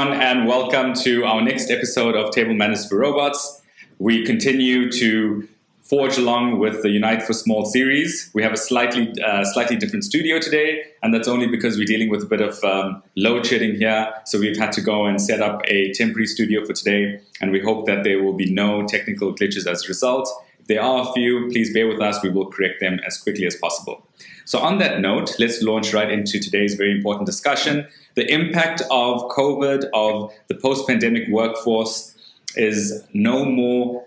everyone, 0.00 0.22
and 0.22 0.48
welcome 0.48 0.94
to 0.94 1.24
our 1.24 1.42
next 1.42 1.70
episode 1.70 2.16
of 2.16 2.32
Table 2.32 2.54
Manners 2.54 2.88
for 2.88 2.96
Robots. 2.96 3.60
We 3.98 4.24
continue 4.24 4.90
to 4.92 5.46
forge 5.82 6.16
along 6.16 6.58
with 6.58 6.82
the 6.82 6.88
Unite 6.88 7.22
for 7.22 7.34
Small 7.34 7.66
series. 7.66 8.30
We 8.32 8.42
have 8.42 8.54
a 8.54 8.56
slightly 8.56 9.12
uh, 9.20 9.44
slightly 9.44 9.76
different 9.76 10.04
studio 10.04 10.38
today, 10.38 10.84
and 11.02 11.12
that's 11.12 11.28
only 11.28 11.48
because 11.48 11.76
we're 11.76 11.84
dealing 11.84 12.08
with 12.08 12.22
a 12.22 12.26
bit 12.26 12.40
of 12.40 12.64
um, 12.64 13.02
load 13.14 13.44
shedding 13.44 13.74
here. 13.74 14.10
So 14.24 14.38
we've 14.38 14.56
had 14.56 14.72
to 14.72 14.80
go 14.80 15.04
and 15.04 15.20
set 15.20 15.42
up 15.42 15.60
a 15.66 15.92
temporary 15.92 16.26
studio 16.26 16.64
for 16.64 16.72
today, 16.72 17.20
and 17.42 17.52
we 17.52 17.60
hope 17.60 17.84
that 17.84 18.02
there 18.02 18.22
will 18.22 18.32
be 18.32 18.50
no 18.50 18.86
technical 18.86 19.34
glitches 19.34 19.66
as 19.66 19.84
a 19.84 19.88
result. 19.88 20.30
If 20.60 20.66
there 20.68 20.82
are 20.82 21.10
a 21.10 21.12
few, 21.12 21.48
please 21.50 21.74
bear 21.74 21.86
with 21.86 22.00
us. 22.00 22.22
We 22.22 22.30
will 22.30 22.46
correct 22.46 22.80
them 22.80 23.00
as 23.06 23.18
quickly 23.18 23.44
as 23.44 23.54
possible. 23.56 24.06
So 24.46 24.60
on 24.60 24.78
that 24.78 25.00
note, 25.00 25.36
let's 25.38 25.60
launch 25.62 25.92
right 25.92 26.10
into 26.10 26.40
today's 26.40 26.74
very 26.74 26.90
important 26.90 27.26
discussion. 27.26 27.86
The 28.14 28.30
impact 28.32 28.82
of 28.90 29.22
COVID, 29.28 29.84
of 29.94 30.32
the 30.48 30.54
post-pandemic 30.54 31.28
workforce 31.28 32.14
is 32.56 33.04
no 33.12 33.44
more 33.44 34.04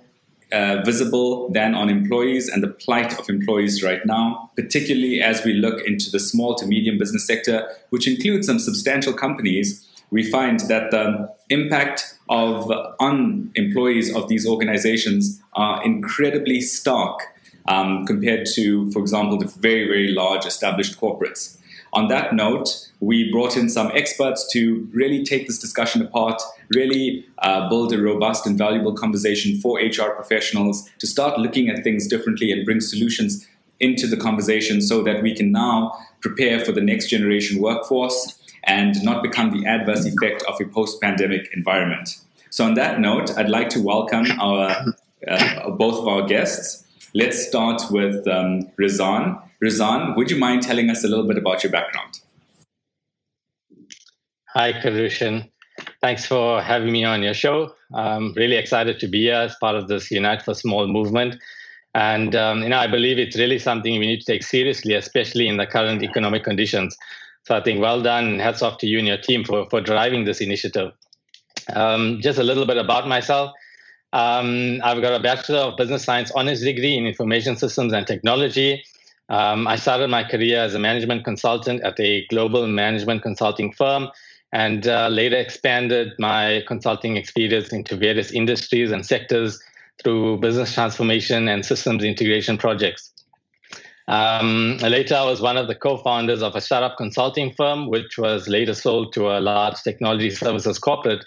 uh, 0.52 0.82
visible 0.86 1.50
than 1.50 1.74
on 1.74 1.90
employees 1.90 2.48
and 2.48 2.62
the 2.62 2.68
plight 2.68 3.18
of 3.18 3.28
employees 3.30 3.82
right 3.82 4.06
now, 4.06 4.52
particularly 4.56 5.22
as 5.22 5.44
we 5.44 5.54
look 5.54 5.84
into 5.88 6.12
the 6.12 6.20
small 6.20 6.54
to 6.56 6.68
medium 6.68 6.98
business 6.98 7.26
sector, 7.26 7.68
which 7.90 8.08
includes 8.08 8.46
some 8.46 8.60
substantial 8.60 9.14
companies. 9.14 9.88
We 10.12 10.30
find 10.30 10.60
that 10.62 10.92
the 10.92 11.34
impact 11.50 12.16
of 12.30 12.72
on 13.00 13.52
employees 13.56 14.16
of 14.16 14.30
these 14.30 14.48
organizations 14.48 15.42
are 15.54 15.84
incredibly 15.84 16.62
stark 16.62 17.22
um, 17.68 18.06
compared 18.06 18.46
to, 18.54 18.92
for 18.92 19.00
example, 19.00 19.38
the 19.40 19.48
very, 19.48 19.88
very 19.88 20.10
large 20.10 20.46
established 20.46 21.00
corporates. 21.00 21.58
On 21.94 22.08
that 22.10 22.34
note, 22.34 22.90
we 23.04 23.32
brought 23.32 23.58
in 23.58 23.70
some 23.70 23.92
experts 23.94 24.48
to 24.54 24.88
really 24.94 25.24
take 25.24 25.48
this 25.48 25.60
discussion 25.60 26.02
apart, 26.02 26.42
really 26.74 27.26
uh, 27.40 27.68
build 27.70 27.92
a 27.94 28.02
robust 28.02 28.48
and 28.48 28.58
valuable 28.58 28.94
conversation 28.94 29.60
for 29.60 29.80
HR 29.80 30.12
professionals 30.12 30.90
to 31.00 31.08
start 31.08 31.40
looking 31.40 31.70
at 31.70 31.84
things 31.84 32.08
differently 32.08 32.52
and 32.52 32.66
bring 32.66 32.80
solutions 32.80 33.48
into 33.80 34.08
the 34.08 34.18
conversation 34.18 34.82
so 34.82 35.04
that 35.04 35.22
we 35.22 35.36
can 35.36 35.52
now 35.52 35.92
prepare 36.22 36.64
for 36.64 36.72
the 36.72 36.82
next 36.82 37.10
generation 37.10 37.62
workforce 37.62 38.40
and 38.64 39.04
not 39.04 39.22
become 39.22 39.52
the 39.52 39.68
adverse 39.68 40.06
effect 40.06 40.42
of 40.44 40.60
a 40.62 40.66
post 40.66 41.02
pandemic 41.02 41.50
environment. 41.54 42.18
So, 42.50 42.64
on 42.64 42.76
that 42.76 43.00
note, 43.00 43.36
I'd 43.38 43.50
like 43.50 43.70
to 43.70 43.82
welcome 43.82 44.28
our, 44.40 44.94
uh, 45.28 45.70
both 45.72 46.00
of 46.00 46.08
our 46.08 46.26
guests. 46.26 46.86
Let's 47.14 47.46
start 47.46 47.82
with 47.92 48.26
um, 48.28 48.72
Rizan. 48.80 49.42
Rizan, 49.62 50.16
would 50.16 50.32
you 50.32 50.38
mind 50.38 50.62
telling 50.62 50.90
us 50.90 51.04
a 51.04 51.08
little 51.08 51.28
bit 51.28 51.38
about 51.38 51.64
your 51.64 51.72
background? 51.72 52.20
Hi, 54.56 54.72
Karushan. 54.72 55.50
Thanks 56.00 56.28
for 56.28 56.62
having 56.62 56.92
me 56.92 57.04
on 57.04 57.24
your 57.24 57.34
show. 57.34 57.74
I'm 57.92 58.34
really 58.34 58.56
excited 58.56 59.00
to 59.00 59.08
be 59.08 59.24
here 59.24 59.34
as 59.34 59.56
part 59.60 59.76
of 59.76 59.88
this 59.88 60.12
Unite 60.12 60.44
for 60.44 60.54
Small 60.54 60.86
movement. 60.86 61.38
And 61.96 62.36
um, 62.36 62.62
you 62.62 62.70
know, 62.70 62.78
I 62.78 62.86
believe 62.86 63.18
it's 63.18 63.36
really 63.36 63.58
something 63.58 63.98
we 63.98 64.06
need 64.06 64.20
to 64.20 64.32
take 64.32 64.44
seriously, 64.44 64.94
especially 64.94 65.48
in 65.48 65.58
the 65.58 65.66
current 65.66 66.04
economic 66.04 66.44
conditions. 66.44 66.96
So 67.48 67.56
I 67.58 67.64
think 67.64 67.82
well 67.82 68.04
done, 68.04 68.38
hats 68.38 68.62
off 68.62 68.78
to 68.80 68.88
you 68.88 69.00
and 69.00 69.08
your 69.08 69.18
team 69.18 69.44
for, 69.44 69.68
for 69.72 69.82
driving 69.82 70.26
this 70.26 70.40
initiative. 70.40 70.92
Um, 71.74 72.20
just 72.22 72.38
a 72.38 72.44
little 72.44 72.68
bit 72.68 72.78
about 72.78 73.08
myself. 73.08 73.52
Um, 74.14 74.82
I've 74.84 75.02
got 75.02 75.20
a 75.20 75.24
Bachelor 75.24 75.58
of 75.58 75.78
Business 75.78 76.04
Science 76.04 76.32
honors 76.36 76.62
degree 76.62 76.96
in 76.96 77.08
Information 77.08 77.58
Systems 77.58 77.92
and 77.92 78.06
Technology 78.06 78.84
um, 79.30 79.68
I 79.68 79.78
started 79.78 80.10
my 80.10 80.24
career 80.24 80.60
as 80.60 80.74
a 80.74 80.80
management 80.80 81.24
consultant 81.24 81.82
at 81.82 82.00
a 82.00 82.26
global 82.28 82.68
management 82.68 83.24
consulting 83.24 83.72
firm 83.72 84.10
and 84.54 84.88
uh, 84.88 85.10
later 85.10 85.36
expanded 85.36 86.14
my 86.18 86.64
consulting 86.68 87.18
experience 87.18 87.74
into 87.74 87.98
various 87.98 88.32
industries 88.32 88.92
and 88.92 89.06
sectors 89.06 89.62
through 90.02 90.38
business 90.38 90.74
transformation 90.74 91.50
and 91.50 91.66
systems 91.66 92.04
integration 92.04 92.58
projects. 92.58 93.12
Um, 94.08 94.78
later, 94.78 95.16
I 95.16 95.26
was 95.26 95.42
one 95.42 95.58
of 95.58 95.68
the 95.68 95.76
co 95.76 95.98
founders 95.98 96.42
of 96.42 96.56
a 96.56 96.62
startup 96.62 96.96
consulting 96.96 97.52
firm, 97.52 97.90
which 97.90 98.18
was 98.18 98.48
later 98.48 98.74
sold 98.74 99.12
to 99.14 99.30
a 99.30 99.40
large 99.40 99.82
technology 99.82 100.30
services 100.30 100.80
corporate 100.80 101.26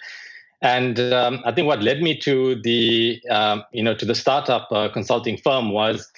and 0.61 0.99
um, 0.99 1.41
I 1.45 1.51
think 1.51 1.67
what 1.67 1.83
led 1.83 2.01
me 2.01 2.17
to 2.19 2.55
the 2.61 3.21
um, 3.29 3.63
you 3.71 3.83
know 3.83 3.93
to 3.95 4.05
the 4.05 4.15
startup 4.15 4.67
uh, 4.71 4.89
consulting 4.89 5.37
firm 5.37 5.71
was 5.71 6.11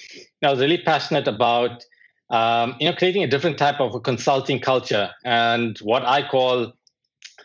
I 0.43 0.49
was 0.49 0.59
really 0.59 0.77
passionate 0.77 1.27
about 1.27 1.83
um, 2.29 2.75
you 2.79 2.89
know 2.89 2.95
creating 2.95 3.23
a 3.23 3.27
different 3.27 3.57
type 3.57 3.81
of 3.81 3.93
a 3.95 3.99
consulting 3.99 4.59
culture 4.59 5.09
and 5.25 5.77
what 5.79 6.05
I 6.05 6.27
call 6.27 6.73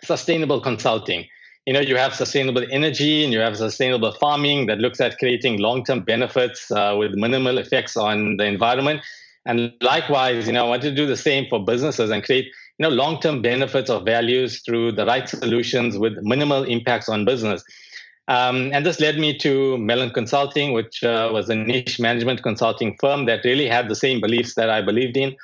sustainable 0.06 0.60
consulting. 0.60 1.26
You 1.66 1.72
know, 1.72 1.80
you 1.80 1.96
have 1.96 2.14
sustainable 2.14 2.64
energy 2.70 3.24
and 3.24 3.32
you 3.32 3.40
have 3.40 3.56
sustainable 3.56 4.12
farming 4.12 4.66
that 4.66 4.78
looks 4.78 5.00
at 5.00 5.18
creating 5.18 5.58
long-term 5.58 6.00
benefits 6.00 6.70
uh, 6.70 6.94
with 6.98 7.14
minimal 7.14 7.58
effects 7.58 7.96
on 7.96 8.36
the 8.36 8.44
environment. 8.44 9.00
And 9.46 9.72
likewise, 9.80 10.46
you 10.46 10.52
know, 10.52 10.66
I 10.66 10.68
wanted 10.68 10.90
to 10.90 10.94
do 10.94 11.06
the 11.06 11.16
same 11.16 11.46
for 11.48 11.64
businesses 11.64 12.10
and 12.10 12.22
create 12.22 12.46
you 12.78 12.82
know 12.82 12.88
long-term 12.88 13.40
benefits 13.40 13.88
or 13.88 14.00
values 14.00 14.60
through 14.62 14.92
the 14.92 15.06
right 15.06 15.28
solutions 15.28 15.96
with 15.96 16.14
minimal 16.22 16.64
impacts 16.64 17.08
on 17.08 17.24
business. 17.24 17.62
Um, 18.26 18.70
and 18.72 18.86
this 18.86 19.00
led 19.00 19.18
me 19.18 19.36
to 19.38 19.76
Mellon 19.76 20.10
Consulting, 20.10 20.72
which 20.72 21.04
uh, 21.04 21.28
was 21.32 21.48
a 21.50 21.54
niche 21.54 22.00
management 22.00 22.42
consulting 22.42 22.96
firm 22.98 23.26
that 23.26 23.44
really 23.44 23.68
had 23.68 23.88
the 23.88 23.94
same 23.94 24.20
beliefs 24.20 24.54
that 24.54 24.70
I 24.70 24.80
believed 24.80 25.16
in. 25.16 25.36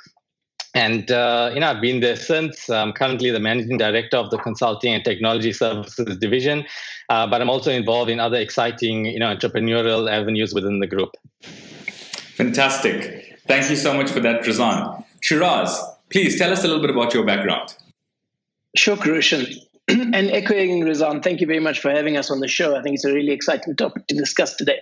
And 0.74 1.10
uh, 1.10 1.50
you 1.52 1.60
know, 1.60 1.68
I've 1.68 1.80
been 1.80 2.00
there 2.00 2.16
since. 2.16 2.70
I'm 2.70 2.92
currently 2.92 3.30
the 3.30 3.40
managing 3.40 3.76
director 3.78 4.16
of 4.16 4.30
the 4.30 4.38
consulting 4.38 4.94
and 4.94 5.04
technology 5.04 5.52
services 5.52 6.16
division, 6.18 6.64
uh, 7.08 7.26
but 7.26 7.40
I'm 7.40 7.50
also 7.50 7.72
involved 7.72 8.10
in 8.10 8.20
other 8.20 8.36
exciting, 8.36 9.06
you 9.06 9.18
know, 9.18 9.34
entrepreneurial 9.34 10.10
avenues 10.10 10.54
within 10.54 10.78
the 10.78 10.86
group. 10.86 11.16
Fantastic! 11.42 13.40
Thank 13.48 13.68
you 13.68 13.76
so 13.76 13.94
much 13.94 14.10
for 14.10 14.20
that, 14.20 14.42
Rizan. 14.42 15.04
Shiraz, 15.20 15.82
Please 16.10 16.36
tell 16.36 16.52
us 16.52 16.64
a 16.64 16.66
little 16.66 16.82
bit 16.82 16.90
about 16.90 17.14
your 17.14 17.24
background. 17.24 17.74
Sure, 18.76 18.96
Karushan. 18.96 19.46
and 19.88 20.30
echoing 20.30 20.82
Rizan, 20.82 21.22
thank 21.22 21.40
you 21.40 21.46
very 21.46 21.60
much 21.60 21.80
for 21.80 21.90
having 21.90 22.16
us 22.16 22.30
on 22.30 22.40
the 22.40 22.48
show. 22.48 22.76
I 22.76 22.82
think 22.82 22.96
it's 22.96 23.04
a 23.04 23.12
really 23.12 23.32
exciting 23.32 23.76
topic 23.76 24.06
to 24.08 24.14
discuss 24.16 24.56
today. 24.56 24.80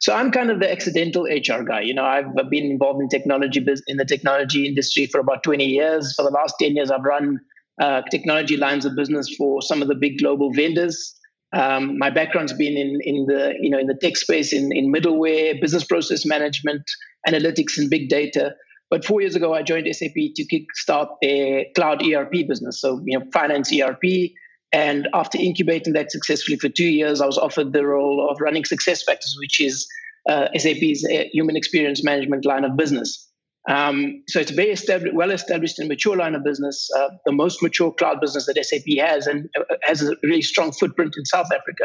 So 0.00 0.14
I'm 0.14 0.30
kind 0.30 0.50
of 0.50 0.60
the 0.60 0.70
accidental 0.70 1.24
HR 1.24 1.62
guy. 1.62 1.82
You 1.82 1.94
know, 1.94 2.04
I've 2.04 2.34
been 2.50 2.64
involved 2.64 3.02
in 3.02 3.08
technology 3.08 3.64
in 3.86 3.98
the 3.98 4.04
technology 4.04 4.66
industry 4.66 5.06
for 5.06 5.20
about 5.20 5.42
20 5.42 5.64
years. 5.64 6.14
For 6.14 6.22
the 6.22 6.30
last 6.30 6.54
10 6.58 6.74
years, 6.74 6.90
I've 6.90 7.02
run 7.02 7.38
uh, 7.80 8.02
technology 8.10 8.56
lines 8.56 8.84
of 8.86 8.96
business 8.96 9.34
for 9.36 9.60
some 9.60 9.82
of 9.82 9.88
the 9.88 9.94
big 9.94 10.18
global 10.18 10.52
vendors. 10.52 11.16
Um, 11.52 11.98
my 11.98 12.10
background's 12.10 12.52
been 12.52 12.76
in 12.76 12.98
in 13.02 13.26
the 13.26 13.54
you 13.60 13.70
know 13.70 13.78
in 13.78 13.88
the 13.88 13.98
tech 14.00 14.16
space, 14.16 14.52
in 14.52 14.70
in 14.72 14.92
middleware, 14.92 15.60
business 15.60 15.84
process 15.84 16.24
management, 16.24 16.82
analytics, 17.26 17.76
and 17.76 17.90
big 17.90 18.08
data. 18.08 18.54
But 18.90 19.04
four 19.04 19.20
years 19.20 19.36
ago, 19.36 19.54
I 19.54 19.62
joined 19.62 19.86
SAP 19.94 20.14
to 20.34 20.44
kickstart 20.46 21.08
their 21.22 21.64
cloud 21.76 22.04
ERP 22.04 22.32
business. 22.48 22.80
So, 22.80 23.00
you 23.04 23.18
know, 23.18 23.24
finance 23.32 23.72
ERP. 23.72 24.32
And 24.72 25.08
after 25.12 25.38
incubating 25.38 25.94
that 25.94 26.12
successfully 26.12 26.56
for 26.58 26.68
two 26.68 26.86
years, 26.86 27.20
I 27.20 27.26
was 27.26 27.38
offered 27.38 27.72
the 27.72 27.84
role 27.84 28.28
of 28.30 28.40
running 28.40 28.62
SuccessFactors, 28.62 29.34
which 29.38 29.60
is 29.60 29.88
uh, 30.28 30.46
SAP's 30.56 31.04
uh, 31.04 31.24
human 31.32 31.56
experience 31.56 32.04
management 32.04 32.44
line 32.44 32.64
of 32.64 32.76
business. 32.76 33.26
Um, 33.68 34.22
so 34.28 34.40
it's 34.40 34.50
a 34.50 34.54
very 34.54 34.70
established, 34.70 35.14
well-established 35.14 35.78
and 35.78 35.88
mature 35.88 36.16
line 36.16 36.34
of 36.34 36.44
business, 36.44 36.88
uh, 36.96 37.08
the 37.26 37.32
most 37.32 37.62
mature 37.62 37.92
cloud 37.92 38.20
business 38.20 38.46
that 38.46 38.64
SAP 38.64 38.96
has, 39.04 39.26
and 39.26 39.48
uh, 39.58 39.74
has 39.82 40.02
a 40.02 40.16
really 40.22 40.42
strong 40.42 40.72
footprint 40.72 41.14
in 41.16 41.24
South 41.26 41.48
Africa. 41.52 41.84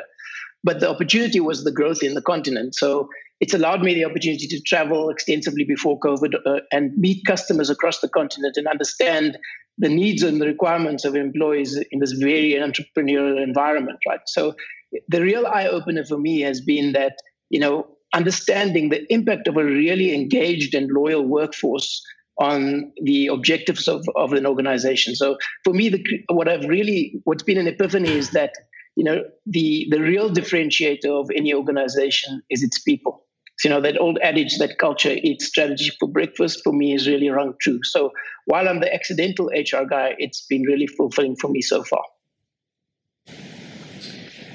But 0.63 0.79
the 0.79 0.89
opportunity 0.89 1.39
was 1.39 1.63
the 1.63 1.71
growth 1.71 2.01
in 2.01 2.13
the 2.13 2.21
continent. 2.21 2.75
So 2.75 3.09
it's 3.39 3.53
allowed 3.53 3.81
me 3.81 3.93
the 3.93 4.05
opportunity 4.05 4.47
to 4.47 4.61
travel 4.61 5.09
extensively 5.09 5.65
before 5.65 5.99
COVID 5.99 6.35
uh, 6.45 6.61
and 6.71 6.97
meet 6.97 7.25
customers 7.25 7.69
across 7.69 7.99
the 7.99 8.09
continent 8.09 8.55
and 8.57 8.67
understand 8.67 9.37
the 9.77 9.89
needs 9.89 10.24
and 10.24 10.42
the 10.42 10.45
requirements 10.45 11.06
of 11.06 11.16
employees 11.16 11.80
in 11.92 12.00
this 12.00 12.13
very 12.13 12.54
entrepreneurial 12.54 13.42
environment, 13.42 14.00
right? 14.07 14.22
So 14.27 14.56
the 15.10 15.22
real 15.22 15.45
eye 15.45 15.68
opener 15.68 16.06
for 16.06 16.18
me 16.18 16.42
has 16.42 16.62
been 16.62 16.94
that, 16.94 17.18
you 17.50 17.60
know, 17.60 17.88
understanding 18.13 18.89
the 18.89 19.12
impact 19.12 19.48
of 19.48 19.57
a 19.57 19.66
really 19.66 20.16
engaged 20.16 20.74
and 20.74 20.89
loyal 20.89 21.25
workforce 21.27 22.01
on 22.39 22.92
the 23.01 23.27
objectives 23.27 23.88
of, 23.88 24.06
of 24.16 24.33
an 24.33 24.45
organization. 24.45 25.16
So 25.16 25.38
for 25.63 25.74
me, 25.74 25.89
the, 25.89 26.04
what 26.30 26.48
I've 26.48 26.66
really, 26.66 27.19
what's 27.24 27.44
been 27.44 27.57
an 27.57 27.68
epiphany 27.68 28.12
is 28.12 28.31
that 28.31 28.51
you 28.95 29.04
know, 29.04 29.24
the 29.45 29.88
the 29.92 30.00
real 30.00 30.30
differentiator 30.30 31.07
of 31.07 31.30
any 31.36 31.54
organization 31.54 32.42
is 32.50 32.63
its 32.63 32.80
people. 32.80 33.25
You 33.63 33.69
know, 33.69 33.81
that 33.81 34.00
old 34.00 34.19
adage 34.22 34.57
that 34.57 34.78
culture 34.78 35.16
eats 35.24 35.48
strategy 35.48 35.92
for 36.00 36.07
breakfast 36.07 36.62
for 36.63 36.74
me 36.74 36.94
is 36.94 37.07
really 37.07 37.30
rung 37.30 37.54
true. 37.62 37.80
So 37.84 38.12
while 38.46 38.68
I'm 38.68 38.80
the 38.80 38.94
accidental 38.94 39.48
HR 39.48 39.86
guy, 39.86 40.16
it's 40.18 40.46
been 40.48 40.63
really 40.63 40.88
fulfilling 40.88 41.36
for 41.36 41.50
me 41.50 41.62
so 41.62 41.84
far. 41.84 42.04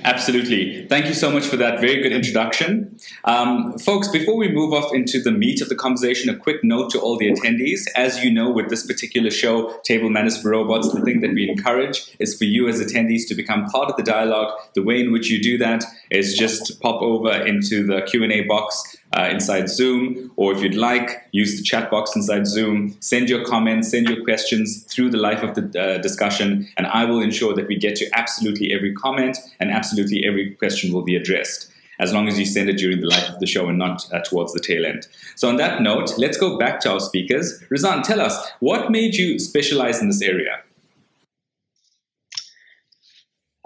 Absolutely. 0.05 0.87
Thank 0.87 1.06
you 1.06 1.14
so 1.14 1.31
much 1.31 1.47
for 1.47 1.56
that 1.56 1.81
very 1.81 2.02
good 2.02 2.12
introduction. 2.12 2.99
Um, 3.25 3.79
folks, 3.79 4.08
before 4.08 4.37
we 4.37 4.49
move 4.49 4.73
off 4.73 4.94
into 4.94 5.20
the 5.20 5.31
meat 5.31 5.61
of 5.61 5.69
the 5.69 5.75
conversation, 5.75 6.31
a 6.31 6.37
quick 6.37 6.64
note 6.64 6.91
to 6.91 7.00
all 7.00 7.19
the 7.19 7.31
attendees. 7.31 7.87
As 7.97 8.25
you 8.25 8.31
know, 8.31 8.50
with 8.50 8.70
this 8.70 8.87
particular 8.87 9.31
show, 9.31 9.79
Table 9.85 10.08
Manners 10.08 10.41
for 10.41 10.50
Robots, 10.50 10.93
the 10.93 11.02
thing 11.02 11.20
that 11.20 11.32
we 11.35 11.49
encourage 11.49 12.14
is 12.19 12.37
for 12.37 12.44
you 12.44 12.69
as 12.69 12.81
attendees 12.81 13.29
to 13.29 13.35
become 13.35 13.67
part 13.67 13.91
of 13.91 13.97
the 13.97 14.02
dialogue. 14.02 14.58
The 14.75 14.82
way 14.82 15.00
in 15.00 15.12
which 15.12 15.29
you 15.29 15.43
do 15.43 15.58
that 15.58 15.85
is 16.11 16.37
just 16.37 16.81
pop 16.81 17.02
over 17.02 17.32
into 17.32 17.87
the 17.87 18.02
Q&A 18.02 18.43
box 18.43 18.97
uh, 19.16 19.28
inside 19.30 19.68
Zoom, 19.68 20.30
or 20.36 20.52
if 20.52 20.62
you'd 20.62 20.74
like, 20.74 21.26
use 21.32 21.56
the 21.56 21.62
chat 21.62 21.90
box 21.90 22.14
inside 22.14 22.46
Zoom. 22.46 22.96
Send 23.00 23.28
your 23.28 23.44
comments, 23.44 23.90
send 23.90 24.08
your 24.08 24.22
questions 24.24 24.84
through 24.84 25.10
the 25.10 25.18
life 25.18 25.42
of 25.42 25.54
the 25.54 25.80
uh, 25.80 25.98
discussion, 25.98 26.68
and 26.76 26.86
I 26.86 27.04
will 27.04 27.20
ensure 27.20 27.54
that 27.54 27.66
we 27.66 27.76
get 27.76 27.96
to 27.96 28.08
absolutely 28.14 28.72
every 28.72 28.94
comment 28.94 29.38
and 29.58 29.70
absolutely 29.70 30.24
every 30.24 30.52
question 30.52 30.92
will 30.92 31.02
be 31.02 31.16
addressed. 31.16 31.70
As 31.98 32.14
long 32.14 32.28
as 32.28 32.38
you 32.38 32.46
send 32.46 32.70
it 32.70 32.78
during 32.78 33.00
the 33.00 33.08
life 33.08 33.28
of 33.28 33.40
the 33.40 33.46
show 33.46 33.68
and 33.68 33.76
not 33.78 34.10
uh, 34.10 34.20
towards 34.20 34.54
the 34.54 34.60
tail 34.60 34.86
end. 34.86 35.06
So, 35.36 35.50
on 35.50 35.56
that 35.56 35.82
note, 35.82 36.16
let's 36.16 36.38
go 36.38 36.56
back 36.56 36.80
to 36.80 36.92
our 36.92 37.00
speakers. 37.00 37.62
Rizan, 37.68 38.02
tell 38.02 38.22
us 38.22 38.50
what 38.60 38.90
made 38.90 39.16
you 39.16 39.38
specialize 39.38 40.00
in 40.00 40.08
this 40.08 40.22
area? 40.22 40.62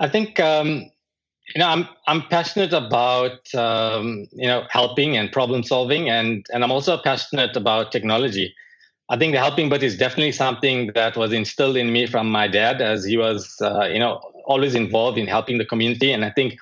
I 0.01 0.09
think 0.09 0.41
um, 0.41 0.91
you 1.55 1.61
know 1.61 1.69
i'm 1.69 1.89
i'm 2.07 2.23
passionate 2.23 2.73
about 2.73 3.55
um, 3.55 4.27
you 4.33 4.47
know 4.47 4.65
helping 4.71 5.17
and 5.17 5.31
problem 5.33 5.63
solving 5.63 6.11
and 6.11 6.47
and 6.53 6.65
i'm 6.65 6.73
also 6.73 6.99
passionate 6.99 7.57
about 7.57 7.93
technology. 7.93 8.55
I 9.11 9.19
think 9.19 9.35
the 9.35 9.39
helping 9.39 9.69
bit 9.69 9.83
is 9.83 9.99
definitely 9.99 10.33
something 10.33 10.91
that 10.95 11.15
was 11.15 11.31
instilled 11.31 11.77
in 11.77 11.93
me 11.93 12.07
from 12.07 12.31
my 12.31 12.49
dad 12.49 12.81
as 12.81 13.05
he 13.05 13.19
was 13.19 13.55
uh, 13.61 13.85
you 13.85 13.99
know 13.99 14.21
always 14.47 14.75
involved 14.75 15.19
in 15.19 15.27
helping 15.27 15.59
the 15.59 15.65
community 15.65 16.11
and 16.13 16.25
i 16.25 16.31
think 16.31 16.59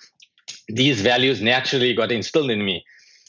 these 0.69 1.00
values 1.00 1.41
naturally 1.41 1.95
got 1.95 2.12
instilled 2.12 2.50
in 2.50 2.65
me. 2.65 2.85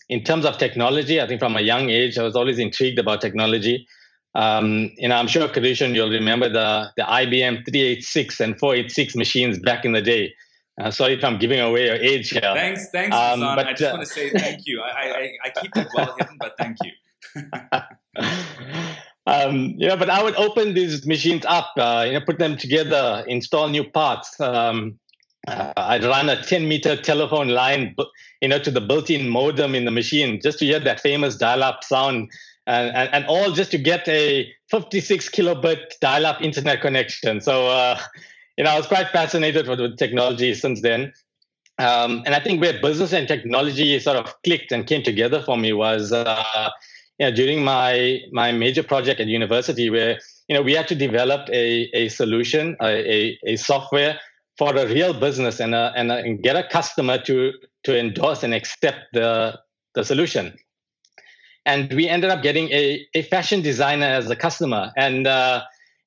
In 0.10 0.24
terms 0.24 0.46
of 0.46 0.58
technology 0.58 1.22
i 1.22 1.28
think 1.28 1.40
from 1.40 1.56
a 1.56 1.62
young 1.62 1.90
age 1.90 2.18
i 2.18 2.24
was 2.24 2.36
always 2.36 2.60
intrigued 2.60 3.00
about 3.00 3.22
technology. 3.22 3.88
Um, 4.36 4.90
you 4.98 5.08
know, 5.08 5.16
I'm 5.16 5.28
sure 5.28 5.48
Kadishan, 5.48 5.94
you'll 5.94 6.10
remember 6.10 6.50
the 6.50 6.90
the 6.98 7.04
IBM 7.04 7.66
386 7.66 8.40
and 8.40 8.58
486 8.58 9.16
machines 9.16 9.60
back 9.60 9.86
in 9.86 9.92
the 9.92 10.02
day. 10.02 10.34
Uh, 10.82 10.90
sorry 10.90 11.14
if 11.14 11.24
I'm 11.24 11.38
giving 11.38 11.60
away 11.60 11.86
your 11.86 11.96
age 11.96 12.30
here. 12.30 12.42
Thanks, 12.42 12.90
thanks, 12.90 13.16
um, 13.16 13.42
but, 13.42 13.68
I 13.68 13.72
just 13.72 13.84
uh, 13.84 13.96
want 13.96 14.08
to 14.08 14.14
say 14.14 14.32
thank 14.32 14.66
you. 14.66 14.82
I, 14.82 14.90
I, 14.90 15.32
I 15.46 15.50
keep 15.62 15.76
it 15.76 15.88
well 15.94 16.16
hidden, 16.18 16.38
but 16.40 16.56
thank 16.58 16.78
you. 16.84 16.92
um, 19.28 19.76
you 19.78 19.88
know, 19.88 19.98
but 19.98 20.10
I 20.10 20.24
would 20.24 20.36
open 20.36 20.74
these 20.74 21.06
machines 21.06 21.46
up, 21.46 21.72
uh, 21.78 22.04
you 22.08 22.14
know, 22.14 22.22
put 22.26 22.40
them 22.40 22.58
together, 22.58 23.24
install 23.28 23.70
new 23.70 23.84
parts. 23.84 24.40
Um, 24.40 25.00
uh, 25.48 25.74
I'd 25.78 26.04
run 26.04 26.30
a 26.30 26.42
10 26.42 26.68
meter 26.68 26.96
telephone 26.96 27.50
line, 27.50 27.96
you 28.42 28.48
know, 28.48 28.60
to 28.60 28.72
the 28.72 28.82
built-in 28.82 29.30
modem 29.30 29.76
in 29.76 29.86
the 29.86 29.92
machine 29.92 30.40
just 30.42 30.60
to 30.60 30.66
hear 30.66 30.80
that 30.80 31.02
famous 31.02 31.36
dial-up 31.36 31.84
sound, 31.84 32.32
and, 32.66 32.96
and, 32.96 33.10
and 33.14 33.26
all 33.26 33.52
just 33.52 33.72
to 33.72 33.78
get 33.78 34.08
a 34.08 34.52
56 34.72 35.30
kilobit 35.30 36.00
dial-up 36.00 36.42
internet 36.42 36.82
connection. 36.82 37.42
So 37.42 37.68
uh, 37.68 38.00
you 38.58 38.64
know, 38.64 38.72
I 38.72 38.78
was 38.78 38.88
quite 38.88 39.10
fascinated 39.10 39.68
with, 39.68 39.80
with 39.80 39.98
technology 39.98 40.54
since 40.54 40.82
then. 40.82 41.14
Um, 41.80 42.22
and 42.26 42.36
I 42.36 42.40
think 42.40 42.62
where 42.62 42.80
business 42.80 43.14
and 43.14 43.28
technology 43.28 44.00
sort 44.00 44.18
of 44.18 44.34
clicked 44.44 44.72
and 44.72 44.86
came 44.86 45.02
together 45.02 45.42
for 45.42 45.58
me 45.58 45.74
was, 45.74 46.12
uh, 46.12 46.70
you 47.18 47.26
know, 47.26 47.36
during 47.36 47.64
my 47.64 48.20
my 48.32 48.52
major 48.52 48.84
project 48.84 49.20
at 49.20 49.28
university, 49.28 49.90
where 49.90 50.20
you 50.48 50.56
know 50.56 50.62
we 50.62 50.74
had 50.74 50.88
to 50.90 50.96
develop 50.96 51.50
a, 51.50 51.90
a 51.94 52.10
solution, 52.10 52.76
a, 52.80 53.12
a, 53.12 53.40
a 53.46 53.56
software 53.56 54.20
for 54.58 54.76
a 54.76 54.86
real 54.86 55.20
business, 55.20 55.60
and 55.60 55.74
a, 55.74 55.92
and, 55.96 56.12
a, 56.12 56.18
and 56.18 56.44
get 56.44 56.56
a 56.56 56.68
customer 56.70 57.18
to 57.24 57.54
to 57.86 58.00
endorse 58.00 58.44
and 58.44 58.54
accept 58.54 59.00
the 59.14 59.60
the 59.96 60.04
solution. 60.04 60.54
And 61.66 61.92
we 61.94 62.08
ended 62.08 62.30
up 62.30 62.44
getting 62.44 62.70
a, 62.72 63.04
a 63.16 63.24
fashion 63.24 63.62
designer 63.62 64.06
as 64.06 64.30
a 64.30 64.36
customer, 64.36 64.92
and 64.96 65.26
uh, 65.26 65.64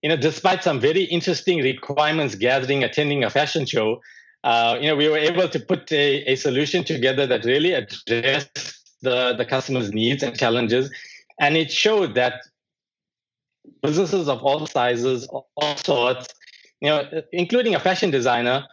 you 0.07 0.11
know, 0.11 0.17
despite 0.17 0.63
some 0.63 0.79
very 0.79 1.03
interesting 1.03 1.59
requirements 1.59 2.37
gathering, 2.37 2.85
attending 2.85 3.25
a 3.25 3.29
fashion 3.29 3.67
show, 3.67 4.01
uh, 4.45 4.79
you 4.81 4.87
know, 4.87 4.95
we 4.95 5.09
were 5.09 5.19
able 5.19 5.49
to 5.49 5.59
put 5.59 5.91
a, 5.91 6.23
a 6.31 6.37
solution 6.37 6.85
together 6.85 7.27
that 7.27 7.45
really 7.45 7.73
addressed 7.73 8.85
the, 9.03 9.35
the 9.37 9.45
customer's 9.45 9.91
needs 9.91 10.23
and 10.23 10.39
challenges. 10.39 10.93
And 11.41 11.57
it 11.57 11.73
showed 11.73 12.15
that 12.15 12.35
businesses 13.83 14.29
of 14.29 14.45
all 14.45 14.65
sizes, 14.69 15.27
all 15.27 15.77
sorts, 15.77 16.33
you 16.81 16.89
know, 16.89 17.03
including 17.33 17.75
a 17.75 17.81
fashion 17.81 18.13
designer, 18.13 18.65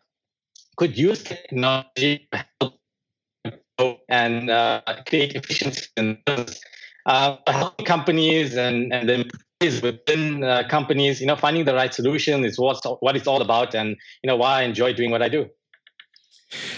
could 0.77 0.95
use 0.95 1.23
technology 1.23 2.27
to 2.31 2.45
help 3.79 4.01
and 4.07 4.51
uh, 4.51 4.81
create 5.07 5.33
efficiency 5.33 5.87
in 5.97 6.19
business. 6.27 6.61
Uh, 7.07 7.37
companies 7.85 8.55
and, 8.55 8.93
and 8.93 9.09
the 9.09 9.15
is 9.15 9.31
within 9.81 10.43
uh, 10.43 10.63
companies, 10.69 11.21
you 11.21 11.27
know, 11.27 11.35
finding 11.35 11.65
the 11.65 11.73
right 11.73 11.93
solution 11.93 12.43
is 12.45 12.59
what 12.59 12.83
what 13.01 13.15
it's 13.15 13.27
all 13.27 13.41
about, 13.41 13.73
and 13.73 13.89
you 14.21 14.27
know 14.27 14.35
why 14.35 14.59
I 14.59 14.63
enjoy 14.63 14.93
doing 14.93 15.11
what 15.11 15.21
I 15.21 15.29
do. 15.29 15.49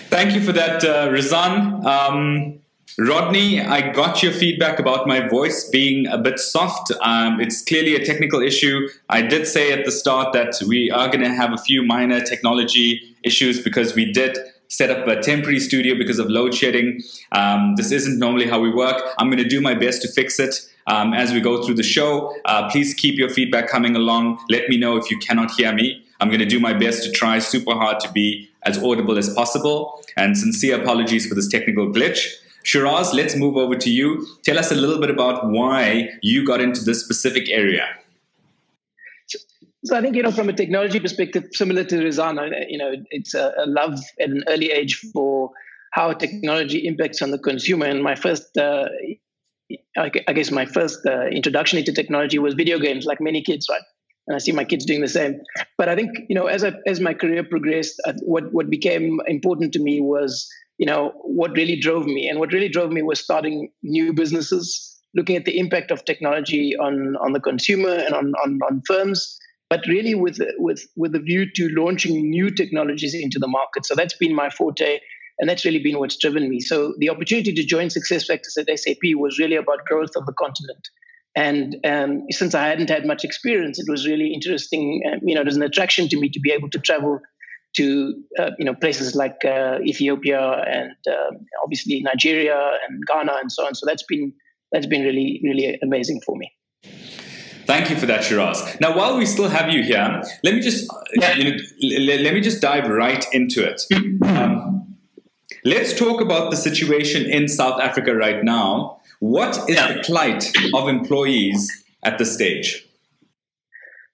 Thank 0.10 0.34
you 0.34 0.42
for 0.42 0.54
that, 0.54 0.84
uh, 0.84 1.10
Rizan. 1.10 1.84
Um, 1.86 2.60
Rodney, 2.98 3.60
I 3.60 3.92
got 3.92 4.24
your 4.24 4.32
feedback 4.32 4.80
about 4.80 5.06
my 5.06 5.28
voice 5.28 5.68
being 5.70 6.08
a 6.08 6.18
bit 6.18 6.40
soft. 6.40 6.92
Um, 7.02 7.42
it's 7.42 7.62
clearly 7.62 7.96
a 7.96 8.06
technical 8.06 8.42
issue. 8.42 8.88
I 9.10 9.22
did 9.22 9.48
say 9.48 9.74
at 9.74 9.84
the 9.84 9.92
start 9.92 10.32
that 10.32 10.54
we 10.66 10.90
are 10.92 11.08
going 11.08 11.22
to 11.22 11.34
have 11.34 11.52
a 11.52 11.58
few 11.58 11.84
minor 11.84 12.22
technology 12.22 13.02
issues 13.24 13.62
because 13.62 13.96
we 13.96 14.12
did 14.14 14.38
set 14.67 14.89
up 14.89 15.07
a 15.07 15.21
temporary 15.21 15.59
studio 15.59 15.95
because 15.97 16.19
of 16.19 16.29
load 16.29 16.53
shedding. 16.53 17.01
Um, 17.31 17.75
this 17.75 17.91
isn't 17.91 18.19
normally 18.19 18.47
how 18.47 18.59
we 18.59 18.71
work. 18.71 19.01
I'm 19.17 19.27
going 19.29 19.44
to 19.44 19.50
do 19.50 19.62
my 19.62 19.73
best 19.73 20.01
to 20.03 20.07
fix 20.07 20.39
it 20.39 20.55
um, 20.88 21.13
as 21.13 21.31
we 21.31 21.39
go 21.39 21.63
through 21.63 21.75
the 21.75 21.84
show. 21.84 22.36
Uh, 22.45 22.69
please 22.69 22.93
keep 22.93 23.17
your 23.17 23.29
feedback 23.29 23.67
coming 23.67 23.95
along. 23.95 24.39
Let 24.50 24.69
me 24.69 24.77
know 24.77 24.98
if 24.98 25.10
you 25.10 25.17
cannot 25.19 25.51
hear 25.51 25.74
me. 25.74 26.03
I'm 26.19 26.29
going 26.29 26.39
to 26.39 26.45
do 26.45 26.60
my 26.60 26.74
best 26.74 27.03
to 27.03 27.12
try 27.12 27.39
super 27.39 27.74
hard 27.74 28.00
to 28.01 28.12
be 28.12 28.50
as 28.63 28.81
audible 28.81 29.17
as 29.17 29.34
possible. 29.34 30.01
And 30.17 30.38
sincere 30.38 30.81
apologies 30.81 31.27
for 31.27 31.36
this 31.36 31.48
technical 31.48 31.88
glitch. 31.88 32.25
Shiraz, 32.63 33.13
let's 33.13 33.36
move 33.36 33.57
over 33.57 33.75
to 33.75 33.89
you. 33.91 34.25
Tell 34.43 34.57
us 34.57 34.72
a 34.72 34.75
little 34.75 35.00
bit 35.00 35.12
about 35.12 35.50
why 35.50 36.10
you 36.24 36.45
got 36.45 36.62
into 36.62 36.84
this 36.84 37.03
specific 37.03 37.50
area. 37.50 37.86
So 39.86 39.96
I 39.96 40.01
think 40.01 40.15
you 40.15 40.24
know, 40.24 40.32
from 40.32 40.50
a 40.50 40.54
technology 40.54 41.00
perspective, 41.00 41.44
similar 41.51 41.84
to 41.84 41.98
Rizan, 41.98 42.39
you 42.70 42.77
know, 42.80 42.94
it's 43.12 43.36
a, 43.36 43.54
a, 43.56 43.68
love 43.68 44.00
at 44.20 44.30
an 44.30 44.44
early 44.48 44.72
age 44.72 44.96
for 45.13 45.51
how 45.92 46.12
technology 46.13 46.88
impacts 46.88 47.22
on 47.22 47.30
the 47.30 47.38
consumer. 47.38 47.86
And 47.86 48.01
my 48.01 48.15
first, 48.15 48.58
uh, 48.58 48.88
I 49.96 50.10
guess, 50.10 50.50
my 50.50 50.65
first 50.65 51.06
uh, 51.06 51.27
introduction 51.27 51.77
into 51.77 51.94
technology 51.94 52.39
was 52.39 52.56
video 52.56 52.80
games, 52.80 53.06
like 53.06 53.22
many 53.22 53.44
kids, 53.44 53.68
right? 53.70 53.84
And 54.27 54.36
I 54.36 54.39
see 54.39 54.51
my 54.51 54.63
kids 54.63 54.86
doing 54.86 55.01
the 55.01 55.08
same. 55.08 55.39
But 55.77 55.88
I 55.88 55.96
think 55.96 56.10
you 56.30 56.36
know, 56.36 56.48
as 56.48 56.63
I, 56.63 56.74
as 56.88 57.00
my 57.00 57.13
career 57.13 57.44
progressed, 57.44 58.01
what 58.24 58.51
what 58.51 58.72
became 58.72 59.20
important 59.27 59.72
to 59.74 59.80
me 59.80 60.01
was 60.01 60.50
you 60.80 60.88
know 60.88 61.13
what 61.24 61.51
really 61.51 61.80
drove 61.80 62.08
me, 62.08 62.27
and 62.27 62.39
what 62.39 62.51
really 62.51 62.70
drove 62.70 62.92
me 62.92 63.04
was 63.04 63.20
starting 63.20 63.70
new 63.84 64.13
businesses, 64.13 65.00
looking 65.13 65.36
at 65.36 65.46
the 65.46 65.60
impact 65.60 65.92
of 65.92 66.06
technology 66.06 66.75
on 66.75 67.15
on 67.18 67.34
the 67.34 67.39
consumer 67.39 67.94
and 67.94 68.15
on 68.15 68.34
on, 68.44 68.60
on 68.68 68.82
firms 68.88 69.38
but 69.69 69.81
really 69.88 70.15
with 70.15 70.39
with 70.57 70.88
with 70.95 71.15
a 71.15 71.19
view 71.19 71.45
to 71.55 71.69
launching 71.69 72.29
new 72.29 72.51
technologies 72.51 73.15
into 73.15 73.39
the 73.39 73.48
market. 73.48 73.86
So 73.86 73.95
that's 73.95 74.15
been 74.15 74.36
my 74.36 74.50
forte, 74.50 75.00
and 75.39 75.50
that's 75.50 75.65
really 75.65 75.81
been 75.81 76.00
what's 76.00 76.17
driven 76.17 76.50
me. 76.50 76.60
So 76.60 76.93
the 77.00 77.10
opportunity 77.10 77.53
to 77.53 77.63
join 77.63 77.88
SuccessFactors 77.88 78.57
at 78.57 78.79
SAP 78.79 79.15
was 79.15 79.39
really 79.39 79.55
about 79.55 79.86
growth 79.86 80.15
of 80.15 80.25
the 80.25 80.34
continent. 80.34 80.88
And 81.38 81.75
um, 81.84 82.24
since 82.29 82.55
I 82.55 82.67
hadn't 82.67 82.89
had 82.89 83.05
much 83.05 83.25
experience, 83.25 83.77
it 83.77 83.88
was 83.89 84.07
really 84.07 84.34
interesting. 84.34 85.01
Um, 85.12 85.19
you 85.24 85.36
know, 85.36 85.43
there's 85.43 85.57
an 85.57 85.63
attraction 85.63 86.07
to 86.10 86.19
me 86.19 86.29
to 86.29 86.39
be 86.39 86.51
able 86.51 86.69
to 86.69 86.79
travel 86.79 87.19
to 87.75 88.13
uh, 88.39 88.51
you 88.57 88.65
know 88.65 88.74
places 88.74 89.15
like 89.15 89.43
uh, 89.43 89.79
Ethiopia 89.81 90.63
and 90.67 90.95
uh, 91.10 91.31
obviously 91.63 92.01
Nigeria 92.01 92.72
and 92.88 93.03
Ghana 93.05 93.34
and 93.41 93.51
so 93.51 93.65
on. 93.65 93.75
So 93.75 93.86
that's 93.86 94.03
been 94.03 94.31
that's 94.72 94.88
been 94.88 95.03
really 95.03 95.41
really 95.43 95.77
amazing 95.81 96.22
for 96.25 96.38
me. 96.38 96.51
Thank 97.65 97.89
you 97.89 97.95
for 97.95 98.05
that, 98.05 98.24
Shiraz. 98.24 98.79
Now, 98.79 98.95
while 98.95 99.17
we 99.17 99.25
still 99.25 99.50
have 99.50 99.69
you 99.72 99.84
here, 99.84 100.22
let 100.43 100.53
me 100.53 100.62
just 100.62 100.89
yeah. 101.15 101.36
you 101.36 101.51
know, 101.51 102.13
let 102.22 102.34
me 102.34 102.41
just 102.41 102.62
dive 102.62 102.88
right 102.88 103.25
into 103.34 103.63
it. 103.63 103.81
Um, 104.24 104.95
let's 105.63 105.98
talk 105.98 106.22
about 106.22 106.51
the 106.51 106.57
situation 106.57 107.25
in 107.25 107.48
South 107.48 107.81
Africa 107.81 108.15
right 108.15 108.43
now. 108.43 109.00
What 109.19 109.57
is 109.69 109.75
yeah. 109.75 109.93
the 109.93 110.03
plight 110.03 110.51
of 110.74 110.88
employees 110.88 111.84
at 112.03 112.17
this 112.17 112.34
stage? 112.34 112.86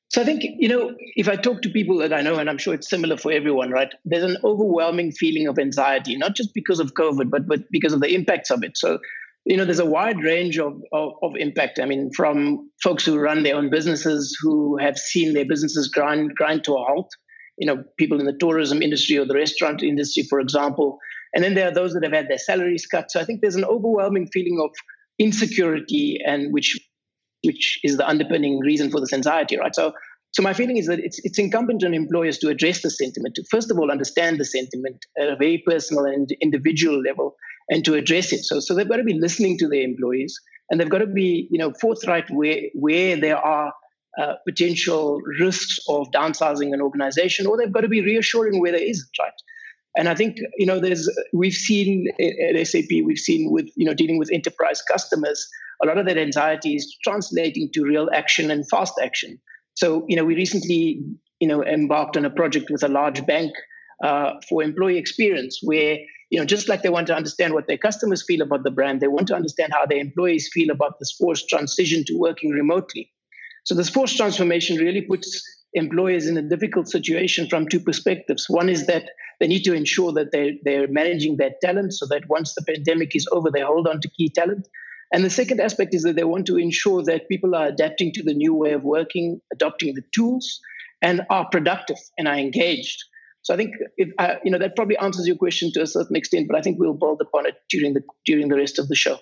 So 0.09 0.21
I 0.21 0.25
think, 0.25 0.43
you 0.43 0.67
know, 0.67 0.93
if 1.15 1.29
I 1.29 1.37
talk 1.37 1.61
to 1.61 1.69
people 1.69 1.97
that 1.99 2.11
I 2.11 2.21
know, 2.21 2.35
and 2.35 2.49
I'm 2.49 2.57
sure 2.57 2.73
it's 2.73 2.89
similar 2.89 3.15
for 3.15 3.31
everyone, 3.31 3.71
right? 3.71 3.93
There's 4.03 4.25
an 4.25 4.35
overwhelming 4.43 5.13
feeling 5.13 5.47
of 5.47 5.57
anxiety, 5.57 6.17
not 6.17 6.35
just 6.35 6.53
because 6.53 6.81
of 6.81 6.95
COVID, 6.95 7.29
but, 7.29 7.47
but 7.47 7.71
because 7.71 7.93
of 7.93 8.01
the 8.01 8.13
impacts 8.13 8.51
of 8.51 8.61
it. 8.61 8.77
So, 8.77 8.99
you 9.45 9.57
know, 9.57 9.65
there's 9.65 9.79
a 9.79 9.85
wide 9.85 10.19
range 10.19 10.59
of, 10.59 10.73
of, 10.93 11.13
of 11.23 11.31
impact. 11.35 11.79
I 11.79 11.85
mean, 11.85 12.11
from 12.15 12.69
folks 12.83 13.05
who 13.05 13.17
run 13.17 13.43
their 13.43 13.55
own 13.55 13.69
businesses 13.69 14.37
who 14.41 14.77
have 14.77 14.97
seen 14.97 15.33
their 15.33 15.45
businesses 15.45 15.87
grind, 15.87 16.35
grind 16.35 16.63
to 16.65 16.73
a 16.73 16.83
halt, 16.83 17.09
you 17.57 17.65
know, 17.65 17.83
people 17.97 18.19
in 18.19 18.25
the 18.25 18.37
tourism 18.39 18.81
industry 18.81 19.17
or 19.17 19.25
the 19.25 19.35
restaurant 19.35 19.81
industry, 19.81 20.23
for 20.29 20.39
example. 20.39 20.99
And 21.33 21.43
then 21.43 21.55
there 21.55 21.67
are 21.67 21.73
those 21.73 21.93
that 21.93 22.03
have 22.03 22.13
had 22.13 22.27
their 22.27 22.37
salaries 22.37 22.85
cut. 22.85 23.11
So 23.11 23.19
I 23.19 23.25
think 23.25 23.41
there's 23.41 23.55
an 23.55 23.65
overwhelming 23.65 24.27
feeling 24.31 24.59
of 24.63 24.71
insecurity 25.17 26.19
and 26.25 26.53
which 26.53 26.79
which 27.43 27.79
is 27.83 27.97
the 27.97 28.07
underpinning 28.07 28.59
reason 28.59 28.91
for 28.91 28.99
this 28.99 29.13
anxiety, 29.13 29.57
right? 29.57 29.73
So, 29.73 29.93
so 30.31 30.43
my 30.43 30.53
feeling 30.53 30.77
is 30.77 30.85
that 30.87 30.99
it's 30.99 31.19
it's 31.23 31.39
incumbent 31.39 31.83
on 31.83 31.93
employers 31.93 32.37
to 32.39 32.49
address 32.49 32.81
the 32.81 32.89
sentiment, 32.89 33.35
to 33.35 33.43
first 33.49 33.71
of 33.71 33.79
all 33.79 33.91
understand 33.91 34.39
the 34.39 34.45
sentiment 34.45 34.97
at 35.19 35.27
a 35.27 35.35
very 35.35 35.63
personal 35.65 36.05
and 36.05 36.29
individual 36.41 37.01
level, 37.01 37.35
and 37.71 37.83
to 37.85 37.95
address 37.95 38.31
it. 38.31 38.43
So, 38.43 38.59
so 38.59 38.75
they've 38.75 38.87
got 38.87 38.97
to 38.97 39.03
be 39.03 39.19
listening 39.19 39.57
to 39.59 39.67
their 39.67 39.81
employees, 39.81 40.39
and 40.69 40.79
they've 40.79 40.89
got 40.89 40.99
to 40.99 41.07
be, 41.07 41.47
you 41.49 41.57
know, 41.57 41.73
forthright 41.81 42.29
where 42.29 42.61
where 42.75 43.19
there 43.19 43.37
are 43.37 43.73
uh, 44.21 44.33
potential 44.47 45.19
risks 45.39 45.79
of 45.87 46.11
downsizing 46.11 46.73
an 46.73 46.81
organization, 46.81 47.47
or 47.47 47.57
they've 47.57 47.71
got 47.71 47.81
to 47.81 47.89
be 47.89 48.01
reassuring 48.01 48.61
where 48.61 48.73
there 48.73 48.83
isn't, 48.83 49.09
right? 49.19 49.31
And 49.97 50.07
I 50.07 50.15
think 50.15 50.37
you 50.57 50.67
know, 50.67 50.79
there's 50.79 51.09
we've 51.33 51.53
seen 51.53 52.07
at 52.19 52.67
SAP, 52.67 52.91
we've 53.03 53.17
seen 53.17 53.51
with 53.51 53.69
you 53.75 53.85
know 53.85 53.95
dealing 53.95 54.19
with 54.19 54.29
enterprise 54.31 54.83
customers 54.83 55.49
a 55.81 55.87
lot 55.87 55.97
of 55.97 56.05
that 56.05 56.17
anxiety 56.17 56.75
is 56.75 56.97
translating 57.03 57.69
to 57.73 57.83
real 57.83 58.09
action 58.13 58.51
and 58.51 58.67
fast 58.69 58.93
action. 59.01 59.39
So, 59.75 60.05
you 60.07 60.15
know, 60.15 60.23
we 60.23 60.35
recently, 60.35 61.03
you 61.39 61.47
know, 61.47 61.63
embarked 61.63 62.17
on 62.17 62.25
a 62.25 62.29
project 62.29 62.69
with 62.69 62.83
a 62.83 62.87
large 62.87 63.25
bank 63.25 63.51
uh, 64.03 64.33
for 64.47 64.63
employee 64.63 64.97
experience 64.97 65.59
where, 65.63 65.97
you 66.31 66.39
know, 66.39 66.45
just 66.45 66.69
like 66.69 66.81
they 66.81 66.89
want 66.89 67.07
to 67.07 67.15
understand 67.15 67.53
what 67.53 67.67
their 67.67 67.77
customers 67.77 68.23
feel 68.25 68.41
about 68.41 68.63
the 68.63 68.71
brand, 68.71 69.01
they 69.01 69.07
want 69.07 69.27
to 69.27 69.35
understand 69.35 69.73
how 69.73 69.85
their 69.85 69.99
employees 69.99 70.49
feel 70.51 70.71
about 70.71 70.97
this 70.97 71.11
forced 71.11 71.49
transition 71.49 72.05
to 72.07 72.17
working 72.17 72.51
remotely. 72.51 73.11
So 73.65 73.75
this 73.75 73.89
forced 73.89 74.15
transformation 74.15 74.77
really 74.77 75.01
puts 75.01 75.43
employers 75.73 76.27
in 76.27 76.37
a 76.37 76.41
difficult 76.41 76.87
situation 76.87 77.49
from 77.49 77.67
two 77.67 77.81
perspectives. 77.81 78.45
One 78.47 78.69
is 78.69 78.87
that 78.87 79.09
they 79.41 79.47
need 79.47 79.63
to 79.63 79.73
ensure 79.73 80.13
that 80.13 80.31
they're, 80.31 80.53
they're 80.63 80.87
managing 80.87 81.35
their 81.35 81.51
talent 81.61 81.93
so 81.93 82.07
that 82.07 82.29
once 82.29 82.55
the 82.55 82.63
pandemic 82.63 83.13
is 83.13 83.27
over, 83.33 83.51
they 83.51 83.61
hold 83.61 83.87
on 83.87 83.99
to 83.99 84.09
key 84.09 84.29
talent. 84.29 84.67
And 85.13 85.25
the 85.25 85.29
second 85.29 85.59
aspect 85.59 85.93
is 85.93 86.03
that 86.03 86.15
they 86.15 86.23
want 86.23 86.45
to 86.47 86.57
ensure 86.57 87.03
that 87.03 87.27
people 87.27 87.55
are 87.55 87.67
adapting 87.67 88.13
to 88.13 88.23
the 88.23 88.33
new 88.33 88.53
way 88.53 88.71
of 88.71 88.83
working, 88.83 89.41
adopting 89.51 89.95
the 89.95 90.03
tools, 90.15 90.61
and 91.01 91.21
are 91.29 91.49
productive 91.49 91.97
and 92.17 92.29
are 92.29 92.37
engaged. 92.37 93.03
So 93.43 93.53
I 93.53 93.57
think 93.57 93.75
if, 93.97 94.09
uh, 94.17 94.35
you 94.43 94.51
know 94.51 94.59
that 94.59 94.75
probably 94.75 94.97
answers 94.97 95.27
your 95.27 95.35
question 95.35 95.71
to 95.73 95.81
a 95.81 95.87
certain 95.87 96.15
extent, 96.15 96.47
but 96.47 96.57
I 96.57 96.61
think 96.61 96.79
we'll 96.79 96.93
build 96.93 97.21
upon 97.21 97.47
it 97.47 97.55
during 97.69 97.93
the 97.93 98.03
during 98.25 98.49
the 98.49 98.57
rest 98.57 98.79
of 98.79 98.87
the 98.87 98.95
show. 98.95 99.17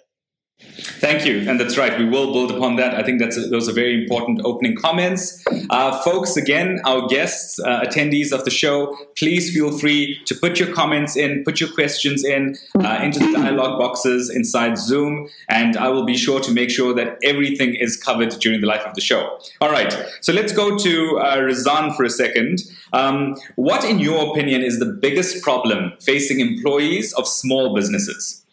Thank 0.61 1.25
you, 1.25 1.49
and 1.49 1.57
that's 1.57 1.77
right. 1.77 1.97
We 1.97 2.03
will 2.03 2.33
build 2.33 2.51
upon 2.51 2.75
that. 2.75 2.93
I 2.93 3.01
think 3.01 3.19
that's 3.19 3.37
those 3.49 3.69
are 3.69 3.73
very 3.73 4.01
important 4.01 4.41
opening 4.43 4.75
comments, 4.75 5.41
uh, 5.69 6.01
folks. 6.01 6.35
Again, 6.35 6.81
our 6.85 7.07
guests, 7.07 7.59
uh, 7.59 7.81
attendees 7.81 8.33
of 8.33 8.43
the 8.43 8.51
show, 8.51 8.97
please 9.17 9.53
feel 9.53 9.77
free 9.77 10.21
to 10.25 10.35
put 10.35 10.59
your 10.59 10.73
comments 10.73 11.15
in, 11.15 11.45
put 11.45 11.61
your 11.61 11.71
questions 11.71 12.25
in 12.25 12.57
uh, 12.83 12.99
into 13.01 13.19
the 13.19 13.31
dialogue 13.31 13.79
boxes 13.79 14.29
inside 14.29 14.77
Zoom, 14.77 15.29
and 15.47 15.77
I 15.77 15.87
will 15.87 16.05
be 16.05 16.17
sure 16.17 16.41
to 16.41 16.51
make 16.51 16.69
sure 16.69 16.93
that 16.93 17.17
everything 17.23 17.75
is 17.75 17.95
covered 17.95 18.31
during 18.39 18.59
the 18.59 18.67
life 18.67 18.85
of 18.85 18.95
the 18.95 19.01
show. 19.01 19.39
All 19.61 19.71
right, 19.71 19.93
so 20.19 20.33
let's 20.33 20.51
go 20.51 20.77
to 20.77 21.19
uh, 21.19 21.37
Rizan 21.37 21.95
for 21.95 22.03
a 22.03 22.09
second. 22.09 22.63
Um, 22.91 23.35
what, 23.55 23.85
in 23.85 23.99
your 23.99 24.31
opinion, 24.31 24.61
is 24.61 24.79
the 24.79 24.85
biggest 24.85 25.41
problem 25.41 25.93
facing 26.01 26.41
employees 26.41 27.13
of 27.13 27.27
small 27.27 27.73
businesses? 27.73 28.43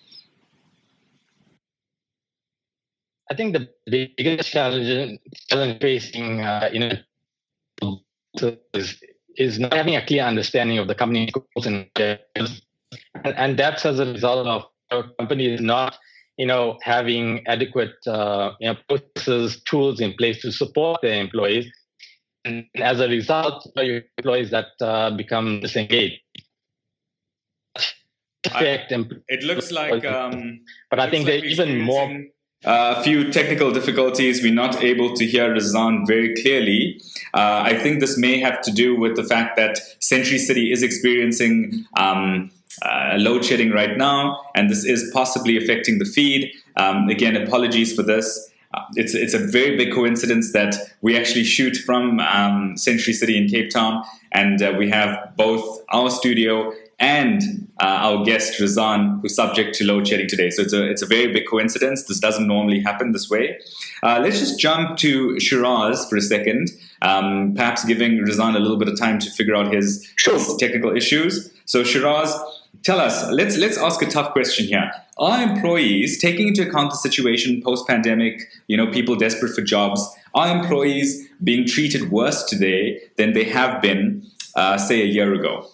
I 3.30 3.34
think 3.34 3.54
the 3.54 3.68
biggest 4.16 4.50
challenge, 4.50 5.18
challenge 5.48 5.80
facing 5.80 6.42
uh, 6.42 6.70
you 6.72 6.80
know 6.80 8.52
is, 8.72 9.02
is 9.36 9.58
not 9.58 9.72
having 9.72 9.96
a 9.96 10.06
clear 10.06 10.22
understanding 10.22 10.78
of 10.78 10.88
the 10.88 10.94
company 10.94 11.30
goals 11.32 11.66
and 11.66 11.88
and, 13.24 13.58
that's 13.58 13.84
as 13.84 13.98
a 13.98 14.06
result 14.06 14.46
of 14.46 14.64
our 14.90 15.04
company 15.18 15.56
not 15.56 15.98
you 16.36 16.46
know 16.46 16.78
having 16.82 17.44
adequate 17.46 17.94
uh, 18.06 18.52
you 18.60 18.68
know 18.68 18.76
processes 18.88 19.60
tools 19.64 20.00
in 20.00 20.14
place 20.14 20.40
to 20.42 20.52
support 20.52 21.00
their 21.02 21.20
employees. 21.20 21.66
And 22.44 22.66
as 22.76 23.00
a 23.00 23.08
result 23.08 23.68
your 23.76 24.02
employees 24.18 24.50
that 24.50 24.68
uh, 24.80 25.10
become 25.10 25.60
disengaged. 25.60 26.20
I, 28.54 28.86
it 29.26 29.42
looks 29.42 29.72
like 29.72 30.04
um, 30.04 30.60
but 30.88 31.00
i 31.00 31.10
think 31.10 31.26
they're 31.26 31.44
even 31.44 31.80
more 31.80 32.08
a 32.64 33.02
few 33.02 33.30
technical 33.30 33.70
difficulties. 33.70 34.42
We're 34.42 34.52
not 34.52 34.82
able 34.82 35.14
to 35.14 35.26
hear 35.26 35.52
Rizan 35.52 36.06
very 36.06 36.34
clearly. 36.34 37.00
Uh, 37.34 37.62
I 37.64 37.74
think 37.74 38.00
this 38.00 38.18
may 38.18 38.38
have 38.40 38.60
to 38.62 38.72
do 38.72 38.98
with 38.98 39.16
the 39.16 39.24
fact 39.24 39.56
that 39.56 39.78
Century 40.00 40.38
City 40.38 40.72
is 40.72 40.82
experiencing 40.82 41.84
um, 41.96 42.50
uh, 42.82 43.14
load 43.18 43.44
shedding 43.44 43.70
right 43.70 43.96
now, 43.96 44.40
and 44.54 44.70
this 44.70 44.84
is 44.84 45.10
possibly 45.12 45.56
affecting 45.56 45.98
the 45.98 46.04
feed. 46.04 46.52
Um, 46.76 47.08
again, 47.08 47.36
apologies 47.36 47.94
for 47.94 48.02
this. 48.02 48.50
Uh, 48.74 48.82
it's, 48.94 49.14
it's 49.14 49.32
a 49.32 49.38
very 49.38 49.76
big 49.76 49.94
coincidence 49.94 50.52
that 50.52 50.76
we 51.00 51.16
actually 51.16 51.44
shoot 51.44 51.76
from 51.76 52.20
um, 52.20 52.76
Century 52.76 53.14
City 53.14 53.36
in 53.36 53.48
Cape 53.48 53.70
Town, 53.70 54.02
and 54.32 54.60
uh, 54.60 54.74
we 54.76 54.90
have 54.90 55.32
both 55.36 55.80
our 55.90 56.10
studio 56.10 56.72
and 56.98 57.42
uh, 57.80 57.84
our 57.84 58.24
guest 58.24 58.58
Rizan, 58.58 59.20
who's 59.20 59.34
subject 59.34 59.74
to 59.76 59.84
load 59.84 60.08
shedding 60.08 60.28
today. 60.28 60.50
So 60.50 60.62
it's 60.62 60.72
a 60.72 60.88
it's 60.88 61.02
a 61.02 61.06
very 61.06 61.32
big 61.32 61.46
coincidence. 61.48 62.04
This 62.04 62.18
doesn't 62.18 62.46
normally 62.46 62.80
happen 62.80 63.12
this 63.12 63.28
way. 63.28 63.58
Uh, 64.02 64.20
let's 64.22 64.38
just 64.38 64.58
jump 64.58 64.96
to 64.98 65.38
Shiraz 65.38 66.08
for 66.08 66.16
a 66.16 66.22
second, 66.22 66.70
um, 67.02 67.54
perhaps 67.54 67.84
giving 67.84 68.18
Rizan 68.18 68.56
a 68.56 68.60
little 68.60 68.78
bit 68.78 68.88
of 68.88 68.98
time 68.98 69.18
to 69.18 69.30
figure 69.30 69.54
out 69.54 69.72
his, 69.72 70.10
sure. 70.16 70.34
his 70.34 70.56
technical 70.56 70.96
issues. 70.96 71.52
So 71.66 71.84
Shiraz, 71.84 72.34
tell 72.82 72.98
us. 72.98 73.30
Let's 73.30 73.58
let's 73.58 73.76
ask 73.76 74.00
a 74.00 74.06
tough 74.06 74.32
question 74.32 74.66
here. 74.66 74.90
Are 75.18 75.42
employees 75.42 76.20
taking 76.20 76.48
into 76.48 76.66
account 76.66 76.90
the 76.90 76.96
situation 76.96 77.62
post 77.62 77.86
pandemic? 77.86 78.42
You 78.68 78.76
know, 78.76 78.90
people 78.90 79.16
desperate 79.16 79.54
for 79.54 79.62
jobs. 79.62 80.06
Are 80.34 80.54
employees 80.54 81.26
being 81.42 81.66
treated 81.66 82.10
worse 82.10 82.44
today 82.44 83.00
than 83.16 83.32
they 83.32 83.44
have 83.44 83.80
been, 83.80 84.26
uh, 84.54 84.76
say, 84.76 85.00
a 85.02 85.06
year 85.06 85.32
ago? 85.34 85.66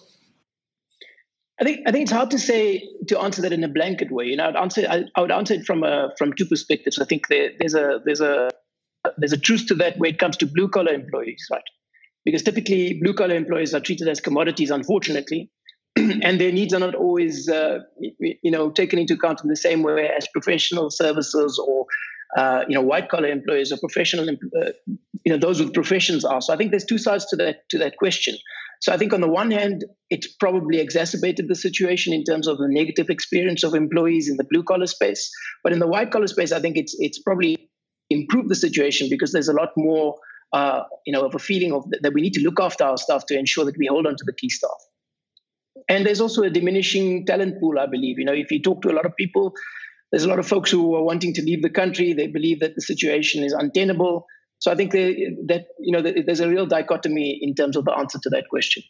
I 1.63 1.65
think 1.65 1.87
I 1.87 1.91
think 1.93 2.03
it's 2.03 2.11
hard 2.11 2.31
to 2.31 2.39
say 2.39 2.89
to 3.07 3.19
answer 3.21 3.41
that 3.43 3.53
in 3.53 3.63
a 3.63 3.69
blanket 3.69 4.11
way. 4.11 4.25
You 4.25 4.35
know, 4.35 4.49
I'd 4.49 4.57
answer 4.57 4.85
I, 4.89 5.05
I 5.15 5.21
would 5.21 5.31
answer 5.31 5.53
it 5.53 5.65
from 5.65 5.83
a 5.83 6.09
from 6.17 6.33
two 6.33 6.45
perspectives. 6.45 6.99
I 6.99 7.05
think 7.05 7.29
there, 7.29 7.51
there's 7.57 7.73
a 7.73 8.01
there's 8.03 8.19
a 8.19 8.49
there's 9.17 9.31
a 9.31 9.37
truth 9.37 9.67
to 9.67 9.75
that 9.75 9.97
when 9.97 10.11
it 10.11 10.19
comes 10.19 10.35
to 10.37 10.45
blue 10.45 10.67
collar 10.67 10.91
employees, 10.91 11.47
right? 11.49 11.63
Because 12.25 12.43
typically 12.43 12.99
blue 13.01 13.13
collar 13.13 13.35
employees 13.35 13.73
are 13.73 13.79
treated 13.79 14.09
as 14.09 14.19
commodities, 14.19 14.71
unfortunately, 14.71 15.51
and 15.95 16.41
their 16.41 16.51
needs 16.51 16.73
are 16.73 16.81
not 16.81 16.95
always 16.95 17.47
uh, 17.47 17.79
you 18.19 18.51
know 18.51 18.69
taken 18.69 18.99
into 18.99 19.13
account 19.13 19.41
in 19.41 19.49
the 19.49 19.55
same 19.55 19.83
way 19.83 20.09
as 20.17 20.27
professional 20.33 20.91
services 20.91 21.57
or 21.65 21.85
uh, 22.35 22.65
you 22.67 22.75
know 22.75 22.81
white 22.81 23.07
collar 23.07 23.29
employees 23.29 23.71
or 23.71 23.77
professional 23.77 24.27
uh, 24.27 24.71
you 25.23 25.31
know 25.31 25.37
those 25.37 25.61
with 25.61 25.73
professions 25.73 26.25
are. 26.25 26.41
So 26.41 26.53
I 26.53 26.57
think 26.57 26.71
there's 26.71 26.83
two 26.83 26.97
sides 26.97 27.25
to 27.27 27.37
that 27.37 27.69
to 27.69 27.77
that 27.77 27.95
question. 27.95 28.35
So 28.83 28.91
I 28.91 28.97
think 28.97 29.13
on 29.13 29.21
the 29.21 29.29
one 29.29 29.49
hand, 29.49 29.85
it's 30.09 30.27
probably 30.27 30.79
exacerbated 30.81 31.47
the 31.47 31.55
situation 31.55 32.11
in 32.11 32.25
terms 32.25 32.49
of 32.49 32.57
the 32.57 32.67
negative 32.67 33.09
experience 33.09 33.63
of 33.63 33.75
employees 33.75 34.27
in 34.29 34.35
the 34.35 34.43
blue 34.43 34.61
collar 34.61 34.87
space. 34.87 35.31
But 35.63 35.71
in 35.71 35.79
the 35.79 35.87
white 35.87 36.11
collar 36.11 36.27
space, 36.27 36.51
I 36.51 36.59
think 36.59 36.75
it's 36.75 36.93
it's 36.99 37.17
probably 37.17 37.69
improved 38.09 38.49
the 38.49 38.55
situation 38.55 39.07
because 39.09 39.31
there's 39.31 39.47
a 39.47 39.53
lot 39.53 39.69
more, 39.77 40.15
uh, 40.51 40.81
you 41.05 41.13
know, 41.13 41.25
of 41.25 41.33
a 41.33 41.39
feeling 41.39 41.71
of 41.71 41.85
that 42.01 42.13
we 42.13 42.19
need 42.19 42.33
to 42.33 42.43
look 42.43 42.59
after 42.59 42.83
our 42.83 42.97
staff 42.97 43.25
to 43.27 43.39
ensure 43.39 43.63
that 43.63 43.77
we 43.77 43.87
hold 43.87 44.05
on 44.05 44.17
to 44.17 44.25
the 44.25 44.33
key 44.33 44.49
staff. 44.49 44.81
And 45.87 46.05
there's 46.05 46.19
also 46.19 46.43
a 46.43 46.49
diminishing 46.49 47.25
talent 47.25 47.61
pool, 47.61 47.79
I 47.79 47.85
believe. 47.85 48.19
You 48.19 48.25
know, 48.25 48.33
if 48.33 48.51
you 48.51 48.61
talk 48.61 48.81
to 48.81 48.91
a 48.91 48.95
lot 48.99 49.05
of 49.05 49.15
people, 49.15 49.53
there's 50.11 50.25
a 50.25 50.29
lot 50.29 50.39
of 50.39 50.47
folks 50.47 50.69
who 50.69 50.93
are 50.95 51.03
wanting 51.03 51.33
to 51.35 51.41
leave 51.41 51.61
the 51.61 51.69
country. 51.69 52.11
They 52.11 52.27
believe 52.27 52.59
that 52.59 52.75
the 52.75 52.81
situation 52.81 53.45
is 53.45 53.53
untenable. 53.53 54.25
So 54.63 54.71
I 54.71 54.75
think 54.75 54.93
they, 54.93 55.27
that 55.47 55.65
you 55.77 55.91
know 55.91 56.01
there's 56.01 56.39
a 56.39 56.47
real 56.47 56.65
dichotomy 56.65 57.37
in 57.41 57.53
terms 57.53 57.75
of 57.75 57.83
the 57.83 57.91
answer 57.91 58.17
to 58.23 58.29
that 58.29 58.47
question. 58.49 58.81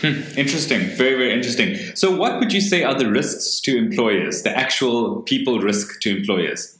Hmm, 0.00 0.22
interesting, 0.38 0.80
very 0.96 1.16
very 1.16 1.34
interesting. 1.34 1.76
So 1.94 2.16
what 2.16 2.38
would 2.38 2.50
you 2.50 2.62
say 2.62 2.82
are 2.82 2.94
the 2.94 3.10
risks 3.10 3.60
to 3.60 3.76
employers, 3.76 4.42
the 4.42 4.56
actual 4.56 5.20
people 5.20 5.60
risk 5.60 6.00
to 6.00 6.16
employers? 6.16 6.78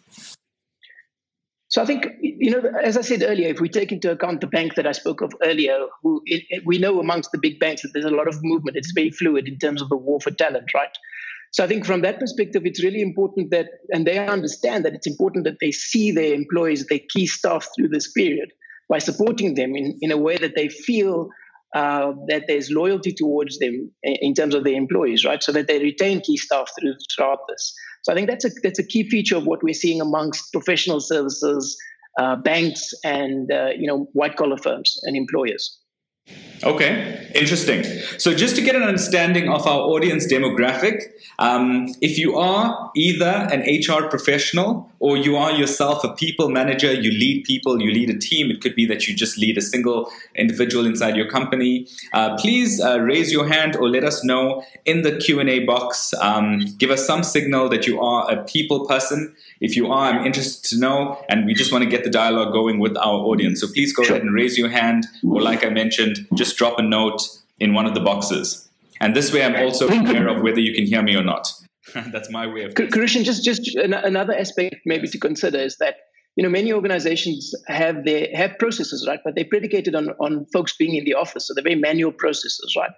So 1.69 1.83
I 1.83 1.85
think 1.85 2.07
you 2.23 2.51
know, 2.51 2.63
as 2.83 2.97
I 2.97 3.03
said 3.03 3.23
earlier, 3.23 3.49
if 3.49 3.61
we 3.61 3.69
take 3.69 3.93
into 3.93 4.11
account 4.11 4.41
the 4.41 4.47
bank 4.47 4.77
that 4.77 4.87
I 4.87 4.93
spoke 4.93 5.21
of 5.21 5.35
earlier, 5.43 5.79
who 6.03 6.23
it, 6.25 6.43
it, 6.49 6.63
we 6.65 6.79
know 6.79 7.01
amongst 7.01 7.33
the 7.33 7.39
big 7.39 7.61
banks 7.61 7.83
that 7.83 7.91
there's 7.93 8.07
a 8.07 8.11
lot 8.11 8.29
of 8.29 8.43
movement. 8.43 8.79
It's 8.79 8.93
very 8.93 9.11
fluid 9.11 9.47
in 9.47 9.59
terms 9.59 9.83
of 9.83 9.91
the 9.91 9.97
war 9.99 10.21
for 10.23 10.31
talent, 10.31 10.73
right? 10.75 10.97
So 11.53 11.65
I 11.65 11.67
think 11.67 11.87
from 11.87 12.03
that 12.03 12.19
perspective, 12.19 12.63
it's 12.65 12.83
really 12.83 13.01
important 13.01 13.51
that, 13.51 13.67
and 13.91 14.07
they 14.07 14.19
understand 14.19 14.85
that 14.85 14.95
it's 14.95 15.07
important 15.07 15.45
that 15.45 15.59
they 15.61 15.73
see 15.73 16.13
their 16.13 16.35
employees, 16.35 16.87
their 16.87 17.01
key 17.15 17.27
staff 17.27 17.67
through 17.75 17.89
this 17.89 18.13
period, 18.13 18.51
by 18.89 18.99
supporting 18.99 19.55
them 19.55 19.75
in, 19.75 19.99
in 20.01 20.11
a 20.13 20.17
way 20.17 20.37
that 20.37 20.55
they 20.57 20.69
feel 20.69 21.29
uh, 21.75 22.13
that 22.29 22.45
there's 22.49 22.71
loyalty 22.71 23.13
towards 23.13 23.59
them 23.59 23.91
in 24.03 24.33
terms 24.35 24.55
of 24.55 24.65
their 24.65 24.75
employees, 24.75 25.25
right? 25.25 25.43
So 25.43 25.53
that 25.53 25.69
they 25.69 25.79
retain 25.79 26.21
key 26.21 26.39
staff 26.39 26.71
through, 26.79 26.95
throughout 27.15 27.41
this. 27.49 27.75
So 28.03 28.13
I 28.13 28.17
think 28.17 28.29
that's 28.29 28.45
a 28.47 28.51
that's 28.63 28.79
a 28.79 28.87
key 28.87 29.09
feature 29.09 29.37
of 29.37 29.47
what 29.47 29.63
we're 29.63 29.75
seeing 29.75 30.01
amongst 30.01 30.51
professional 30.53 31.01
services, 31.01 31.77
uh, 32.19 32.37
banks, 32.37 32.95
and 33.05 33.53
uh, 33.53 33.71
you 33.77 33.87
know 33.87 34.09
white 34.15 34.37
collar 34.37 34.57
firms 34.57 34.99
and 35.03 35.15
employers. 35.15 35.79
Okay, 36.65 37.31
interesting. 37.35 37.85
So, 38.19 38.35
just 38.35 38.57
to 38.57 38.63
get 38.63 38.75
an 38.75 38.83
understanding 38.83 39.49
of 39.49 39.67
our 39.67 39.81
audience 39.81 40.27
demographic, 40.27 41.03
um, 41.39 41.87
if 42.01 42.19
you 42.19 42.37
are 42.37 42.91
either 42.97 43.49
an 43.53 43.61
HR 43.61 44.09
professional 44.09 44.91
or 45.01 45.17
you 45.17 45.37
are 45.37 45.53
yourself 45.53 46.03
a 46.05 46.13
people 46.13 46.49
manager, 46.49 46.93
you 46.93 47.11
lead 47.11 47.45
people, 47.45 47.81
you 47.81 47.91
lead 47.91 48.11
a 48.11 48.19
team, 48.19 48.51
it 48.51 48.61
could 48.61 48.75
be 48.75 48.87
that 48.87 49.07
you 49.07 49.15
just 49.15 49.39
lead 49.39 49.57
a 49.57 49.63
single 49.63 50.11
individual 50.35 50.87
inside 50.87 51.17
your 51.17 51.29
company, 51.29 51.87
uh, 52.13 52.37
please 52.37 52.81
uh, 52.81 52.99
raise 53.01 53.33
your 53.33 53.47
hand 53.47 53.77
or 53.77 53.89
let 53.89 54.05
us 54.05 54.25
know 54.25 54.65
in 54.85 55.03
the 55.03 55.17
Q&A 55.17 55.61
box. 55.61 56.13
Um, 56.21 56.61
give 56.79 56.91
us 56.91 57.07
some 57.07 57.23
signal 57.23 57.69
that 57.69 57.87
you 57.87 58.01
are 58.01 58.31
a 58.31 58.43
people 58.45 58.87
person. 58.87 59.35
If 59.61 59.77
you 59.77 59.91
are, 59.91 60.13
I'm 60.13 60.27
interested 60.27 60.69
to 60.71 60.81
know, 60.81 61.25
and 61.29 61.47
we 61.47 61.55
just 61.55 61.73
want 61.73 61.85
to 61.85 61.91
get 61.91 62.05
the 62.05 62.11
dialogue 62.11 62.53
going 62.53 62.79
with 62.79 62.97
our 62.97 63.21
audience. 63.21 63.61
So 63.61 63.69
please 63.69 63.93
go 63.93 64.03
ahead 64.03 64.23
and 64.23 64.35
raise 64.35 64.59
your 64.59 64.69
hand, 64.69 65.07
or 65.29 65.41
like 65.41 65.65
I 65.65 65.69
mentioned, 65.69 66.27
just 66.35 66.57
drop 66.57 66.79
a 66.79 66.83
note 66.83 67.23
in 67.61 67.75
one 67.75 67.87
of 67.87 67.95
the 67.95 68.01
boxes. 68.01 68.69
And 69.01 69.15
this 69.15 69.33
way, 69.33 69.45
I'm 69.45 69.57
also 69.57 69.89
aware 69.89 70.29
of 70.29 70.43
whether 70.43 70.61
you 70.61 70.75
can 70.75 70.87
hear 70.87 71.03
me 71.03 71.15
or 71.15 71.23
not. 71.23 71.53
That's 72.13 72.31
my 72.31 72.47
way 72.47 72.65
of. 72.65 72.75
Christian, 72.75 73.25
just 73.25 73.45
just 73.45 73.75
another 73.77 74.35
aspect 74.35 74.77
maybe 74.87 75.09
to 75.09 75.19
consider 75.19 75.59
is 75.59 75.77
that 75.79 75.97
you 76.37 76.43
know 76.43 76.51
many 76.51 76.73
organizations 76.73 77.53
have 77.67 78.05
their 78.05 78.29
have 78.35 78.59
processes 78.59 79.07
right, 79.09 79.21
but 79.25 79.35
they're 79.35 79.45
predicated 79.45 79.95
on 79.95 80.11
on 80.21 80.47
folks 80.53 80.77
being 80.77 80.95
in 80.95 81.05
the 81.05 81.15
office, 81.15 81.47
so 81.47 81.55
they're 81.55 81.65
very 81.65 81.81
manual 81.81 82.13
processes, 82.13 82.75
right? 82.77 82.91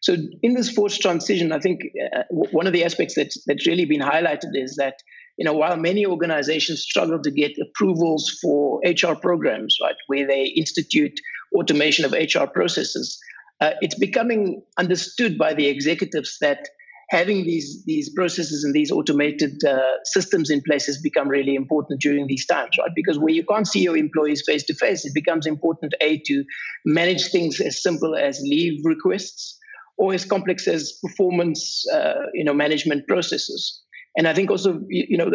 So 0.00 0.16
in 0.42 0.54
this 0.54 0.70
forced 0.70 1.00
transition, 1.00 1.52
I 1.52 1.58
think 1.58 1.80
uh, 2.14 2.22
one 2.30 2.66
of 2.66 2.72
the 2.72 2.84
aspects 2.84 3.14
that's 3.14 3.42
that's 3.46 3.66
really 3.66 3.86
been 3.86 4.00
highlighted 4.00 4.50
is 4.54 4.76
that 4.76 4.94
you 5.36 5.44
know, 5.44 5.52
while 5.52 5.76
many 5.76 6.06
organizations 6.06 6.80
struggle 6.80 7.20
to 7.20 7.30
get 7.30 7.52
approvals 7.60 8.38
for 8.40 8.80
HR 8.84 9.14
programs, 9.14 9.76
right, 9.82 9.96
where 10.06 10.26
they 10.26 10.44
institute 10.44 11.20
automation 11.54 12.04
of 12.04 12.12
HR 12.12 12.46
processes, 12.46 13.18
uh, 13.60 13.72
it's 13.80 13.94
becoming 13.94 14.62
understood 14.78 15.36
by 15.38 15.54
the 15.54 15.66
executives 15.66 16.38
that 16.40 16.68
having 17.10 17.44
these 17.44 17.84
these 17.84 18.10
processes 18.10 18.64
and 18.64 18.74
these 18.74 18.90
automated 18.90 19.62
uh, 19.64 19.78
systems 20.04 20.50
in 20.50 20.60
place 20.62 20.86
has 20.86 21.00
become 21.00 21.28
really 21.28 21.54
important 21.54 22.00
during 22.00 22.26
these 22.26 22.46
times, 22.46 22.70
right? 22.78 22.90
Because 22.94 23.18
where 23.18 23.32
you 23.32 23.44
can't 23.44 23.66
see 23.66 23.80
your 23.80 23.96
employees 23.96 24.42
face 24.46 24.64
to 24.64 24.74
face, 24.74 25.04
it 25.04 25.14
becomes 25.14 25.46
important 25.46 25.94
a 26.00 26.20
to 26.26 26.44
manage 26.84 27.30
things 27.30 27.60
as 27.60 27.82
simple 27.82 28.16
as 28.16 28.40
leave 28.42 28.80
requests 28.84 29.58
or 29.98 30.14
as 30.14 30.24
complex 30.24 30.68
as 30.68 30.98
performance, 31.02 31.84
uh, 31.92 32.26
you 32.34 32.44
know, 32.44 32.52
management 32.54 33.06
processes. 33.06 33.82
And 34.16 34.26
I 34.26 34.34
think 34.34 34.50
also, 34.50 34.80
you 34.88 35.16
know, 35.16 35.30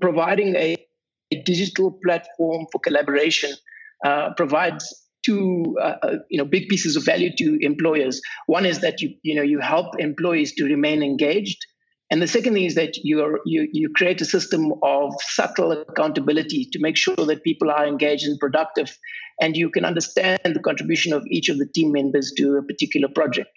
providing 0.00 0.54
a, 0.54 0.76
a 1.32 1.42
digital 1.42 1.98
platform 2.04 2.66
for 2.70 2.78
collaboration 2.78 3.52
uh, 4.04 4.30
provides 4.36 4.94
two, 5.24 5.76
uh, 5.80 5.96
uh, 6.02 6.14
you 6.30 6.38
know, 6.38 6.44
big 6.44 6.68
pieces 6.68 6.96
of 6.96 7.04
value 7.04 7.30
to 7.36 7.58
employers. 7.60 8.20
One 8.46 8.66
is 8.66 8.80
that 8.80 9.00
you, 9.00 9.14
you 9.22 9.34
know, 9.34 9.42
you 9.42 9.60
help 9.60 9.98
employees 9.98 10.54
to 10.54 10.64
remain 10.64 11.02
engaged. 11.02 11.58
And 12.10 12.22
the 12.22 12.26
second 12.26 12.54
thing 12.54 12.64
is 12.64 12.74
that 12.76 12.96
you, 13.02 13.38
you, 13.44 13.68
you 13.70 13.90
create 13.94 14.20
a 14.22 14.24
system 14.24 14.72
of 14.82 15.12
subtle 15.20 15.72
accountability 15.72 16.68
to 16.72 16.78
make 16.80 16.96
sure 16.96 17.16
that 17.16 17.44
people 17.44 17.70
are 17.70 17.86
engaged 17.86 18.24
and 18.24 18.38
productive, 18.38 18.96
and 19.40 19.56
you 19.56 19.68
can 19.70 19.84
understand 19.84 20.38
the 20.42 20.60
contribution 20.60 21.12
of 21.12 21.22
each 21.30 21.50
of 21.50 21.58
the 21.58 21.68
team 21.74 21.92
members 21.92 22.32
to 22.38 22.56
a 22.56 22.62
particular 22.62 23.08
project. 23.14 23.50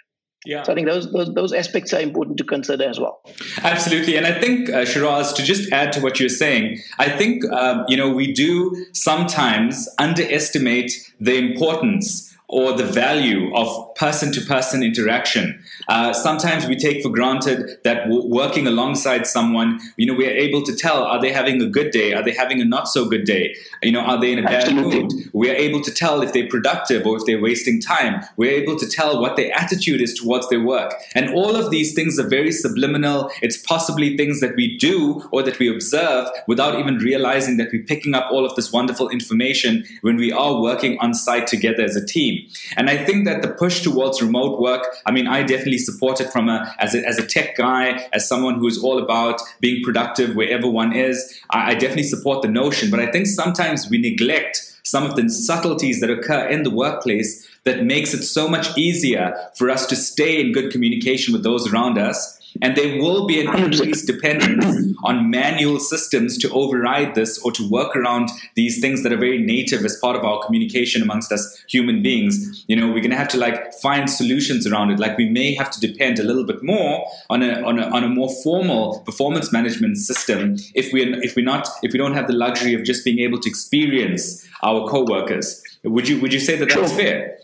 Yeah. 0.45 0.63
So 0.63 0.71
I 0.71 0.75
think 0.75 0.87
those, 0.87 1.11
those 1.11 1.33
those 1.33 1.53
aspects 1.53 1.93
are 1.93 2.01
important 2.01 2.37
to 2.37 2.43
consider 2.43 2.85
as 2.85 2.99
well. 2.99 3.21
Absolutely, 3.61 4.17
and 4.17 4.25
I 4.25 4.39
think 4.39 4.69
uh, 4.69 4.85
Shiraz, 4.85 5.33
to 5.33 5.43
just 5.43 5.71
add 5.71 5.93
to 5.93 6.01
what 6.01 6.19
you're 6.19 6.29
saying, 6.29 6.79
I 6.97 7.09
think 7.09 7.45
um, 7.51 7.85
you 7.87 7.95
know 7.95 8.09
we 8.09 8.33
do 8.33 8.85
sometimes 8.93 9.87
underestimate 9.99 10.91
the 11.19 11.37
importance 11.37 12.35
or 12.47 12.73
the 12.73 12.83
value 12.83 13.55
of 13.55 13.95
person 13.95 14.31
to 14.33 14.41
person 14.41 14.83
interaction. 14.83 15.63
Uh, 15.91 16.13
sometimes 16.13 16.67
we 16.67 16.75
take 16.77 17.03
for 17.03 17.09
granted 17.09 17.77
that 17.83 18.03
w- 18.05 18.25
working 18.25 18.65
alongside 18.65 19.27
someone, 19.27 19.77
you 19.97 20.05
know, 20.05 20.13
we're 20.13 20.31
able 20.31 20.63
to 20.63 20.73
tell 20.73 21.03
are 21.03 21.19
they 21.19 21.33
having 21.33 21.61
a 21.61 21.67
good 21.67 21.91
day? 21.91 22.13
Are 22.13 22.23
they 22.23 22.31
having 22.31 22.61
a 22.61 22.65
not 22.65 22.87
so 22.87 23.09
good 23.09 23.25
day? 23.25 23.53
You 23.83 23.91
know, 23.91 23.99
are 23.99 24.17
they 24.17 24.31
in 24.31 24.39
a 24.39 24.43
bad 24.43 24.69
Absolutely. 24.69 25.01
mood? 25.01 25.11
We're 25.33 25.53
able 25.53 25.81
to 25.81 25.91
tell 25.91 26.21
if 26.21 26.31
they're 26.31 26.47
productive 26.47 27.05
or 27.05 27.17
if 27.17 27.25
they're 27.25 27.41
wasting 27.41 27.81
time. 27.81 28.23
We're 28.37 28.53
able 28.53 28.77
to 28.79 28.87
tell 28.87 29.19
what 29.19 29.35
their 29.35 29.51
attitude 29.53 29.99
is 29.99 30.13
towards 30.13 30.47
their 30.47 30.63
work. 30.63 30.93
And 31.13 31.29
all 31.33 31.57
of 31.57 31.71
these 31.71 31.93
things 31.93 32.17
are 32.17 32.27
very 32.27 32.53
subliminal. 32.53 33.29
It's 33.41 33.57
possibly 33.57 34.15
things 34.15 34.39
that 34.39 34.55
we 34.55 34.77
do 34.77 35.27
or 35.33 35.43
that 35.43 35.59
we 35.59 35.69
observe 35.69 36.29
without 36.47 36.79
even 36.79 36.99
realizing 36.99 37.57
that 37.57 37.67
we're 37.73 37.83
picking 37.83 38.15
up 38.15 38.31
all 38.31 38.45
of 38.45 38.55
this 38.55 38.71
wonderful 38.71 39.09
information 39.09 39.83
when 40.03 40.15
we 40.15 40.31
are 40.31 40.61
working 40.61 40.97
on 40.99 41.13
site 41.13 41.47
together 41.47 41.83
as 41.83 41.97
a 41.97 42.05
team. 42.05 42.47
And 42.77 42.89
I 42.89 43.03
think 43.03 43.25
that 43.25 43.41
the 43.41 43.49
push 43.49 43.81
towards 43.81 44.21
remote 44.21 44.61
work, 44.61 44.87
I 45.05 45.11
mean, 45.11 45.27
I 45.27 45.43
definitely 45.43 45.80
support 45.81 46.21
it 46.21 46.31
from 46.31 46.47
a 46.47 46.73
as 46.79 46.95
a, 46.95 47.05
as 47.05 47.17
a 47.17 47.25
tech 47.25 47.57
guy, 47.57 48.07
as 48.13 48.27
someone 48.27 48.55
who 48.55 48.67
is 48.67 48.81
all 48.81 48.97
about 48.97 49.41
being 49.59 49.83
productive 49.83 50.35
wherever 50.35 50.67
one 50.67 50.95
is. 50.95 51.37
I, 51.49 51.71
I 51.71 51.73
definitely 51.73 52.03
support 52.03 52.41
the 52.41 52.47
notion, 52.47 52.89
but 52.89 52.99
I 52.99 53.11
think 53.11 53.27
sometimes 53.27 53.89
we 53.89 53.97
neglect 53.97 54.71
some 54.83 55.05
of 55.05 55.15
the 55.15 55.29
subtleties 55.29 56.01
that 56.01 56.09
occur 56.09 56.47
in 56.47 56.63
the 56.63 56.69
workplace 56.69 57.47
that 57.63 57.85
makes 57.85 58.13
it 58.13 58.23
so 58.23 58.47
much 58.47 58.75
easier 58.77 59.35
for 59.55 59.69
us 59.69 59.85
to 59.87 59.95
stay 59.95 60.41
in 60.41 60.51
good 60.51 60.71
communication 60.71 61.33
with 61.33 61.43
those 61.43 61.71
around 61.71 61.97
us 61.97 62.40
and 62.61 62.75
there 62.75 63.01
will 63.01 63.25
be 63.25 63.45
an 63.45 63.55
increased 63.55 64.07
dependence 64.07 64.95
on 65.03 65.29
manual 65.29 65.79
systems 65.79 66.37
to 66.39 66.49
override 66.51 67.15
this 67.15 67.39
or 67.39 67.51
to 67.53 67.69
work 67.69 67.95
around 67.95 68.29
these 68.55 68.79
things 68.81 69.03
that 69.03 69.13
are 69.13 69.17
very 69.17 69.41
native 69.41 69.85
as 69.85 69.97
part 69.97 70.15
of 70.15 70.23
our 70.23 70.43
communication 70.45 71.01
amongst 71.01 71.31
us 71.31 71.63
human 71.67 72.01
beings. 72.01 72.65
You 72.67 72.75
know, 72.75 72.87
we're 72.87 72.99
going 72.99 73.11
to 73.11 73.17
have 73.17 73.29
to 73.29 73.37
like 73.37 73.73
find 73.75 74.09
solutions 74.09 74.67
around 74.67 74.91
it. 74.91 74.99
Like 74.99 75.17
we 75.17 75.29
may 75.29 75.53
have 75.55 75.71
to 75.71 75.79
depend 75.79 76.19
a 76.19 76.23
little 76.23 76.45
bit 76.45 76.63
more 76.63 77.05
on 77.29 77.43
a, 77.43 77.61
on 77.61 77.79
a, 77.79 77.83
on 77.83 78.03
a 78.03 78.09
more 78.09 78.29
formal 78.43 78.99
performance 79.01 79.51
management 79.51 79.97
system 79.97 80.55
if 80.75 80.91
we 80.93 81.01
if 81.23 81.35
we're 81.35 81.45
not 81.45 81.67
if 81.83 81.93
we 81.93 81.97
don't 81.97 82.13
have 82.13 82.27
the 82.27 82.33
luxury 82.33 82.73
of 82.73 82.83
just 82.83 83.03
being 83.03 83.19
able 83.19 83.39
to 83.39 83.49
experience 83.49 84.47
our 84.63 84.87
coworkers. 84.87 85.61
Would 85.83 86.07
you 86.07 86.19
would 86.21 86.33
you 86.33 86.39
say 86.39 86.55
that 86.57 86.69
that's 86.69 86.93
fair? 86.93 87.37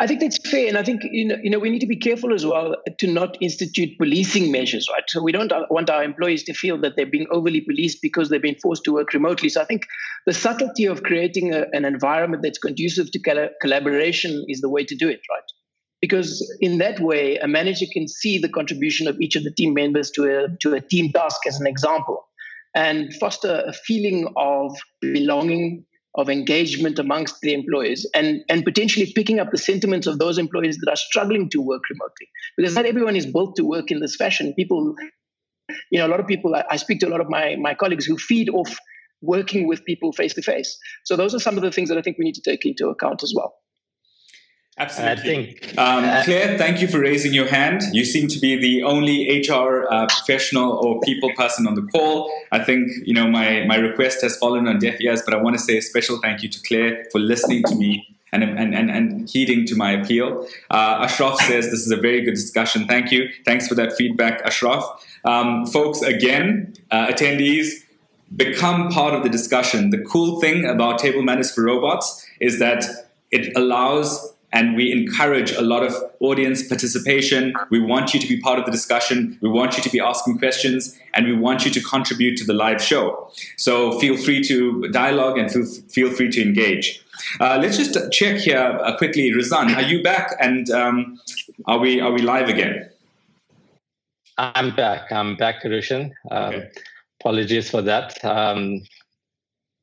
I 0.00 0.06
think 0.06 0.20
that's 0.20 0.38
fair, 0.48 0.68
and 0.68 0.78
I 0.78 0.82
think 0.82 1.02
you 1.04 1.26
know, 1.26 1.36
you 1.42 1.50
know 1.50 1.58
we 1.58 1.68
need 1.68 1.80
to 1.80 1.86
be 1.86 1.98
careful 1.98 2.32
as 2.32 2.46
well 2.46 2.76
to 2.98 3.06
not 3.06 3.36
institute 3.42 3.98
policing 3.98 4.50
measures, 4.50 4.88
right? 4.90 5.02
So 5.08 5.22
we 5.22 5.32
don't 5.32 5.52
uh, 5.52 5.66
want 5.68 5.90
our 5.90 6.02
employees 6.02 6.44
to 6.44 6.54
feel 6.54 6.80
that 6.80 6.94
they're 6.96 7.04
being 7.04 7.26
overly 7.30 7.60
policed 7.60 7.98
because 8.00 8.30
they've 8.30 8.40
been 8.40 8.58
forced 8.62 8.84
to 8.84 8.92
work 8.94 9.12
remotely. 9.12 9.50
So 9.50 9.60
I 9.60 9.64
think 9.66 9.82
the 10.26 10.32
subtlety 10.32 10.86
of 10.86 11.02
creating 11.02 11.52
a, 11.52 11.66
an 11.72 11.84
environment 11.84 12.42
that's 12.42 12.58
conducive 12.58 13.10
to 13.10 13.50
collaboration 13.60 14.44
is 14.48 14.62
the 14.62 14.70
way 14.70 14.84
to 14.84 14.94
do 14.96 15.08
it, 15.08 15.20
right? 15.30 15.44
Because 16.00 16.42
in 16.60 16.78
that 16.78 16.98
way, 16.98 17.36
a 17.36 17.46
manager 17.46 17.86
can 17.92 18.08
see 18.08 18.38
the 18.38 18.48
contribution 18.48 19.06
of 19.08 19.20
each 19.20 19.36
of 19.36 19.44
the 19.44 19.52
team 19.52 19.74
members 19.74 20.10
to 20.12 20.24
a 20.24 20.48
to 20.62 20.74
a 20.74 20.80
team 20.80 21.12
task 21.12 21.46
as 21.46 21.60
an 21.60 21.66
example, 21.66 22.26
and 22.74 23.12
foster 23.14 23.62
a 23.66 23.74
feeling 23.74 24.32
of 24.36 24.74
belonging 25.00 25.84
of 26.14 26.28
engagement 26.28 26.98
amongst 26.98 27.40
the 27.40 27.54
employees 27.54 28.08
and, 28.14 28.42
and 28.48 28.64
potentially 28.64 29.10
picking 29.14 29.40
up 29.40 29.50
the 29.50 29.58
sentiments 29.58 30.06
of 30.06 30.18
those 30.18 30.38
employees 30.38 30.76
that 30.78 30.90
are 30.90 30.96
struggling 30.96 31.48
to 31.48 31.62
work 31.62 31.82
remotely. 31.88 32.28
Because 32.56 32.74
not 32.74 32.84
everyone 32.84 33.16
is 33.16 33.26
built 33.26 33.56
to 33.56 33.64
work 33.64 33.90
in 33.90 34.00
this 34.00 34.16
fashion. 34.16 34.52
People, 34.54 34.94
you 35.90 35.98
know, 35.98 36.06
a 36.06 36.08
lot 36.08 36.20
of 36.20 36.26
people, 36.26 36.54
I, 36.54 36.64
I 36.70 36.76
speak 36.76 37.00
to 37.00 37.08
a 37.08 37.10
lot 37.10 37.20
of 37.20 37.30
my, 37.30 37.56
my 37.58 37.74
colleagues 37.74 38.04
who 38.04 38.18
feed 38.18 38.50
off 38.50 38.76
working 39.22 39.66
with 39.66 39.84
people 39.84 40.12
face 40.12 40.34
to 40.34 40.42
face. 40.42 40.78
So 41.04 41.16
those 41.16 41.34
are 41.34 41.38
some 41.38 41.56
of 41.56 41.62
the 41.62 41.70
things 41.70 41.88
that 41.88 41.96
I 41.96 42.02
think 42.02 42.18
we 42.18 42.24
need 42.24 42.34
to 42.34 42.42
take 42.42 42.66
into 42.66 42.88
account 42.88 43.22
as 43.22 43.32
well. 43.34 43.54
Absolutely. 44.78 45.12
I 45.12 45.22
think, 45.22 45.78
um, 45.78 46.04
uh, 46.04 46.22
Claire, 46.24 46.56
thank 46.56 46.80
you 46.80 46.88
for 46.88 46.98
raising 46.98 47.34
your 47.34 47.46
hand. 47.46 47.82
You 47.92 48.06
seem 48.06 48.26
to 48.28 48.38
be 48.38 48.56
the 48.56 48.82
only 48.84 49.44
HR 49.46 49.86
uh, 49.90 50.06
professional 50.06 50.72
or 50.72 50.98
people 51.00 51.30
person 51.36 51.66
on 51.66 51.74
the 51.74 51.82
call. 51.82 52.32
I 52.52 52.64
think 52.64 52.90
you 53.04 53.12
know 53.12 53.28
my 53.28 53.64
my 53.66 53.76
request 53.76 54.22
has 54.22 54.36
fallen 54.38 54.66
on 54.66 54.78
deaf 54.78 54.98
ears, 55.00 55.20
but 55.22 55.34
I 55.34 55.42
want 55.42 55.56
to 55.56 55.62
say 55.62 55.76
a 55.76 55.82
special 55.82 56.18
thank 56.22 56.42
you 56.42 56.48
to 56.48 56.62
Claire 56.62 57.04
for 57.12 57.18
listening 57.18 57.64
to 57.64 57.74
me 57.74 58.16
and 58.32 58.42
and 58.42 58.74
and, 58.74 58.90
and 58.90 59.28
heeding 59.28 59.66
to 59.66 59.76
my 59.76 59.92
appeal. 59.92 60.48
Uh, 60.70 61.04
Ashraf 61.04 61.38
says 61.42 61.66
this 61.66 61.84
is 61.84 61.90
a 61.90 61.98
very 61.98 62.22
good 62.22 62.34
discussion. 62.34 62.86
Thank 62.86 63.12
you. 63.12 63.28
Thanks 63.44 63.68
for 63.68 63.74
that 63.74 63.92
feedback, 63.92 64.40
Ashraf. 64.42 64.84
Um, 65.26 65.66
folks, 65.66 66.00
again, 66.00 66.74
uh, 66.90 67.08
attendees. 67.08 67.84
Become 68.34 68.88
part 68.88 69.12
of 69.12 69.22
the 69.22 69.28
discussion. 69.28 69.90
The 69.90 70.02
cool 70.02 70.40
thing 70.40 70.64
about 70.64 70.98
Table 70.98 71.20
Manners 71.20 71.52
for 71.52 71.64
Robots 71.64 72.26
is 72.40 72.58
that 72.60 72.86
it 73.30 73.54
allows 73.54 74.32
and 74.52 74.76
we 74.76 74.92
encourage 74.92 75.52
a 75.52 75.62
lot 75.62 75.82
of 75.82 75.94
audience 76.20 76.66
participation. 76.66 77.54
We 77.70 77.80
want 77.80 78.12
you 78.12 78.20
to 78.20 78.26
be 78.26 78.40
part 78.40 78.58
of 78.58 78.66
the 78.66 78.70
discussion. 78.70 79.38
We 79.40 79.48
want 79.48 79.76
you 79.76 79.82
to 79.82 79.90
be 79.90 80.00
asking 80.00 80.38
questions 80.38 80.98
and 81.14 81.26
we 81.26 81.34
want 81.34 81.64
you 81.64 81.70
to 81.70 81.80
contribute 81.80 82.36
to 82.38 82.44
the 82.44 82.52
live 82.52 82.82
show. 82.82 83.30
So 83.56 83.98
feel 83.98 84.16
free 84.16 84.42
to 84.44 84.88
dialogue 84.88 85.38
and 85.38 85.50
feel, 85.50 85.64
feel 85.64 86.10
free 86.10 86.30
to 86.30 86.42
engage. 86.42 87.02
Uh, 87.40 87.58
let's 87.60 87.76
just 87.76 88.12
check 88.12 88.36
here 88.36 88.78
uh, 88.82 88.96
quickly. 88.96 89.32
Rizan, 89.32 89.74
are 89.74 89.82
you 89.82 90.02
back? 90.02 90.36
And 90.40 90.68
um, 90.70 91.20
are 91.66 91.78
we 91.78 92.00
are 92.00 92.12
we 92.12 92.20
live 92.20 92.48
again? 92.48 92.90
I'm 94.38 94.74
back. 94.74 95.12
I'm 95.12 95.36
back, 95.36 95.62
Rushan. 95.62 96.12
Um, 96.30 96.54
okay. 96.54 96.70
Apologies 97.20 97.70
for 97.70 97.82
that. 97.82 98.22
Um, 98.24 98.82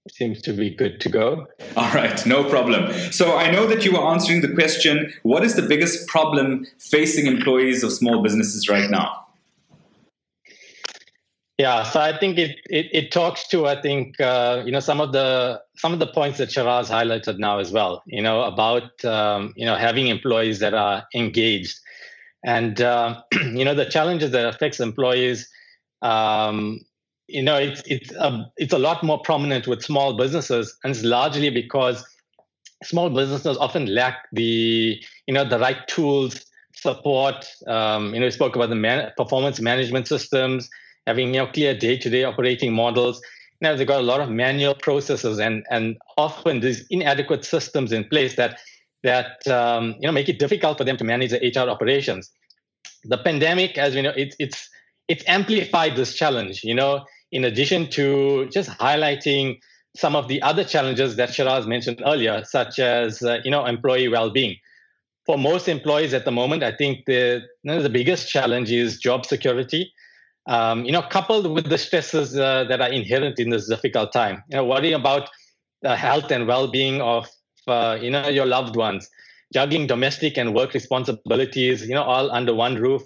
seems 0.09 0.41
to 0.41 0.53
be 0.53 0.69
good 0.69 0.99
to 1.01 1.09
go. 1.09 1.47
All 1.75 1.91
right, 1.93 2.25
no 2.25 2.43
problem. 2.43 2.91
So 3.11 3.37
I 3.37 3.51
know 3.51 3.67
that 3.67 3.85
you 3.85 3.93
were 3.93 4.05
answering 4.05 4.41
the 4.41 4.53
question 4.53 5.13
what 5.23 5.43
is 5.43 5.55
the 5.55 5.61
biggest 5.61 6.07
problem 6.07 6.65
facing 6.77 7.27
employees 7.27 7.83
of 7.83 7.91
small 7.91 8.21
businesses 8.21 8.69
right 8.69 8.89
now? 8.89 9.25
Yeah, 11.57 11.83
so 11.83 11.99
I 11.99 12.17
think 12.17 12.37
it, 12.37 12.57
it, 12.69 12.87
it 12.93 13.11
talks 13.11 13.45
to 13.49 13.67
I 13.67 13.81
think 13.81 14.19
uh, 14.21 14.63
you 14.65 14.71
know 14.71 14.79
some 14.79 15.01
of 15.01 15.11
the 15.11 15.61
some 15.75 15.91
of 15.91 15.99
the 15.99 16.07
points 16.07 16.37
that 16.37 16.49
Shiraz 16.49 16.89
highlighted 16.89 17.37
now 17.37 17.59
as 17.59 17.73
well. 17.73 18.01
You 18.05 18.21
know 18.21 18.43
about 18.43 19.03
um, 19.03 19.53
you 19.57 19.65
know 19.65 19.75
having 19.75 20.07
employees 20.07 20.59
that 20.59 20.73
are 20.73 21.05
engaged, 21.13 21.77
and 22.45 22.79
uh, 22.79 23.21
you 23.33 23.65
know 23.65 23.75
the 23.75 23.85
challenges 23.85 24.31
that 24.31 24.45
affects 24.45 24.79
employees. 24.79 25.49
Um, 26.01 26.79
you 27.29 27.43
know 27.43 27.57
it's 27.57 27.81
it's 27.85 28.11
a, 28.11 28.45
it's 28.57 28.73
a 28.73 28.79
lot 28.79 29.03
more 29.03 29.19
prominent 29.21 29.67
with 29.67 29.83
small 29.83 30.13
businesses, 30.13 30.75
and 30.83 30.91
it's 30.91 31.03
largely 31.03 31.49
because 31.49 32.05
small 32.83 33.09
businesses 33.09 33.57
often 33.57 33.85
lack 33.87 34.27
the 34.31 35.01
you 35.27 35.33
know 35.33 35.47
the 35.47 35.59
right 35.59 35.87
tools, 35.87 36.45
support. 36.73 37.45
Um, 37.67 38.13
you 38.13 38.19
know, 38.19 38.25
we 38.25 38.31
spoke 38.31 38.55
about 38.55 38.69
the 38.69 38.75
man- 38.75 39.11
performance 39.17 39.59
management 39.59 40.07
systems 40.07 40.69
having 41.07 41.33
you 41.33 41.41
know 41.41 41.47
clear 41.47 41.75
day-to-day 41.75 42.23
operating 42.23 42.73
models. 42.73 43.21
Now 43.61 43.75
they've 43.75 43.87
got 43.87 43.99
a 43.99 44.03
lot 44.03 44.21
of 44.21 44.29
manual 44.29 44.75
processes 44.75 45.39
and 45.39 45.65
and 45.69 45.97
often 46.17 46.61
these 46.61 46.85
inadequate 46.89 47.43
systems 47.45 47.91
in 47.91 48.05
place 48.05 48.35
that 48.35 48.59
that 49.03 49.47
um, 49.47 49.95
you 49.99 50.07
know 50.07 50.11
make 50.11 50.29
it 50.29 50.39
difficult 50.39 50.77
for 50.77 50.83
them 50.83 50.97
to 50.97 51.03
manage 51.03 51.31
the 51.31 51.39
HR 51.39 51.69
operations. 51.69 52.31
The 53.03 53.17
pandemic, 53.17 53.77
as 53.77 53.95
we 53.95 54.01
know, 54.01 54.13
it's 54.15 54.35
it's 54.39 54.69
it's 55.07 55.23
amplified 55.27 55.95
this 55.95 56.13
challenge. 56.13 56.63
You 56.63 56.75
know, 56.75 57.05
in 57.31 57.43
addition 57.45 57.89
to 57.91 58.47
just 58.49 58.69
highlighting 58.69 59.59
some 59.95 60.15
of 60.15 60.27
the 60.27 60.41
other 60.41 60.63
challenges 60.63 61.15
that 61.15 61.33
Shiraz 61.33 61.67
mentioned 61.67 62.01
earlier, 62.05 62.43
such 62.45 62.79
as 62.79 63.21
uh, 63.21 63.39
you 63.43 63.51
know 63.51 63.65
employee 63.65 64.07
well-being. 64.07 64.55
For 65.25 65.37
most 65.37 65.67
employees 65.67 66.13
at 66.13 66.25
the 66.25 66.31
moment, 66.31 66.63
I 66.63 66.71
think 66.71 67.05
the 67.05 67.41
you 67.63 67.71
know, 67.71 67.81
the 67.81 67.89
biggest 67.89 68.29
challenge 68.29 68.71
is 68.71 68.97
job 68.97 69.25
security 69.25 69.93
um, 70.49 70.83
you 70.83 70.91
know, 70.91 71.03
coupled 71.03 71.51
with 71.53 71.69
the 71.69 71.77
stresses 71.77 72.37
uh, 72.37 72.63
that 72.65 72.81
are 72.81 72.91
inherent 72.91 73.39
in 73.39 73.51
this 73.51 73.67
difficult 73.67 74.11
time. 74.11 74.43
You 74.49 74.57
know, 74.57 74.65
worrying 74.65 74.95
about 74.95 75.29
the 75.83 75.95
health 75.95 76.31
and 76.31 76.47
well-being 76.47 77.01
of 77.01 77.27
uh, 77.67 77.97
you 78.01 78.09
know 78.09 78.27
your 78.27 78.47
loved 78.47 78.75
ones, 78.75 79.09
juggling 79.53 79.85
domestic 79.85 80.37
and 80.37 80.55
work 80.55 80.73
responsibilities, 80.73 81.87
you 81.87 81.93
know, 81.93 82.03
all 82.03 82.31
under 82.31 82.53
one 82.53 82.75
roof. 82.75 83.03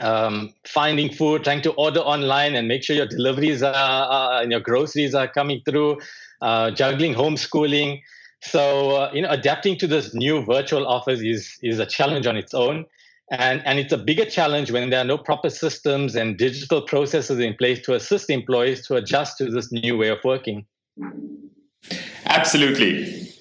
Um, 0.00 0.54
finding 0.66 1.12
food, 1.12 1.44
trying 1.44 1.60
to 1.62 1.72
order 1.72 2.00
online 2.00 2.54
and 2.54 2.66
make 2.66 2.82
sure 2.82 2.96
your 2.96 3.06
deliveries 3.06 3.62
are, 3.62 3.74
uh, 3.74 4.40
and 4.40 4.50
your 4.50 4.60
groceries 4.60 5.14
are 5.14 5.28
coming 5.28 5.60
through, 5.66 5.98
uh, 6.40 6.70
juggling 6.70 7.14
homeschooling. 7.14 8.00
So, 8.40 8.96
uh, 8.96 9.10
you 9.12 9.20
know, 9.20 9.28
adapting 9.28 9.76
to 9.78 9.86
this 9.86 10.14
new 10.14 10.44
virtual 10.44 10.86
office 10.86 11.20
is 11.20 11.58
is 11.62 11.78
a 11.78 11.86
challenge 11.86 12.26
on 12.26 12.36
its 12.36 12.54
own. 12.54 12.86
And, 13.30 13.62
and 13.64 13.78
it's 13.78 13.92
a 13.92 13.98
bigger 13.98 14.26
challenge 14.26 14.70
when 14.70 14.90
there 14.90 15.00
are 15.00 15.04
no 15.04 15.16
proper 15.16 15.48
systems 15.48 16.14
and 16.16 16.36
digital 16.36 16.82
processes 16.82 17.38
in 17.38 17.54
place 17.54 17.80
to 17.82 17.94
assist 17.94 18.28
employees 18.28 18.86
to 18.88 18.96
adjust 18.96 19.38
to 19.38 19.50
this 19.50 19.72
new 19.72 19.96
way 19.96 20.08
of 20.08 20.18
working. 20.22 20.66
Absolutely. 22.26 23.31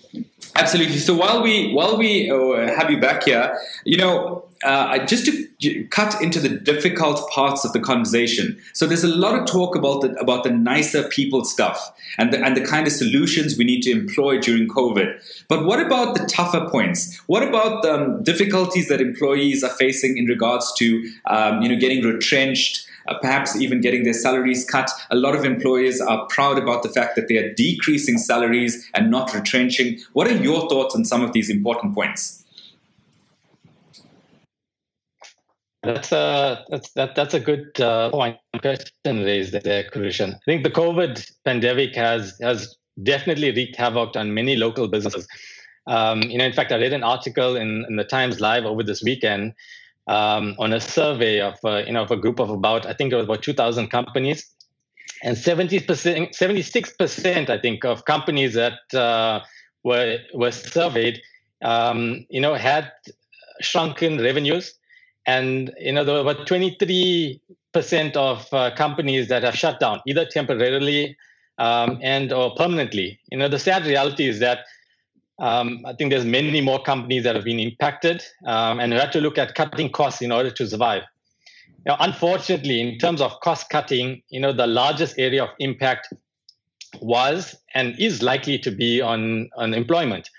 Absolutely. 0.56 0.98
So 0.98 1.14
while 1.14 1.42
we 1.42 1.74
while 1.74 1.98
we 1.98 2.30
uh, 2.30 2.76
have 2.76 2.92
you 2.92 3.00
back 3.00 3.24
here, 3.24 3.58
you 3.86 3.98
know, 3.98 4.46
uh, 4.64 5.00
just 5.06 5.26
to 5.26 5.84
cut 5.86 6.22
into 6.22 6.40
the 6.40 6.50
difficult 6.50 7.30
parts 7.32 7.64
of 7.66 7.74
the 7.74 7.80
conversation. 7.80 8.60
So 8.74 8.86
there's 8.86 9.04
a 9.04 9.16
lot 9.16 9.40
of 9.40 9.46
talk 9.46 9.76
about 9.76 10.02
the 10.02 10.14
about 10.20 10.44
the 10.44 10.52
nicer 10.52 11.08
people 11.08 11.46
stuff 11.46 11.94
and 12.18 12.34
the, 12.34 12.44
and 12.44 12.56
the 12.58 12.62
kind 12.62 12.86
of 12.86 12.94
solutions 12.94 13.58
we 13.58 13.64
need 13.64 13.82
to 13.84 13.92
employ 13.92 14.40
during 14.40 14.68
COVID. 14.68 15.46
But 15.48 15.66
what 15.66 15.80
about 15.80 16.16
the 16.16 16.26
tougher 16.26 16.68
points? 16.70 17.18
What 17.28 17.44
about 17.44 17.84
the 17.84 17.94
um, 17.94 18.24
difficulties 18.24 18.88
that 18.90 19.02
employees 19.02 19.64
are 19.64 19.70
facing 19.70 20.18
in 20.18 20.26
regards 20.26 20.72
to 20.74 21.10
um, 21.26 21.62
you 21.62 21.70
know 21.70 21.78
getting 21.78 22.04
retrenched? 22.04 22.88
Uh, 23.08 23.18
perhaps 23.20 23.56
even 23.56 23.82
getting 23.82 24.04
their 24.04 24.14
salaries 24.14 24.66
cut. 24.66 24.90
A 25.10 25.16
lot 25.16 25.36
of 25.36 25.44
employers 25.44 26.00
are 26.00 26.26
proud 26.28 26.58
about 26.58 26.84
the 26.84 26.90
fact 26.90 27.16
that 27.16 27.28
they 27.28 27.38
are 27.38 27.54
decreasing 27.54 28.18
salaries 28.18 28.90
and 28.94 29.10
not 29.10 29.34
retrenching. 29.34 29.98
What 30.14 30.28
are 30.28 30.36
your 30.36 30.70
thoughts 30.70 30.96
on 30.96 31.06
some 31.06 31.22
of 31.22 31.34
these 31.34 31.50
important 31.50 31.96
points? 31.96 32.42
That's 35.84 36.12
a 36.12 36.64
that's 36.70 36.92
that, 36.92 37.16
that's 37.16 37.34
a 37.34 37.40
good 37.40 37.82
uh, 37.82 38.12
point 38.12 38.38
question 38.62 39.24
raised 39.24 39.54
there, 39.54 39.90
Krushan. 39.90 40.36
I 40.36 40.40
think 40.46 40.64
the 40.64 40.70
COVID 40.70 41.28
pandemic 41.44 41.96
has 41.96 42.38
has 42.40 42.78
definitely 43.02 43.52
wreaked 43.52 43.78
havoc 43.78 44.16
on 44.16 44.34
many 44.34 44.56
local 44.56 44.88
businesses. 44.88 45.28
Um, 45.88 46.22
you 46.22 46.38
know, 46.38 46.46
in 46.46 46.54
fact, 46.54 46.72
I 46.72 46.76
read 46.76 46.94
an 46.94 47.04
article 47.04 47.56
in, 47.56 47.86
in 47.90 47.96
the 47.96 48.04
Times 48.04 48.40
Live 48.40 48.66
over 48.66 48.84
this 48.84 49.02
weekend 49.02 49.54
um, 50.12 50.56
on 50.60 50.74
a 50.74 50.82
survey 50.82 51.40
of 51.40 51.56
uh, 51.64 51.84
you 51.88 51.94
know 51.94 52.04
of 52.04 52.12
a 52.12 52.18
group 52.18 52.40
of 52.40 52.50
about 52.50 52.86
I 52.86 52.94
think 52.94 53.14
it 53.14 53.16
was 53.16 53.26
about 53.26 53.44
2,000 53.44 53.88
companies, 53.88 54.46
and 55.24 55.38
70 55.38 55.80
percent, 55.82 56.36
76 56.36 56.94
percent 56.98 57.50
I 57.50 57.58
think 57.58 57.86
of 57.86 58.04
companies 58.04 58.54
that 58.54 58.94
uh, 58.94 59.40
were 59.84 60.20
were 60.34 60.52
surveyed, 60.52 61.22
um, 61.64 62.26
you 62.30 62.42
know, 62.42 62.56
had 62.56 62.92
shrunken 63.62 64.22
revenues. 64.22 64.74
And 65.28 65.72
you 65.80 65.94
know 65.94 66.04
there 66.04 66.16
were 66.16 66.32
about 66.32 66.48
23 66.48 67.40
percent 67.74 68.18
of 68.18 68.52
uh, 68.52 68.76
companies 68.76 69.30
that 69.30 69.44
have 69.44 69.56
shut 69.56 69.80
down 69.80 70.02
either 70.08 70.26
temporarily 70.26 71.16
um, 71.58 72.00
and 72.02 72.34
or 72.34 72.54
permanently. 72.56 73.20
You 73.32 73.38
know 73.38 73.48
the 73.48 73.60
sad 73.60 73.86
reality 73.86 74.28
is 74.28 74.40
that 74.40 74.66
um, 75.42 75.84
i 75.86 75.94
think 75.94 76.10
there's 76.12 76.26
many 76.26 76.62
more 76.62 76.82
companies 76.82 77.24
that 77.24 77.36
have 77.36 77.44
been 77.44 77.60
impacted 77.60 78.24
um, 78.46 78.80
and 78.80 78.94
we 78.94 79.00
have 79.00 79.12
to 79.12 79.22
look 79.22 79.38
at 79.38 79.54
cutting 79.56 79.90
costs 79.90 80.22
in 80.22 80.32
order 80.32 80.50
to 80.50 80.66
survive 80.68 81.04
now, 81.86 81.98
unfortunately 82.00 82.80
in 82.80 82.98
terms 82.98 83.22
of 83.22 83.38
cost 83.42 83.70
cutting 83.70 84.22
you 84.30 84.40
know 84.40 84.54
the 84.54 84.68
largest 84.68 85.18
area 85.18 85.44
of 85.44 85.50
impact 85.60 86.08
was 87.02 87.56
and 87.74 87.98
is 88.00 88.22
likely 88.22 88.58
to 88.58 88.72
be 88.72 89.02
on 89.02 89.50
on 89.58 89.74
employment 89.74 90.30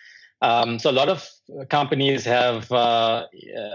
um, 0.42 0.80
so 0.80 0.90
a 0.90 0.92
lot 0.92 1.08
of 1.08 1.28
companies 1.70 2.24
have, 2.24 2.70
uh, 2.72 3.26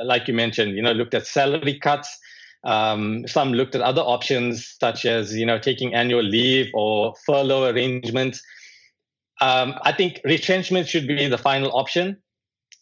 like 0.03 0.27
you 0.27 0.33
mentioned, 0.33 0.75
you 0.75 0.81
know, 0.81 0.91
looked 0.91 1.13
at 1.13 1.25
salary 1.25 1.79
cuts. 1.79 2.15
Um, 2.65 3.25
some 3.25 3.53
looked 3.53 3.73
at 3.75 3.81
other 3.81 4.01
options 4.01 4.75
such 4.79 5.05
as 5.05 5.33
you 5.33 5.45
know 5.45 5.57
taking 5.57 5.93
annual 5.93 6.23
leave 6.23 6.69
or 6.73 7.13
furlough 7.25 7.69
arrangements. 7.69 8.41
Um, 9.41 9.75
I 9.83 9.91
think 9.91 10.21
retrenchment 10.23 10.87
should 10.87 11.07
be 11.07 11.27
the 11.27 11.37
final 11.37 11.71
option. 11.75 12.17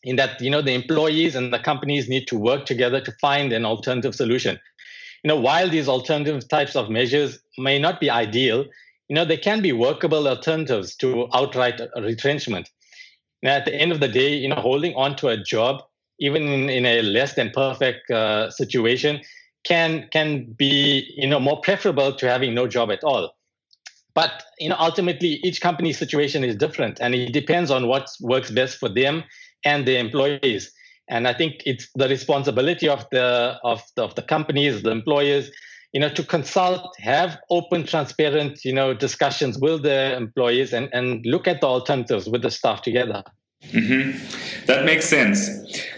In 0.03 0.17
that 0.17 0.39
you 0.39 0.51
know 0.51 0.61
the 0.61 0.73
employees 0.73 1.35
and 1.35 1.51
the 1.51 1.57
companies 1.57 2.07
need 2.07 2.27
to 2.27 2.37
work 2.37 2.67
together 2.67 3.01
to 3.01 3.11
find 3.13 3.51
an 3.51 3.65
alternative 3.65 4.13
solution. 4.13 4.59
You 5.23 5.29
know, 5.29 5.39
while 5.39 5.67
these 5.67 5.87
alternative 5.87 6.47
types 6.47 6.75
of 6.75 6.91
measures 6.91 7.39
may 7.57 7.79
not 7.79 7.99
be 7.99 8.11
ideal, 8.11 8.65
you 9.07 9.15
know, 9.15 9.25
they 9.25 9.37
can 9.37 9.61
be 9.61 9.71
workable 9.71 10.27
alternatives 10.27 10.95
to 10.97 11.27
outright 11.33 11.81
retrenchment. 11.99 12.69
Now, 13.41 13.55
at 13.55 13.65
the 13.65 13.73
end 13.73 13.91
of 13.91 13.99
the 13.99 14.07
day, 14.07 14.35
you 14.35 14.47
know, 14.47 14.55
holding 14.55 14.93
on 14.95 15.15
to 15.17 15.27
a 15.29 15.37
job, 15.37 15.81
even 16.19 16.43
in, 16.43 16.69
in 16.69 16.85
a 16.85 17.01
less 17.01 17.33
than 17.33 17.49
perfect 17.51 18.09
uh, 18.09 18.49
situation, 18.51 19.21
can 19.65 20.07
can 20.11 20.45
be 20.53 21.11
you 21.17 21.27
know 21.27 21.39
more 21.39 21.59
preferable 21.61 22.13
to 22.15 22.29
having 22.29 22.53
no 22.53 22.67
job 22.67 22.91
at 22.91 23.03
all. 23.03 23.34
But 24.15 24.43
you 24.59 24.69
know, 24.69 24.77
ultimately, 24.79 25.39
each 25.43 25.61
company's 25.61 25.97
situation 25.97 26.43
is 26.43 26.55
different, 26.55 26.99
and 27.01 27.13
it 27.13 27.33
depends 27.33 27.69
on 27.69 27.87
what 27.87 28.09
works 28.21 28.49
best 28.49 28.77
for 28.77 28.89
them 28.89 29.23
and 29.63 29.85
their 29.85 29.99
employees. 29.99 30.71
And 31.07 31.27
I 31.27 31.33
think 31.33 31.61
it's 31.65 31.87
the 31.95 32.07
responsibility 32.07 32.87
of 32.87 33.05
the 33.11 33.59
of 33.63 33.83
the, 33.95 34.03
of 34.03 34.15
the 34.15 34.23
companies, 34.23 34.81
the 34.81 34.91
employers, 34.91 35.51
you 35.93 35.99
know, 35.99 36.09
to 36.09 36.23
consult, 36.23 36.95
have 36.99 37.37
open, 37.49 37.85
transparent, 37.85 38.65
you 38.65 38.73
know, 38.73 38.93
discussions 38.93 39.59
with 39.59 39.83
the 39.83 40.15
employees 40.15 40.73
and, 40.73 40.89
and 40.93 41.25
look 41.25 41.47
at 41.47 41.61
the 41.61 41.67
alternatives 41.67 42.27
with 42.27 42.41
the 42.41 42.51
staff 42.51 42.81
together. 42.81 43.23
Mm-hmm. 43.69 44.65
That 44.65 44.85
makes 44.85 45.05
sense. 45.05 45.49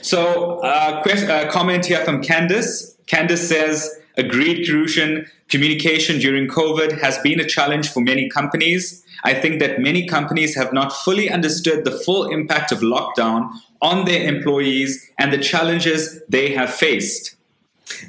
So, 0.01 0.59
uh, 0.59 1.01
question, 1.01 1.29
uh, 1.29 1.49
comment 1.49 1.85
here 1.85 2.03
from 2.05 2.21
Candice. 2.21 2.95
Candice 3.07 3.39
says, 3.39 3.89
agreed, 4.17 4.67
Krushan, 4.67 5.27
communication 5.47 6.19
during 6.19 6.47
COVID 6.47 6.99
has 6.99 7.17
been 7.19 7.39
a 7.39 7.47
challenge 7.47 7.89
for 7.89 8.01
many 8.01 8.27
companies. 8.29 9.03
I 9.23 9.33
think 9.33 9.59
that 9.61 9.79
many 9.79 10.07
companies 10.07 10.55
have 10.55 10.73
not 10.73 10.91
fully 10.91 11.29
understood 11.29 11.85
the 11.85 11.91
full 11.91 12.29
impact 12.29 12.71
of 12.71 12.79
lockdown 12.79 13.49
on 13.81 14.05
their 14.05 14.27
employees 14.27 15.09
and 15.17 15.31
the 15.31 15.37
challenges 15.37 16.21
they 16.27 16.53
have 16.53 16.73
faced. 16.73 17.36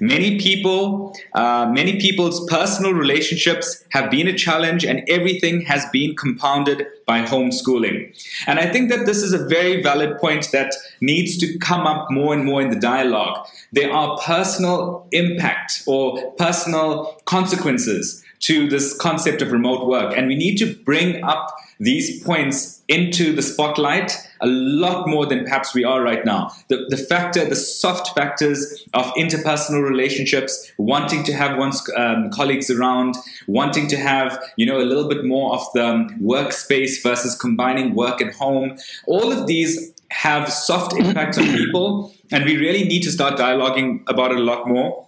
Many 0.00 0.38
people, 0.38 1.16
uh, 1.34 1.70
many 1.72 2.00
people's 2.00 2.44
personal 2.48 2.92
relationships 2.92 3.84
have 3.90 4.10
been 4.10 4.26
a 4.28 4.36
challenge, 4.36 4.84
and 4.84 5.02
everything 5.08 5.62
has 5.62 5.84
been 5.90 6.14
compounded 6.16 6.86
by 7.06 7.22
homeschooling. 7.22 8.14
And 8.46 8.58
I 8.58 8.70
think 8.70 8.90
that 8.90 9.06
this 9.06 9.22
is 9.22 9.32
a 9.32 9.46
very 9.46 9.82
valid 9.82 10.18
point 10.18 10.50
that 10.52 10.74
needs 11.00 11.36
to 11.38 11.58
come 11.58 11.86
up 11.86 12.10
more 12.10 12.34
and 12.34 12.44
more 12.44 12.60
in 12.60 12.70
the 12.70 12.80
dialogue. 12.80 13.46
There 13.72 13.92
are 13.92 14.18
personal 14.18 15.06
impact 15.12 15.82
or 15.86 16.32
personal 16.32 17.20
consequences 17.24 18.24
to 18.40 18.68
this 18.68 18.96
concept 18.96 19.42
of 19.42 19.52
remote 19.52 19.86
work, 19.86 20.16
and 20.16 20.28
we 20.28 20.36
need 20.36 20.56
to 20.58 20.74
bring 20.84 21.22
up 21.24 21.56
these 21.80 22.22
points 22.24 22.77
into 22.88 23.34
the 23.34 23.42
spotlight 23.42 24.16
a 24.40 24.46
lot 24.46 25.08
more 25.08 25.26
than 25.26 25.44
perhaps 25.44 25.74
we 25.74 25.84
are 25.84 26.02
right 26.02 26.24
now. 26.24 26.50
The, 26.68 26.86
the 26.88 26.96
factor, 26.96 27.44
the 27.44 27.56
soft 27.56 28.14
factors 28.16 28.84
of 28.94 29.06
interpersonal 29.14 29.82
relationships, 29.88 30.72
wanting 30.78 31.24
to 31.24 31.32
have 31.32 31.58
one's 31.58 31.82
um, 31.96 32.30
colleagues 32.30 32.70
around, 32.70 33.16
wanting 33.46 33.88
to 33.88 33.96
have, 33.96 34.42
you 34.56 34.64
know, 34.64 34.78
a 34.78 34.86
little 34.86 35.08
bit 35.08 35.24
more 35.24 35.54
of 35.54 35.66
the 35.74 36.08
workspace 36.20 37.02
versus 37.02 37.34
combining 37.36 37.94
work 37.94 38.20
and 38.20 38.32
home. 38.34 38.78
All 39.06 39.32
of 39.32 39.46
these 39.46 39.92
have 40.10 40.50
soft 40.50 40.94
impacts 40.94 41.36
on 41.36 41.44
people, 41.44 42.14
and 42.30 42.44
we 42.44 42.56
really 42.56 42.84
need 42.84 43.02
to 43.02 43.10
start 43.10 43.38
dialoguing 43.38 44.02
about 44.08 44.32
it 44.32 44.38
a 44.38 44.42
lot 44.42 44.66
more. 44.66 45.07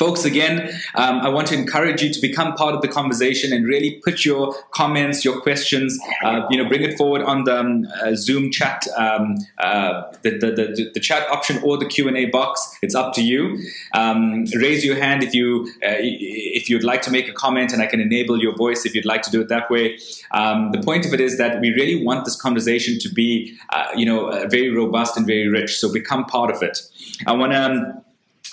Folks, 0.00 0.24
again, 0.24 0.70
um, 0.94 1.20
I 1.20 1.28
want 1.28 1.48
to 1.48 1.54
encourage 1.54 2.00
you 2.00 2.10
to 2.10 2.20
become 2.22 2.54
part 2.54 2.74
of 2.74 2.80
the 2.80 2.88
conversation 2.88 3.52
and 3.52 3.66
really 3.66 4.00
put 4.02 4.24
your 4.24 4.54
comments, 4.70 5.26
your 5.26 5.42
questions, 5.42 6.00
uh, 6.24 6.46
you 6.48 6.56
know, 6.56 6.66
bring 6.66 6.80
it 6.80 6.96
forward 6.96 7.20
on 7.20 7.44
the 7.44 7.60
um, 7.60 7.86
uh, 8.02 8.14
Zoom 8.14 8.50
chat, 8.50 8.86
um, 8.96 9.36
uh, 9.58 10.10
the, 10.22 10.30
the, 10.30 10.52
the, 10.52 10.90
the, 10.94 11.00
chat 11.00 11.28
option 11.28 11.62
or 11.62 11.76
the 11.76 11.84
Q 11.84 12.08
and 12.08 12.16
A 12.16 12.30
box. 12.30 12.78
It's 12.80 12.94
up 12.94 13.12
to 13.12 13.22
you. 13.22 13.58
Um, 13.92 14.46
raise 14.54 14.86
your 14.86 14.96
hand 14.96 15.22
if 15.22 15.34
you 15.34 15.68
uh, 15.84 16.00
if 16.00 16.70
you'd 16.70 16.82
like 16.82 17.02
to 17.02 17.10
make 17.10 17.28
a 17.28 17.34
comment, 17.34 17.70
and 17.74 17.82
I 17.82 17.86
can 17.86 18.00
enable 18.00 18.40
your 18.40 18.56
voice 18.56 18.86
if 18.86 18.94
you'd 18.94 19.04
like 19.04 19.20
to 19.24 19.30
do 19.30 19.42
it 19.42 19.48
that 19.48 19.68
way. 19.68 19.98
Um, 20.30 20.72
the 20.72 20.80
point 20.82 21.04
of 21.04 21.12
it 21.12 21.20
is 21.20 21.36
that 21.36 21.60
we 21.60 21.74
really 21.74 22.02
want 22.02 22.24
this 22.24 22.40
conversation 22.40 22.98
to 23.00 23.10
be, 23.10 23.54
uh, 23.68 23.88
you 23.94 24.06
know, 24.06 24.28
uh, 24.30 24.46
very 24.48 24.70
robust 24.70 25.18
and 25.18 25.26
very 25.26 25.48
rich. 25.48 25.78
So 25.78 25.92
become 25.92 26.24
part 26.24 26.50
of 26.50 26.62
it. 26.62 26.78
I 27.26 27.34
want 27.34 27.52
to 27.52 27.62
um, 27.62 28.02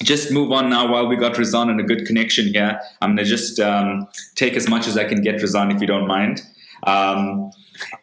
just 0.04 0.32
move 0.32 0.52
on 0.52 0.69
now 0.69 0.91
while 0.91 1.08
we 1.08 1.15
got 1.15 1.34
Rizan 1.38 1.69
and 1.69 1.80
a 1.80 1.84
good 1.84 2.06
connection 2.06 2.47
here. 2.47 2.80
I'm 3.02 3.15
going 3.15 3.26
to 3.26 3.30
just 3.30 3.60
um, 3.60 4.08
take 4.36 4.54
as 4.54 4.69
much 4.69 4.88
as 4.88 4.97
I 4.97 5.06
can 5.06 5.21
get, 5.21 5.41
Rizan, 5.41 5.73
if 5.73 5.82
you 5.82 5.88
don't 5.88 6.08
mind. 6.08 6.41
Um, 6.84 7.52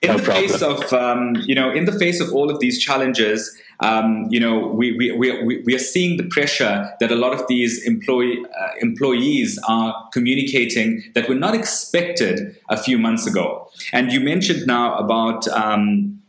in 0.02 0.10
no 0.10 0.16
the 0.16 0.22
problem. 0.22 0.48
face 0.48 0.62
of, 0.62 0.92
um, 0.92 1.36
you 1.44 1.54
know, 1.54 1.70
in 1.70 1.84
the 1.84 1.92
face 1.92 2.20
of 2.20 2.32
all 2.32 2.50
of 2.50 2.60
these 2.60 2.78
challenges, 2.78 3.56
um, 3.80 4.26
you 4.30 4.38
know, 4.38 4.66
we, 4.68 4.92
we, 4.96 5.12
we, 5.12 5.62
we 5.62 5.74
are 5.74 5.80
seeing 5.80 6.16
the 6.16 6.24
pressure 6.24 6.92
that 7.00 7.10
a 7.10 7.16
lot 7.16 7.32
of 7.32 7.46
these 7.48 7.84
employee, 7.84 8.44
uh, 8.58 8.68
employees 8.80 9.58
are 9.68 10.08
communicating 10.12 11.02
that 11.14 11.28
were 11.28 11.34
not 11.34 11.54
expected 11.54 12.56
a 12.68 12.76
few 12.76 12.98
months 12.98 13.26
ago. 13.26 13.68
And 13.92 14.12
you 14.12 14.20
mentioned 14.20 14.66
now 14.66 14.96
about, 14.96 15.46
um, 15.48 16.20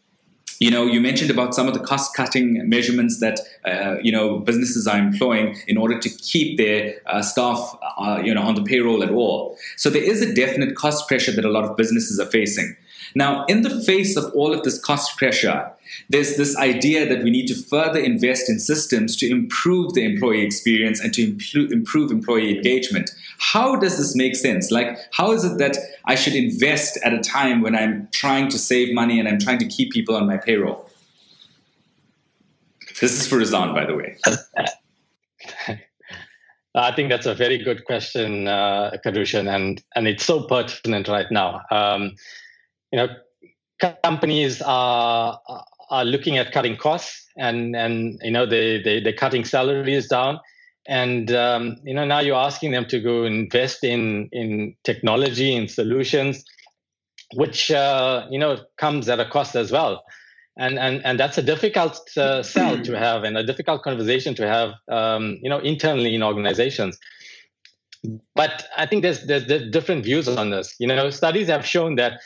you 0.60 0.72
know, 0.72 0.86
you 0.86 1.02
mentioned 1.02 1.32
about 1.32 1.54
some 1.54 1.68
of 1.68 1.74
the 1.74 1.80
cost-cutting 1.80 2.68
measurements 2.70 3.20
that 3.20 3.40
uh, 3.66 3.98
you 4.02 4.12
know 4.12 4.40
businesses 4.40 4.88
are 4.88 4.98
employing 4.98 5.58
in 5.68 5.78
order 5.78 6.00
to 6.00 6.10
keep 6.10 6.58
their 6.58 6.96
uh, 7.08 7.22
staff, 7.22 7.78
uh, 7.98 8.22
you 8.24 8.34
know, 8.34 8.42
on 8.42 8.56
the 8.56 8.64
payroll 8.64 9.04
at 9.04 9.12
all. 9.12 9.58
So 9.78 9.90
there 9.90 10.04
is 10.04 10.22
a 10.22 10.34
definite 10.34 10.76
cost 10.76 11.08
pressure 11.08 11.32
that 11.32 11.46
a 11.46 11.50
lot 11.50 11.66
of 11.66 11.76
businesses 11.76 12.20
are 12.20 12.26
facing. 12.26 12.76
Now, 13.16 13.46
in 13.46 13.62
the 13.62 13.82
face 13.84 14.18
of 14.18 14.34
all 14.34 14.54
of 14.54 14.64
this 14.64 14.80
cost 14.80 15.18
pressure, 15.18 15.72
there's 16.10 16.38
this 16.38 16.56
idea 16.58 17.08
that 17.08 17.24
we 17.24 17.30
need 17.30 17.48
to 17.48 17.56
further 17.56 18.00
invest 18.00 18.50
in 18.50 18.60
systems 18.60 19.16
to 19.18 19.30
improve 19.30 19.94
the 19.94 20.06
employee 20.06 20.44
experience 20.44 21.00
and 21.00 21.14
to 21.14 21.36
improve 21.72 22.12
employee 22.12 22.56
engagement. 22.56 23.12
How 23.40 23.76
does 23.76 23.98
this 23.98 24.16
make 24.16 24.36
sense? 24.36 24.72
Like, 24.72 24.98
how 25.12 25.32
is 25.32 25.44
it 25.44 25.58
that 25.58 25.78
I 26.06 26.16
should 26.16 26.36
invest 26.36 26.98
at 27.04 27.14
a 27.14 27.20
time 27.20 27.62
when 27.62 27.76
I'm 27.76 28.08
trying 28.12 28.50
to 28.50 28.58
save 28.58 28.94
money 28.94 29.20
and 29.20 29.28
I'm 29.28 29.40
trying 29.40 29.60
to 29.60 29.68
keep 29.68 29.92
people 29.92 30.16
on 30.16 30.28
my 30.28 30.38
payroll? 30.38 30.90
This 33.02 33.20
is 33.20 33.28
for 33.28 33.38
Rizan, 33.38 33.74
by 33.74 33.86
the 33.86 33.96
way. 33.96 34.18
I 36.76 36.92
think 36.94 37.10
that's 37.10 37.26
a 37.26 37.34
very 37.34 37.58
good 37.58 37.86
question, 37.86 38.48
uh, 38.48 38.92
Kadushan, 39.06 39.54
and 39.54 39.82
and 39.96 40.08
it's 40.08 40.26
so 40.26 40.44
pertinent 40.44 41.08
right 41.08 41.28
now. 41.32 41.62
Um, 41.72 42.16
you 42.92 42.98
know, 42.98 43.08
companies 44.04 44.62
are 44.62 45.40
are 45.90 46.06
looking 46.06 46.38
at 46.38 46.52
cutting 46.52 46.78
costs 46.78 47.28
and 47.38 47.76
and 47.76 48.20
you 48.22 48.32
know 48.32 48.46
they, 48.46 48.82
they 48.82 49.00
they're 49.00 49.14
cutting 49.14 49.46
salaries 49.46 50.08
down. 50.08 50.40
And 50.88 51.32
um, 51.32 51.78
you 51.84 51.94
know 51.94 52.06
now 52.06 52.20
you're 52.20 52.36
asking 52.38 52.72
them 52.72 52.86
to 52.88 53.00
go 53.00 53.24
invest 53.24 53.84
in 53.84 54.30
in 54.32 54.76
technology 54.84 55.56
and 55.56 55.70
solutions 55.70 56.44
which 57.34 57.72
uh, 57.72 58.28
you 58.30 58.40
know 58.40 58.58
comes 58.78 59.10
at 59.10 59.20
a 59.20 59.26
cost 59.26 59.56
as 59.56 59.72
well. 59.72 60.04
And 60.58 60.80
and 60.80 61.06
and 61.06 61.20
that's 61.20 61.38
a 61.38 61.42
difficult 61.42 62.00
uh, 62.18 62.42
sell 62.44 62.82
to 62.82 62.98
have 62.98 63.24
and 63.24 63.38
a 63.38 63.44
difficult 63.44 63.84
conversation 63.84 64.36
to 64.36 64.48
have 64.48 64.74
um, 64.90 65.38
you 65.42 65.50
know 65.50 65.60
internally 65.60 66.16
in 66.16 66.24
organizations. 66.24 66.98
But 68.36 68.68
i 68.78 68.86
think 68.86 69.02
there's, 69.02 69.26
there's 69.26 69.48
there's 69.48 69.72
different 69.72 70.06
views 70.06 70.28
on 70.28 70.52
this. 70.52 70.76
You 70.80 70.88
know 70.88 71.10
studies 71.10 71.48
have 71.48 71.66
shown 71.66 71.96
that 71.96 72.22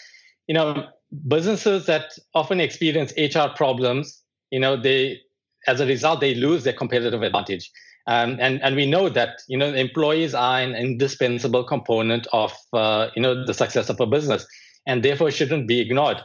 you 0.48 0.54
know 0.54 0.86
businesses 1.28 1.86
that 1.86 2.12
often 2.34 2.60
experience 2.60 3.14
HR 3.18 3.50
problems, 3.56 4.22
you 4.52 4.60
know, 4.60 4.82
they 4.82 5.20
as 5.68 5.80
a 5.80 5.86
result 5.86 6.22
they 6.22 6.36
lose 6.36 6.64
their 6.64 6.74
competitive 6.74 7.22
advantage. 7.22 7.72
Um, 8.08 8.38
and 8.40 8.62
and 8.64 8.76
we 8.76 8.86
know 8.86 9.10
that 9.10 9.42
you 9.48 9.58
know 9.58 9.72
employees 9.74 10.34
are 10.34 10.60
an 10.60 10.74
indispensable 10.76 11.64
component 11.64 12.28
of 12.34 12.54
uh, 12.74 13.10
you 13.16 13.22
know 13.22 13.46
the 13.46 13.54
success 13.54 13.90
of 13.90 14.00
a 14.00 14.08
business, 14.08 14.48
and 14.88 15.04
therefore 15.04 15.30
shouldn't 15.32 15.68
be 15.68 15.80
ignored. 15.80 16.18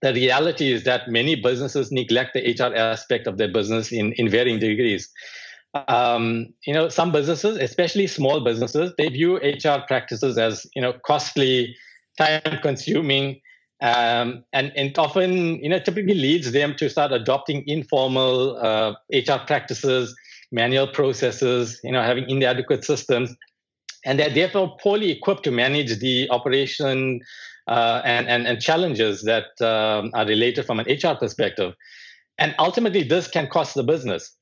The 0.00 0.12
reality 0.12 0.72
is 0.72 0.82
that 0.82 1.08
many 1.08 1.36
businesses 1.36 1.92
neglect 1.92 2.34
the 2.34 2.40
HR 2.40 2.74
aspect 2.74 3.28
of 3.28 3.36
their 3.38 3.52
business 3.52 3.92
in 3.92 4.12
in 4.14 4.28
varying 4.28 4.58
degrees. 4.58 5.08
Um, 5.88 6.52
you 6.66 6.74
know, 6.74 6.88
some 6.88 7.12
businesses, 7.12 7.56
especially 7.58 8.06
small 8.06 8.42
businesses, 8.44 8.92
they 8.98 9.08
view 9.08 9.36
HR 9.36 9.86
practices 9.86 10.36
as 10.36 10.66
you 10.74 10.82
know 10.82 10.94
costly, 11.06 11.76
time-consuming, 12.18 13.40
um, 13.82 14.44
and, 14.52 14.72
and 14.76 14.96
often, 14.96 15.62
you 15.62 15.68
know, 15.68 15.80
typically 15.80 16.14
leads 16.14 16.52
them 16.52 16.74
to 16.76 16.88
start 16.88 17.10
adopting 17.10 17.66
informal 17.66 18.56
uh, 18.58 18.94
HR 19.12 19.44
practices, 19.44 20.14
manual 20.52 20.86
processes, 20.86 21.80
you 21.82 21.90
know, 21.90 22.00
having 22.00 22.30
inadequate 22.30 22.84
systems. 22.84 23.34
And 24.04 24.20
they're 24.20 24.30
therefore 24.30 24.76
poorly 24.80 25.10
equipped 25.10 25.42
to 25.44 25.50
manage 25.50 25.98
the 25.98 26.30
operation 26.30 27.22
uh, 27.66 28.02
and, 28.04 28.28
and, 28.28 28.46
and 28.46 28.60
challenges 28.60 29.22
that 29.22 29.60
um, 29.60 30.12
are 30.14 30.26
related 30.26 30.64
from 30.64 30.78
an 30.78 30.86
HR 30.86 31.16
perspective. 31.16 31.74
And 32.38 32.54
ultimately, 32.60 33.02
this 33.02 33.26
can 33.26 33.48
cost 33.48 33.74
the 33.74 33.82
business. 33.82 34.36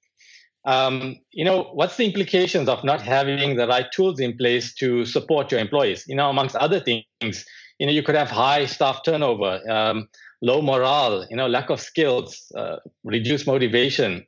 Um, 0.67 1.17
you 1.31 1.47
know, 1.47 1.71
what's 1.73 1.97
the 1.97 2.05
implications 2.05 2.69
of 2.69 2.85
not 2.85 3.01
having 3.01 3.57
the 3.57 3.67
right 3.67 3.91
tools 3.91 4.21
in 4.21 4.37
place 4.37 4.75
to 4.75 5.07
support 5.07 5.51
your 5.51 5.61
employees? 5.61 6.05
You 6.07 6.15
know, 6.15 6.29
amongst 6.29 6.57
other 6.57 6.81
things, 6.81 7.47
you 7.81 7.87
know 7.87 7.93
you 7.93 8.03
could 8.03 8.15
have 8.15 8.31
high 8.31 8.67
staff 8.67 9.01
turnover 9.05 9.59
um, 9.69 10.09
low 10.43 10.63
morale 10.63 11.27
you 11.31 11.37
know 11.37 11.49
lack 11.49 11.71
of 11.71 11.81
skills 11.81 12.53
uh, 12.57 12.77
reduced 13.03 13.47
motivation 13.47 14.25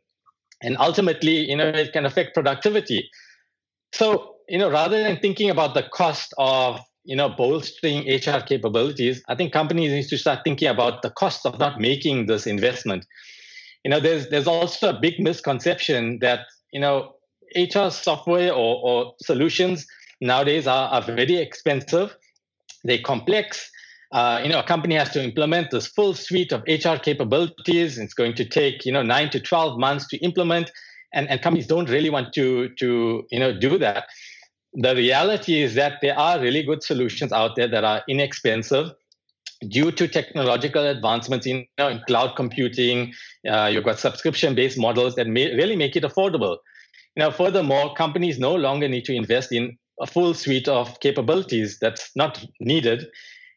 and 0.63 0.77
ultimately 0.79 1.51
you 1.51 1.57
know 1.57 1.69
it 1.69 1.93
can 1.93 2.07
affect 2.07 2.35
productivity. 2.35 3.09
So 3.93 4.37
you 4.49 4.59
know 4.59 4.71
rather 4.71 5.03
than 5.03 5.19
thinking 5.21 5.51
about 5.51 5.75
the 5.75 5.83
cost 5.83 6.33
of 6.39 6.81
you 7.05 7.17
know 7.17 7.29
bolstering 7.29 8.07
hr 8.07 8.41
capabilities 8.47 9.23
i 9.29 9.35
think 9.35 9.53
companies 9.53 9.91
need 9.91 10.07
to 10.07 10.17
start 10.17 10.39
thinking 10.45 10.69
about 10.69 11.03
the 11.03 11.11
cost 11.11 11.45
of 11.45 11.59
not 11.59 11.81
making 11.81 12.27
this 12.27 12.47
investment. 12.47 13.07
You 13.85 13.91
know 13.91 14.01
there's 14.01 14.29
there's 14.31 14.47
also 14.47 14.91
a 14.91 15.01
big 15.01 15.19
misconception 15.19 16.21
that 16.21 16.47
you 16.73 16.81
know 16.81 17.15
hr 17.57 17.91
software 17.91 18.53
or, 18.53 18.81
or 18.83 19.15
solutions 19.21 19.87
nowadays 20.21 20.67
are, 20.67 20.89
are 20.89 21.03
very 21.03 21.37
expensive 21.37 22.17
they're 22.85 23.03
complex. 23.03 23.71
Uh, 24.13 24.41
you 24.43 24.51
know, 24.51 24.61
a 24.61 24.63
company 24.63 24.95
has 24.95 25.11
to 25.11 25.23
implement 25.23 25.71
this 25.71 25.87
full 25.87 26.15
suite 26.15 26.53
of 26.53 26.63
HR 26.69 26.97
capabilities. 27.03 27.99
It's 27.99 28.15
going 28.15 28.35
to 28.35 28.45
take, 28.45 28.85
you 28.85 28.93
know, 28.93 29.03
nine 29.03 29.31
to 29.31 29.41
12 29.41 29.79
months 29.79 30.07
to 30.09 30.19
implement. 30.19 30.71
And, 31.15 31.29
and 31.29 31.41
companies 31.41 31.67
don't 31.67 31.89
really 31.89 32.11
want 32.11 32.35
to, 32.35 32.69
to, 32.79 33.27
you 33.31 33.41
know, 33.41 33.59
do 33.59 33.79
that. 33.79 34.05
The 34.75 34.95
reality 34.95 35.63
is 35.63 35.75
that 35.75 35.99
there 36.03 36.19
are 36.19 36.41
really 36.41 36.63
good 36.63 36.83
solutions 36.83 37.33
out 37.33 37.57
there 37.57 37.69
that 37.69 37.85
are 37.85 38.03
inexpensive 38.09 38.91
due 39.69 39.93
to 39.93 40.09
technological 40.09 40.87
advancements 40.87 41.47
in, 41.47 41.59
you 41.59 41.67
know, 41.79 41.89
in 41.89 42.01
cloud 42.07 42.35
computing. 42.37 43.13
Uh, 43.49 43.71
you've 43.73 43.85
got 43.85 43.99
subscription-based 43.99 44.79
models 44.79 45.15
that 45.15 45.27
may 45.27 45.55
really 45.55 45.77
make 45.77 45.97
it 45.97 46.05
affordable. 46.05 46.59
Know, 47.17 47.31
furthermore, 47.31 47.95
companies 47.95 48.39
no 48.39 48.55
longer 48.55 48.89
need 48.89 49.05
to 49.05 49.15
invest 49.15 49.53
in 49.53 49.77
a 50.03 50.07
full 50.07 50.35
suite 50.35 50.69
of 50.69 50.99
capabilities 51.01 51.79
that's 51.81 52.11
not 52.17 52.45
needed. 52.61 53.07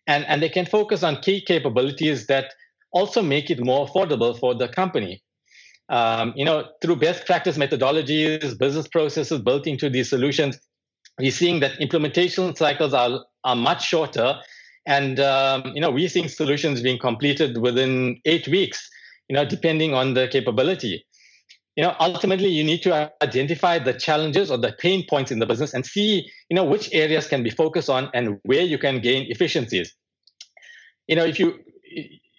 And, 0.07 0.25
and 0.27 0.41
they 0.41 0.49
can 0.49 0.65
focus 0.67 1.03
on 1.03 1.21
key 1.21 1.41
capabilities 1.41 2.27
that 2.27 2.53
also 2.91 3.21
make 3.21 3.49
it 3.49 3.59
more 3.65 3.87
affordable 3.87 4.39
for 4.39 4.55
the 4.55 4.67
company. 4.69 5.23
um, 5.89 6.33
you 6.35 6.45
know, 6.45 6.65
through 6.81 6.97
best 6.97 7.25
practice 7.25 7.57
methodologies, 7.57 8.57
business 8.57 8.87
processes 8.87 9.41
built 9.41 9.67
into 9.67 9.89
these 9.89 10.09
solutions, 10.09 10.59
we're 11.19 11.31
seeing 11.31 11.59
that 11.59 11.79
implementation 11.79 12.55
cycles 12.55 12.93
are, 12.93 13.23
are 13.43 13.55
much 13.55 13.85
shorter. 13.85 14.35
And, 14.87 15.19
um, 15.19 15.71
you 15.73 15.81
know, 15.81 15.91
we're 15.91 16.09
seeing 16.09 16.27
solutions 16.27 16.81
being 16.81 16.99
completed 16.99 17.57
within 17.59 18.19
eight 18.25 18.47
weeks, 18.47 18.89
you 19.29 19.35
know, 19.35 19.45
depending 19.45 19.93
on 19.93 20.13
the 20.13 20.27
capability. 20.27 21.05
You 21.75 21.83
know, 21.83 21.95
ultimately, 21.99 22.47
you 22.47 22.63
need 22.63 22.81
to 22.83 23.11
identify 23.21 23.79
the 23.79 23.93
challenges 23.93 24.49
or 24.49 24.57
the 24.57 24.73
pain 24.79 25.05
points 25.09 25.29
in 25.29 25.39
the 25.39 25.45
business 25.45 25.73
and 25.73 25.85
see, 25.85 26.29
you 26.49 26.55
know, 26.55 26.63
which 26.63 26.89
areas 26.93 27.27
can 27.27 27.43
be 27.43 27.49
focused 27.49 27.89
on 27.89 28.09
and 28.13 28.39
where 28.43 28.61
you 28.61 28.77
can 28.77 29.01
gain 29.01 29.25
efficiencies. 29.29 29.93
You 31.07 31.17
know, 31.17 31.25
if 31.25 31.37
you 31.37 31.59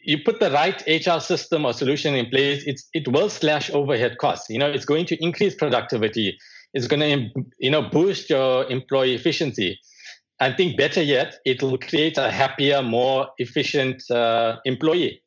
you 0.06 0.22
put 0.24 0.38
the 0.38 0.50
right 0.52 0.82
HR 0.86 1.20
system 1.20 1.64
or 1.66 1.72
solution 1.72 2.14
in 2.14 2.30
place, 2.30 2.62
it's, 2.64 2.88
it 2.94 3.08
will 3.08 3.28
slash 3.28 3.70
overhead 3.70 4.18
costs. 4.18 4.48
You 4.48 4.58
know, 4.58 4.70
it's 4.70 4.84
going 4.84 5.04
to 5.06 5.22
increase 5.22 5.54
productivity. 5.56 6.38
It's 6.74 6.86
going 6.86 7.00
to, 7.00 7.42
you 7.58 7.70
know, 7.70 7.82
boost 7.82 8.30
your 8.30 8.70
employee 8.70 9.14
efficiency. 9.14 9.80
I 10.38 10.52
think 10.52 10.76
better 10.76 11.02
yet, 11.02 11.38
it 11.44 11.60
will 11.60 11.76
create 11.78 12.18
a 12.18 12.30
happier, 12.30 12.82
more 12.82 13.28
efficient 13.38 14.08
uh, 14.10 14.58
employee. 14.64 15.20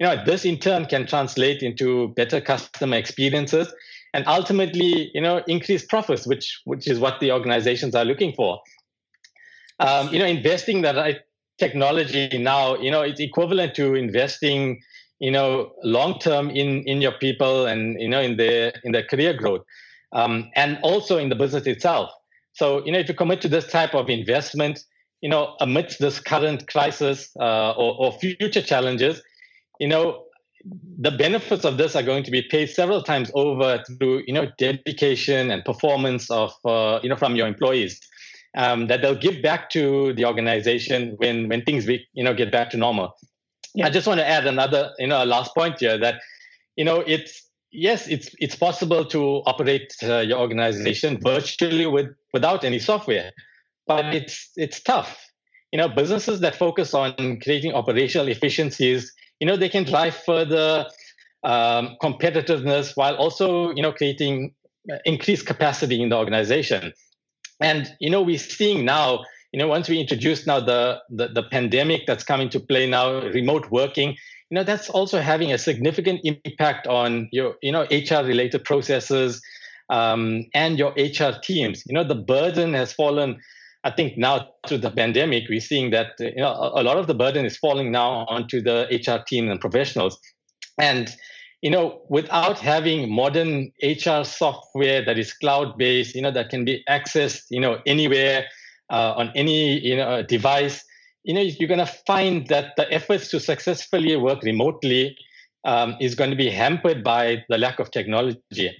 You 0.00 0.06
know, 0.06 0.24
this 0.24 0.46
in 0.46 0.58
turn 0.58 0.86
can 0.86 1.06
translate 1.06 1.62
into 1.62 2.08
better 2.16 2.40
customer 2.40 2.96
experiences 2.96 3.72
and 4.14 4.26
ultimately, 4.26 5.10
you 5.14 5.20
know, 5.20 5.42
increase 5.46 5.84
profits, 5.84 6.26
which 6.26 6.60
which 6.64 6.88
is 6.88 6.98
what 6.98 7.20
the 7.20 7.32
organizations 7.32 7.94
are 7.94 8.04
looking 8.04 8.32
for. 8.32 8.60
Um, 9.78 10.08
you 10.12 10.18
know, 10.18 10.26
investing 10.26 10.82
the 10.82 10.94
right 10.94 11.18
technology 11.58 12.38
now, 12.38 12.76
you 12.76 12.90
know, 12.90 13.02
it's 13.02 13.20
equivalent 13.20 13.74
to 13.74 13.94
investing, 13.94 14.80
you 15.18 15.30
know, 15.30 15.72
long 15.84 16.18
term 16.18 16.48
in 16.48 16.82
in 16.84 17.02
your 17.02 17.12
people 17.12 17.66
and 17.66 18.00
you 18.00 18.08
know 18.08 18.20
in 18.20 18.38
their 18.38 18.72
in 18.84 18.92
their 18.92 19.04
career 19.04 19.34
growth, 19.34 19.62
um, 20.12 20.50
and 20.56 20.78
also 20.82 21.18
in 21.18 21.28
the 21.28 21.36
business 21.36 21.66
itself. 21.66 22.10
So 22.54 22.84
you 22.86 22.92
know, 22.92 22.98
if 22.98 23.08
you 23.08 23.14
commit 23.14 23.42
to 23.42 23.48
this 23.48 23.66
type 23.66 23.94
of 23.94 24.08
investment, 24.08 24.80
you 25.20 25.28
know, 25.28 25.56
amidst 25.60 26.00
this 26.00 26.20
current 26.20 26.66
crisis 26.68 27.30
uh, 27.38 27.72
or, 27.72 27.94
or 27.98 28.12
future 28.18 28.62
challenges, 28.62 29.22
you 29.80 29.88
know, 29.88 30.24
the 30.64 31.10
benefits 31.10 31.64
of 31.64 31.78
this 31.78 31.96
are 31.96 32.02
going 32.02 32.22
to 32.22 32.30
be 32.30 32.42
paid 32.42 32.68
several 32.68 33.02
times 33.02 33.30
over 33.34 33.82
through 33.98 34.22
you 34.26 34.32
know 34.32 34.46
dedication 34.58 35.50
and 35.50 35.64
performance 35.64 36.30
of 36.30 36.52
uh, 36.64 37.00
you 37.02 37.08
know 37.08 37.16
from 37.16 37.34
your 37.34 37.46
employees 37.46 38.00
um, 38.56 38.86
that 38.88 39.00
they'll 39.00 39.14
give 39.14 39.42
back 39.42 39.70
to 39.70 40.12
the 40.14 40.24
organization 40.24 41.14
when 41.16 41.48
when 41.48 41.62
things 41.62 41.86
you 41.86 42.24
know 42.24 42.34
get 42.34 42.52
back 42.52 42.70
to 42.70 42.76
normal. 42.76 43.16
Yeah. 43.74 43.86
I 43.86 43.90
just 43.90 44.06
want 44.06 44.20
to 44.20 44.28
add 44.28 44.46
another 44.46 44.92
you 44.98 45.06
know 45.06 45.24
last 45.24 45.54
point 45.54 45.80
here 45.80 45.98
that 45.98 46.20
you 46.76 46.84
know 46.84 47.02
it's 47.06 47.42
yes 47.72 48.08
it's 48.08 48.34
it's 48.38 48.56
possible 48.56 49.04
to 49.06 49.42
operate 49.46 49.94
uh, 50.02 50.18
your 50.18 50.38
organization 50.38 51.18
virtually 51.22 51.86
with 51.86 52.08
without 52.34 52.64
any 52.64 52.78
software, 52.78 53.30
but 53.86 54.14
it's 54.14 54.50
it's 54.56 54.82
tough. 54.82 55.24
You 55.72 55.78
know 55.78 55.88
businesses 55.88 56.40
that 56.40 56.54
focus 56.56 56.92
on 56.92 57.38
creating 57.40 57.72
operational 57.72 58.28
efficiencies, 58.28 59.12
you 59.40 59.46
know 59.46 59.56
they 59.56 59.68
can 59.68 59.84
drive 59.84 60.14
further 60.14 60.86
um, 61.42 61.96
competitiveness 62.02 62.96
while 62.96 63.16
also 63.16 63.70
you 63.74 63.82
know 63.82 63.92
creating 63.92 64.54
uh, 64.90 64.96
increased 65.04 65.46
capacity 65.46 66.00
in 66.02 66.10
the 66.10 66.16
organization. 66.16 66.92
And 67.60 67.94
you 68.00 68.10
know 68.10 68.22
we're 68.22 68.38
seeing 68.38 68.84
now 68.84 69.24
you 69.52 69.58
know 69.58 69.66
once 69.66 69.88
we 69.88 69.98
introduce 69.98 70.46
now 70.46 70.60
the, 70.60 71.00
the 71.10 71.28
the, 71.28 71.42
pandemic 71.42 72.06
that's 72.06 72.24
coming 72.24 72.48
to 72.50 72.60
play 72.60 72.88
now 72.88 73.20
remote 73.30 73.70
working 73.70 74.10
you 74.10 74.54
know 74.54 74.62
that's 74.62 74.88
also 74.90 75.20
having 75.20 75.52
a 75.52 75.58
significant 75.58 76.20
impact 76.24 76.86
on 76.86 77.28
your 77.32 77.56
you 77.62 77.72
know 77.72 77.82
hr 77.90 78.24
related 78.24 78.64
processes 78.64 79.42
um, 79.90 80.46
and 80.54 80.78
your 80.78 80.92
hr 80.92 81.38
teams. 81.42 81.82
You 81.86 81.94
know 81.94 82.04
the 82.04 82.14
burden 82.14 82.72
has 82.74 82.92
fallen 82.92 83.40
i 83.84 83.90
think 83.90 84.16
now 84.16 84.46
through 84.66 84.78
the 84.78 84.90
pandemic 84.90 85.44
we're 85.48 85.60
seeing 85.60 85.90
that 85.90 86.12
you 86.18 86.36
know 86.36 86.72
a, 86.74 86.82
lot 86.82 86.96
of 86.96 87.06
the 87.06 87.14
burden 87.14 87.44
is 87.44 87.56
falling 87.56 87.90
now 87.90 88.24
onto 88.28 88.60
the 88.60 88.86
hr 89.06 89.22
team 89.26 89.50
and 89.50 89.60
professionals 89.60 90.18
and 90.78 91.16
you 91.62 91.70
know, 91.70 92.00
without 92.08 92.58
having 92.58 93.12
modern 93.12 93.70
HR 93.82 94.24
software 94.24 95.04
that 95.04 95.18
is 95.18 95.32
cloud-based, 95.34 96.14
you 96.14 96.22
know, 96.22 96.30
that 96.30 96.48
can 96.48 96.64
be 96.64 96.82
accessed, 96.88 97.42
you 97.50 97.60
know, 97.60 97.78
anywhere 97.86 98.46
uh, 98.90 99.12
on 99.16 99.30
any, 99.34 99.78
you 99.78 99.96
know, 99.96 100.22
device, 100.22 100.82
you 101.22 101.34
know, 101.34 101.40
you're 101.40 101.68
going 101.68 101.78
to 101.78 101.92
find 102.06 102.46
that 102.48 102.72
the 102.76 102.90
efforts 102.90 103.28
to 103.28 103.40
successfully 103.40 104.16
work 104.16 104.42
remotely 104.42 105.16
um, 105.64 105.96
is 106.00 106.14
going 106.14 106.30
to 106.30 106.36
be 106.36 106.48
hampered 106.48 107.04
by 107.04 107.44
the 107.50 107.58
lack 107.58 107.78
of 107.78 107.90
technology. 107.90 108.74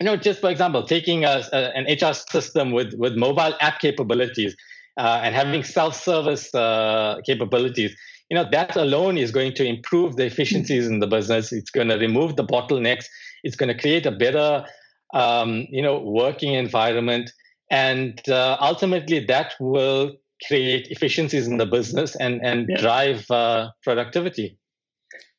You 0.00 0.06
know, 0.06 0.16
just 0.16 0.40
for 0.40 0.50
example, 0.50 0.82
taking 0.82 1.24
a, 1.24 1.44
a, 1.52 1.76
an 1.76 1.84
HR 1.84 2.14
system 2.14 2.72
with 2.72 2.94
with 2.94 3.14
mobile 3.16 3.54
app 3.60 3.80
capabilities 3.80 4.56
uh, 4.96 5.20
and 5.22 5.34
having 5.34 5.62
self-service 5.62 6.54
uh, 6.54 7.20
capabilities 7.24 7.96
you 8.30 8.36
know 8.36 8.48
that 8.50 8.76
alone 8.76 9.18
is 9.18 9.30
going 9.30 9.54
to 9.54 9.64
improve 9.64 10.16
the 10.16 10.24
efficiencies 10.24 10.86
in 10.86 11.00
the 11.00 11.06
business. 11.06 11.52
It's 11.52 11.70
going 11.70 11.88
to 11.88 11.96
remove 11.96 12.36
the 12.36 12.44
bottlenecks. 12.44 13.04
It's 13.42 13.56
going 13.56 13.68
to 13.68 13.80
create 13.80 14.06
a 14.06 14.10
better 14.10 14.64
um, 15.12 15.66
you 15.70 15.82
know 15.82 16.00
working 16.00 16.54
environment. 16.54 17.30
And 17.70 18.20
uh, 18.28 18.56
ultimately 18.60 19.20
that 19.26 19.54
will 19.60 20.12
create 20.46 20.88
efficiencies 20.90 21.46
in 21.46 21.58
the 21.58 21.66
business 21.66 22.16
and 22.16 22.44
and 22.44 22.66
yeah. 22.68 22.80
drive 22.80 23.30
uh, 23.30 23.70
productivity 23.82 24.58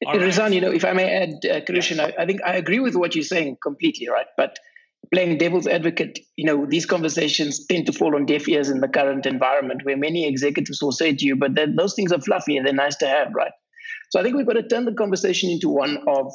right. 0.06 0.22
Rizan, 0.22 0.54
you 0.54 0.62
know, 0.62 0.72
if 0.72 0.86
I 0.86 0.94
may 0.94 1.12
add, 1.12 1.46
uh, 1.50 1.62
Christian, 1.66 2.00
I, 2.00 2.14
I 2.18 2.26
think 2.26 2.42
I 2.44 2.56
agree 2.56 2.80
with 2.80 2.96
what 2.96 3.16
you're 3.16 3.24
saying 3.24 3.58
completely, 3.62 4.08
right? 4.10 4.28
But 4.38 4.58
playing 5.14 5.38
devil's 5.38 5.68
advocate, 5.68 6.20
you 6.36 6.46
know, 6.46 6.66
these 6.66 6.86
conversations 6.86 7.66
tend 7.68 7.86
to 7.86 7.94
fall 7.94 8.16
on 8.16 8.26
deaf 8.26 8.48
ears 8.48 8.70
in 8.70 8.82
the 8.82 8.88
current 8.88 9.26
environment 9.26 9.82
where 9.84 9.98
many 9.98 10.28
executives 10.28 10.82
will 10.82 10.92
say 10.92 11.14
to 11.14 11.26
you, 11.26 11.36
but 11.36 11.52
those 11.78 11.94
things 11.94 12.12
are 12.12 12.22
fluffy 12.22 12.58
and 12.58 12.66
they're 12.66 12.74
nice 12.74 12.96
to 12.98 13.08
have, 13.08 13.34
right? 13.34 13.52
So 14.10 14.20
I 14.20 14.24
think 14.24 14.36
we've 14.36 14.46
got 14.46 14.54
to 14.54 14.68
turn 14.68 14.86
the 14.86 14.94
conversation 14.94 15.50
into 15.50 15.70
one 15.70 16.00
of 16.08 16.34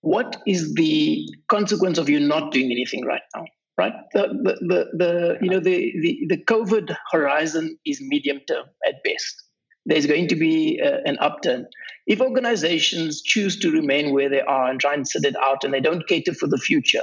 what 0.00 0.36
is 0.46 0.74
the 0.74 1.26
consequence 1.48 1.98
of 1.98 2.08
you 2.08 2.20
not 2.20 2.52
doing 2.52 2.70
anything 2.70 3.04
right 3.04 3.22
now, 3.34 3.44
right? 3.78 3.92
The, 4.12 4.28
the, 4.28 4.54
the, 4.66 4.84
the 4.96 5.38
you 5.40 5.50
know, 5.50 5.60
the, 5.60 5.92
the, 6.00 6.36
the 6.36 6.44
COVID 6.44 6.94
horizon 7.12 7.78
is 7.86 8.00
medium 8.02 8.40
term 8.48 8.64
at 8.86 9.02
best. 9.04 9.44
There's 9.84 10.06
going 10.06 10.28
to 10.28 10.36
be 10.36 10.80
uh, 10.84 10.98
an 11.04 11.18
upturn. 11.20 11.66
If 12.06 12.20
organizations 12.20 13.22
choose 13.22 13.58
to 13.60 13.70
remain 13.72 14.12
where 14.12 14.28
they 14.28 14.40
are 14.40 14.70
and 14.70 14.80
try 14.80 14.94
and 14.94 15.06
sit 15.06 15.24
it 15.24 15.36
out 15.36 15.64
and 15.64 15.74
they 15.74 15.80
don't 15.80 16.06
cater 16.06 16.34
for 16.34 16.46
the 16.46 16.58
future, 16.58 17.02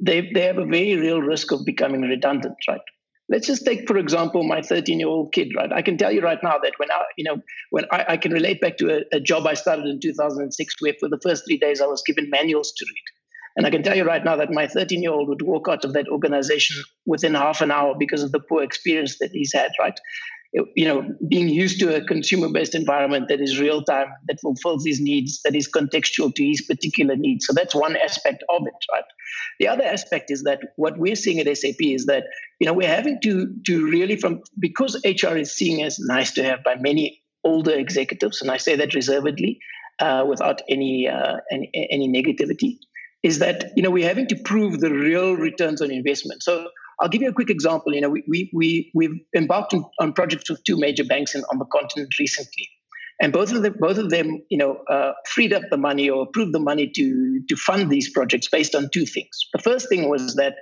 they, 0.00 0.30
they 0.34 0.42
have 0.42 0.58
a 0.58 0.66
very 0.66 0.96
real 0.96 1.20
risk 1.20 1.52
of 1.52 1.64
becoming 1.64 2.02
redundant, 2.02 2.56
right? 2.68 2.80
Let's 3.28 3.46
just 3.46 3.64
take, 3.64 3.86
for 3.86 3.96
example, 3.96 4.42
my 4.42 4.62
13 4.62 4.98
year 4.98 5.08
old 5.08 5.32
kid, 5.32 5.52
right? 5.56 5.72
I 5.72 5.82
can 5.82 5.96
tell 5.96 6.12
you 6.12 6.20
right 6.20 6.40
now 6.42 6.58
that 6.62 6.74
when 6.76 6.90
I, 6.90 7.02
you 7.16 7.24
know, 7.24 7.40
when 7.70 7.84
I, 7.90 8.04
I 8.08 8.16
can 8.16 8.32
relate 8.32 8.60
back 8.60 8.76
to 8.78 8.98
a, 8.98 9.16
a, 9.16 9.20
job 9.20 9.46
I 9.46 9.54
started 9.54 9.86
in 9.86 10.00
2006 10.00 10.74
where 10.80 10.94
for 10.98 11.08
the 11.08 11.20
first 11.22 11.46
three 11.46 11.56
days 11.56 11.80
I 11.80 11.86
was 11.86 12.02
given 12.04 12.28
manuals 12.30 12.72
to 12.76 12.84
read. 12.84 13.04
And 13.56 13.66
I 13.66 13.70
can 13.70 13.82
tell 13.82 13.96
you 13.96 14.04
right 14.04 14.24
now 14.24 14.36
that 14.36 14.50
my 14.50 14.66
13 14.66 15.02
year 15.02 15.12
old 15.12 15.28
would 15.28 15.42
walk 15.42 15.68
out 15.68 15.84
of 15.84 15.92
that 15.92 16.08
organization 16.08 16.82
within 17.06 17.34
half 17.34 17.60
an 17.60 17.70
hour 17.70 17.94
because 17.98 18.22
of 18.22 18.32
the 18.32 18.40
poor 18.40 18.62
experience 18.62 19.18
that 19.18 19.30
he's 19.32 19.52
had, 19.54 19.70
right? 19.78 19.98
You 20.52 20.84
know, 20.84 21.02
being 21.28 21.48
used 21.48 21.80
to 21.80 21.96
a 21.96 22.04
consumer-based 22.04 22.74
environment 22.74 23.28
that 23.28 23.40
is 23.40 23.58
real-time, 23.58 24.08
that 24.28 24.38
fulfills 24.40 24.84
his 24.84 25.00
needs, 25.00 25.40
that 25.44 25.56
is 25.56 25.66
contextual 25.68 26.34
to 26.34 26.46
his 26.46 26.60
particular 26.60 27.16
needs. 27.16 27.46
So 27.46 27.54
that's 27.54 27.74
one 27.74 27.96
aspect 27.96 28.44
of 28.50 28.62
it, 28.66 28.74
right? 28.92 29.04
The 29.60 29.68
other 29.68 29.84
aspect 29.84 30.30
is 30.30 30.42
that 30.42 30.60
what 30.76 30.98
we're 30.98 31.16
seeing 31.16 31.38
at 31.38 31.56
SAP 31.56 31.80
is 31.80 32.06
that 32.06 32.24
you 32.60 32.66
know 32.66 32.74
we're 32.74 32.88
having 32.88 33.18
to 33.22 33.54
to 33.66 33.86
really 33.86 34.16
from 34.16 34.42
because 34.58 35.00
HR 35.04 35.36
is 35.36 35.54
seen 35.54 35.84
as 35.84 35.98
nice 35.98 36.32
to 36.32 36.44
have 36.44 36.62
by 36.62 36.76
many 36.76 37.22
older 37.44 37.72
executives, 37.72 38.42
and 38.42 38.50
I 38.50 38.58
say 38.58 38.76
that 38.76 38.94
reservedly, 38.94 39.58
uh, 39.98 40.24
without 40.28 40.62
any, 40.68 41.08
uh, 41.08 41.38
any 41.50 41.70
any 41.90 42.08
negativity, 42.08 42.78
is 43.22 43.38
that 43.38 43.72
you 43.76 43.82
know 43.82 43.90
we're 43.90 44.08
having 44.08 44.26
to 44.28 44.36
prove 44.36 44.80
the 44.80 44.90
real 44.90 45.34
returns 45.34 45.80
on 45.80 45.90
investment. 45.90 46.42
So 46.42 46.66
I'll 47.02 47.08
give 47.08 47.20
you 47.20 47.28
a 47.28 47.32
quick 47.32 47.50
example. 47.50 47.92
You 47.94 48.00
know, 48.00 48.08
we, 48.08 48.22
we, 48.28 48.50
we, 48.54 48.90
we've 48.94 49.18
embarked 49.34 49.74
on, 50.00 50.12
projects 50.12 50.48
with 50.48 50.62
two 50.62 50.78
major 50.78 51.04
banks 51.04 51.34
in, 51.34 51.42
on 51.50 51.58
the 51.58 51.64
continent 51.64 52.14
recently. 52.18 52.68
And 53.20 53.32
both 53.32 53.52
of 53.52 53.62
them, 53.62 53.74
both 53.78 53.98
of 53.98 54.10
them, 54.10 54.42
you 54.50 54.56
know, 54.56 54.78
uh, 54.88 55.12
freed 55.26 55.52
up 55.52 55.62
the 55.70 55.76
money 55.76 56.08
or 56.08 56.22
approved 56.22 56.54
the 56.54 56.60
money 56.60 56.90
to 56.94 57.40
to 57.48 57.56
fund 57.56 57.90
these 57.90 58.10
projects 58.10 58.48
based 58.48 58.74
on 58.74 58.88
two 58.92 59.04
things. 59.04 59.48
The 59.52 59.60
first 59.60 59.88
thing 59.88 60.08
was 60.08 60.34
that 60.36 60.54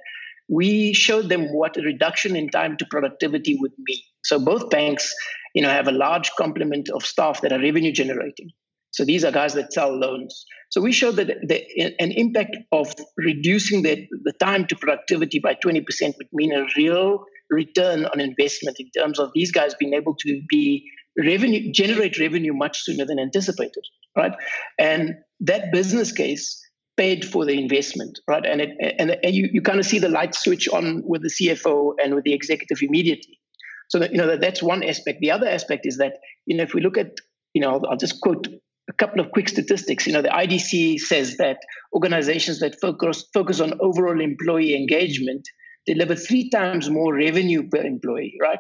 we 0.48 0.92
showed 0.92 1.28
them 1.28 1.52
what 1.54 1.76
a 1.76 1.82
reduction 1.82 2.36
in 2.36 2.50
time 2.50 2.76
to 2.78 2.86
productivity 2.90 3.56
would 3.60 3.72
mean. 3.78 4.00
So 4.24 4.38
both 4.38 4.68
banks, 4.68 5.14
you 5.54 5.62
know, 5.62 5.70
have 5.70 5.88
a 5.88 5.92
large 5.92 6.32
complement 6.32 6.90
of 6.90 7.04
staff 7.04 7.40
that 7.42 7.52
are 7.52 7.60
revenue 7.60 7.92
generating. 7.92 8.50
So 8.92 9.04
these 9.04 9.24
are 9.24 9.30
guys 9.30 9.54
that 9.54 9.72
sell 9.72 9.96
loans. 9.96 10.44
So 10.70 10.80
we 10.80 10.92
showed 10.92 11.16
that 11.16 11.26
the, 11.26 11.94
an 12.00 12.12
impact 12.12 12.56
of 12.72 12.92
reducing 13.16 13.82
the, 13.82 14.06
the 14.24 14.32
time 14.32 14.66
to 14.68 14.76
productivity 14.76 15.38
by 15.38 15.54
20% 15.54 15.84
would 16.18 16.28
mean 16.32 16.52
a 16.52 16.66
real 16.76 17.24
return 17.50 18.04
on 18.06 18.20
investment 18.20 18.76
in 18.78 18.90
terms 18.90 19.18
of 19.18 19.30
these 19.34 19.52
guys 19.52 19.74
being 19.74 19.94
able 19.94 20.14
to 20.20 20.42
be 20.48 20.88
revenue 21.18 21.72
generate 21.72 22.18
revenue 22.18 22.52
much 22.54 22.82
sooner 22.82 23.04
than 23.04 23.18
anticipated, 23.18 23.84
right? 24.16 24.32
And 24.78 25.16
that 25.40 25.72
business 25.72 26.12
case 26.12 26.60
paid 26.96 27.24
for 27.24 27.44
the 27.44 27.58
investment, 27.58 28.18
right? 28.28 28.44
And 28.46 28.60
it, 28.60 28.70
and, 28.98 29.16
and 29.22 29.34
you, 29.34 29.48
you 29.52 29.62
kind 29.62 29.80
of 29.80 29.86
see 29.86 29.98
the 29.98 30.08
light 30.08 30.34
switch 30.34 30.68
on 30.68 31.02
with 31.04 31.22
the 31.22 31.30
CFO 31.30 31.94
and 32.02 32.14
with 32.14 32.24
the 32.24 32.34
executive 32.34 32.78
immediately. 32.82 33.40
So 33.88 33.98
that, 33.98 34.12
you 34.12 34.18
know 34.18 34.28
that, 34.28 34.40
that's 34.40 34.62
one 34.62 34.84
aspect. 34.84 35.18
The 35.20 35.32
other 35.32 35.48
aspect 35.48 35.84
is 35.84 35.98
that 35.98 36.14
you 36.46 36.56
know 36.56 36.62
if 36.62 36.74
we 36.74 36.80
look 36.80 36.96
at 36.96 37.18
you 37.54 37.60
know 37.60 37.82
I'll 37.90 37.96
just 37.96 38.20
quote 38.20 38.46
a 38.90 38.92
couple 38.94 39.20
of 39.20 39.30
quick 39.30 39.48
statistics. 39.48 40.06
You 40.06 40.12
know 40.12 40.22
the 40.22 40.28
IDC 40.28 40.98
says 40.98 41.36
that 41.36 41.58
organizations 41.94 42.60
that 42.60 42.80
focus 42.80 43.24
focus 43.32 43.60
on 43.60 43.74
overall 43.80 44.20
employee 44.20 44.76
engagement 44.76 45.48
deliver 45.86 46.14
three 46.14 46.50
times 46.50 46.90
more 46.90 47.14
revenue 47.14 47.68
per 47.68 47.82
employee, 47.82 48.36
right? 48.42 48.58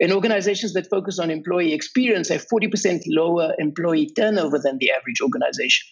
And 0.00 0.12
organizations 0.12 0.72
that 0.72 0.88
focus 0.88 1.18
on 1.18 1.30
employee 1.30 1.74
experience 1.74 2.28
have 2.30 2.46
40% 2.52 3.02
lower 3.06 3.54
employee 3.58 4.10
turnover 4.16 4.58
than 4.58 4.78
the 4.78 4.90
average 4.90 5.20
organization. 5.20 5.86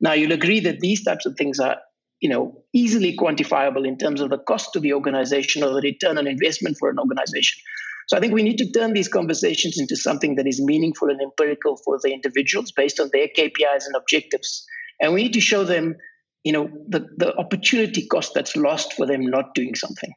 Now, 0.00 0.12
you'll 0.12 0.32
agree 0.32 0.60
that 0.60 0.80
these 0.80 1.04
types 1.04 1.24
of 1.24 1.36
things 1.36 1.60
are 1.60 1.78
you 2.24 2.30
know, 2.30 2.62
easily 2.72 3.14
quantifiable 3.14 3.86
in 3.86 3.98
terms 3.98 4.22
of 4.22 4.30
the 4.30 4.38
cost 4.38 4.72
to 4.72 4.80
the 4.80 4.94
organization 4.94 5.62
or 5.62 5.74
the 5.74 5.82
return 5.82 6.16
on 6.16 6.26
investment 6.26 6.76
for 6.78 6.88
an 6.88 6.98
organization. 6.98 7.60
So 8.08 8.16
I 8.16 8.20
think 8.20 8.32
we 8.32 8.42
need 8.42 8.58
to 8.58 8.70
turn 8.70 8.92
these 8.92 9.08
conversations 9.08 9.78
into 9.78 9.96
something 9.96 10.36
that 10.36 10.46
is 10.46 10.60
meaningful 10.60 11.08
and 11.10 11.20
empirical 11.20 11.76
for 11.84 11.98
the 12.02 12.12
individuals 12.12 12.72
based 12.72 13.00
on 13.00 13.10
their 13.12 13.28
KPIs 13.28 13.86
and 13.86 13.96
objectives. 13.96 14.66
And 15.00 15.14
we 15.14 15.22
need 15.22 15.32
to 15.34 15.40
show 15.40 15.64
them, 15.64 15.96
you 16.44 16.52
know, 16.52 16.70
the, 16.88 17.08
the 17.16 17.36
opportunity 17.36 18.06
cost 18.06 18.32
that's 18.34 18.56
lost 18.56 18.92
for 18.92 19.06
them 19.06 19.26
not 19.26 19.54
doing 19.54 19.74
something. 19.74 20.12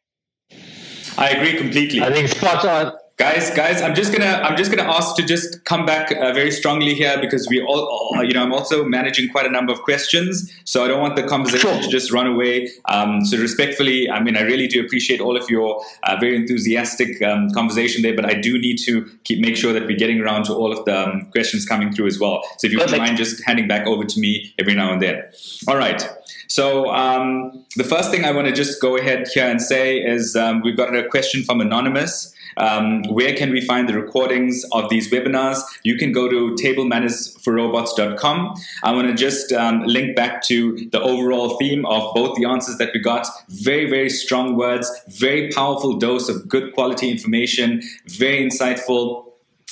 I 1.17 1.29
agree 1.29 1.57
completely. 1.57 2.01
I 2.01 2.11
think 2.11 2.27
spot 2.27 2.65
on 2.65 2.93
guys 3.18 3.49
guys 3.55 3.82
i'm 3.82 3.95
just 3.95 4.13
gonna 4.13 4.39
i'm 4.43 4.55
just 4.55 4.70
gonna 4.70 4.88
ask 4.88 5.15
to 5.15 5.24
just 5.24 5.65
come 5.65 5.88
back 5.88 6.11
uh, 6.11 6.32
very 6.34 6.51
strongly 6.51 6.93
here 6.93 7.20
because 7.20 7.47
we 7.49 7.59
all 7.59 8.15
uh, 8.15 8.22
you 8.22 8.32
know 8.32 8.43
i'm 8.43 8.53
also 8.53 8.86
managing 8.86 9.28
quite 9.30 9.45
a 9.47 9.49
number 9.49 9.74
of 9.74 9.82
questions 9.82 10.51
so 10.65 10.86
i 10.86 10.88
don't 10.88 11.01
want 11.01 11.15
the 11.15 11.24
conversation 11.24 11.68
sure. 11.72 11.82
to 11.82 11.89
just 11.89 12.11
run 12.11 12.28
away. 12.28 12.70
Um, 12.86 13.26
so 13.26 13.38
respectfully 13.39 14.07
i 14.07 14.22
mean 14.22 14.38
i 14.38 14.41
really 14.41 14.68
do 14.68 14.86
appreciate 14.86 15.20
all 15.20 15.36
of 15.36 15.49
your 15.49 15.84
uh, 16.03 16.18
very 16.20 16.36
enthusiastic 16.36 17.20
um, 17.24 17.49
conversation 17.51 18.03
there 18.03 18.15
but 18.15 18.26
i 18.26 18.36
do 18.36 18.59
need 18.59 18.78
to 18.86 19.09
keep 19.24 19.39
make 19.39 19.57
sure 19.57 19.74
that 19.74 19.88
we're 19.88 19.97
getting 19.97 20.22
around 20.22 20.43
to 20.45 20.53
all 20.53 20.72
of 20.72 20.86
the 20.86 20.95
um, 20.95 21.26
questions 21.32 21.65
coming 21.65 21.91
through 21.91 22.07
as 22.07 22.20
well. 22.20 22.43
So 22.59 22.68
if 22.68 22.72
you 22.72 22.78
wouldn't 22.78 22.97
mind 22.97 23.18
just 23.18 23.43
handing 23.45 23.68
back 23.68 23.88
over 23.88 24.03
to 24.03 24.20
me 24.20 24.53
every 24.59 24.76
now 24.76 24.93
and 24.93 25.01
then. 25.01 25.24
All 25.68 25.78
right 25.78 26.07
so 26.47 26.93
um, 26.93 27.65
the 27.75 27.83
first 27.83 28.11
thing 28.11 28.25
I 28.25 28.31
want 28.31 28.47
to 28.47 28.53
just 28.53 28.81
go 28.81 28.97
ahead 28.97 29.27
here 29.33 29.47
and 29.47 29.61
say 29.61 29.99
is 29.99 30.35
um, 30.35 30.61
we've 30.61 30.77
got 30.77 30.95
a 30.95 31.07
question 31.07 31.43
from 31.43 31.61
Anonymous. 31.61 32.33
Um, 32.57 33.03
where 33.03 33.35
can 33.35 33.51
we 33.51 33.61
find 33.61 33.87
the 33.87 33.93
recordings 33.93 34.65
of 34.71 34.89
these 34.89 35.11
webinars? 35.11 35.61
You 35.83 35.95
can 35.95 36.11
go 36.11 36.27
to 36.27 36.55
tablemannersforrobots.com. 36.55 38.55
I 38.83 38.93
want 38.93 39.07
to 39.07 39.13
just 39.13 39.53
um, 39.53 39.83
link 39.83 40.15
back 40.15 40.41
to 40.43 40.89
the 40.91 40.99
overall 40.99 41.57
theme 41.57 41.85
of 41.85 42.15
both 42.15 42.35
the 42.35 42.45
answers 42.45 42.77
that 42.77 42.89
we 42.93 42.99
got. 42.99 43.27
Very, 43.49 43.87
very 43.89 44.09
strong 44.09 44.55
words, 44.55 44.89
very 45.07 45.51
powerful 45.51 45.97
dose 45.97 46.29
of 46.29 46.47
good 46.47 46.73
quality 46.73 47.11
information, 47.11 47.83
very 48.07 48.43
insightful. 48.43 49.25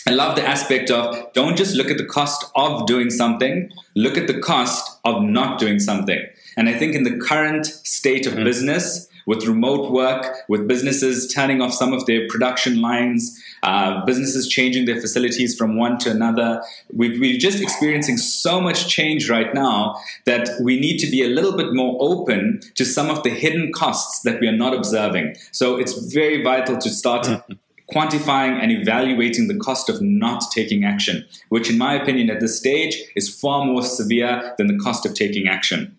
I 0.07 0.11
love 0.11 0.35
the 0.35 0.47
aspect 0.47 0.91
of 0.91 1.33
don't 1.33 1.57
just 1.57 1.75
look 1.75 1.89
at 1.89 1.97
the 1.97 2.05
cost 2.05 2.45
of 2.55 2.85
doing 2.85 3.09
something, 3.09 3.71
look 3.95 4.19
at 4.19 4.27
the 4.27 4.39
cost 4.39 4.99
of 5.03 5.23
not 5.23 5.59
doing 5.59 5.79
something. 5.79 6.23
And 6.57 6.69
I 6.69 6.73
think 6.77 6.95
in 6.95 7.03
the 7.03 7.17
current 7.17 7.65
state 7.65 8.25
of 8.25 8.33
mm. 8.33 8.43
business, 8.43 9.07
with 9.25 9.45
remote 9.45 9.91
work, 9.91 10.35
with 10.47 10.67
businesses 10.67 11.31
turning 11.33 11.61
off 11.61 11.73
some 11.73 11.93
of 11.93 12.05
their 12.05 12.27
production 12.27 12.81
lines, 12.81 13.41
uh, 13.63 14.05
businesses 14.05 14.47
changing 14.47 14.85
their 14.85 15.01
facilities 15.01 15.57
from 15.57 15.77
one 15.77 15.97
to 15.99 16.11
another. 16.11 16.61
We, 16.93 17.19
we're 17.19 17.39
just 17.39 17.61
experiencing 17.61 18.17
so 18.17 18.61
much 18.61 18.87
change 18.87 19.29
right 19.29 19.53
now 19.53 19.95
that 20.25 20.49
we 20.61 20.79
need 20.79 20.97
to 20.99 21.07
be 21.09 21.23
a 21.23 21.27
little 21.27 21.57
bit 21.57 21.73
more 21.73 21.97
open 21.99 22.61
to 22.75 22.85
some 22.85 23.09
of 23.09 23.23
the 23.23 23.31
hidden 23.31 23.71
costs 23.73 24.21
that 24.21 24.39
we 24.39 24.47
are 24.47 24.55
not 24.55 24.73
observing. 24.73 25.35
So 25.51 25.77
it's 25.77 25.93
very 26.13 26.43
vital 26.43 26.77
to 26.77 26.89
start. 26.89 27.27
quantifying 27.93 28.59
and 28.59 28.71
evaluating 28.71 29.47
the 29.47 29.55
cost 29.55 29.89
of 29.89 30.01
not 30.01 30.43
taking 30.49 30.83
action, 30.83 31.23
which, 31.49 31.69
in 31.69 31.77
my 31.77 31.93
opinion, 31.93 32.31
at 32.31 32.39
this 32.39 32.57
stage 32.57 32.99
is 33.15 33.29
far 33.29 33.63
more 33.63 33.83
severe 33.83 34.55
than 34.57 34.65
the 34.65 34.77
cost 34.79 35.05
of 35.05 35.13
taking 35.13 35.47
action. 35.47 35.95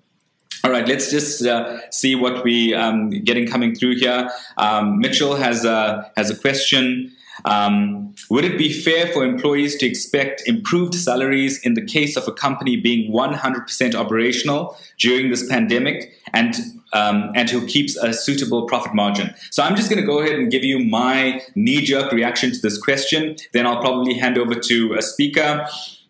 All 0.66 0.72
right, 0.72 0.88
let's 0.88 1.12
just 1.12 1.46
uh, 1.46 1.78
see 1.92 2.16
what 2.16 2.42
we 2.42 2.74
um, 2.74 3.10
getting 3.10 3.46
coming 3.46 3.76
through 3.76 3.98
here. 3.98 4.28
Um, 4.56 4.98
Mitchell 4.98 5.36
has 5.36 5.64
a 5.64 6.10
has 6.16 6.28
a 6.28 6.34
question. 6.34 7.12
Um, 7.44 8.12
would 8.30 8.44
it 8.44 8.58
be 8.58 8.72
fair 8.72 9.06
for 9.12 9.24
employees 9.24 9.76
to 9.76 9.86
expect 9.86 10.42
improved 10.44 10.96
salaries 10.96 11.64
in 11.64 11.74
the 11.74 11.84
case 11.84 12.16
of 12.16 12.26
a 12.26 12.32
company 12.32 12.76
being 12.76 13.12
100% 13.12 13.94
operational 13.94 14.76
during 14.98 15.30
this 15.30 15.48
pandemic 15.48 16.18
and 16.32 16.56
um, 16.92 17.30
and 17.36 17.48
who 17.48 17.64
keeps 17.68 17.96
a 17.96 18.12
suitable 18.12 18.66
profit 18.66 18.92
margin? 18.92 19.32
So 19.52 19.62
I'm 19.62 19.76
just 19.76 19.88
going 19.88 20.00
to 20.00 20.06
go 20.06 20.18
ahead 20.18 20.36
and 20.36 20.50
give 20.50 20.64
you 20.64 20.80
my 20.80 21.42
knee-jerk 21.54 22.10
reaction 22.10 22.50
to 22.50 22.58
this 22.58 22.76
question. 22.76 23.36
Then 23.52 23.68
I'll 23.68 23.80
probably 23.80 24.14
hand 24.14 24.36
over 24.36 24.56
to 24.56 24.94
a 24.94 25.02
speaker. 25.02 25.68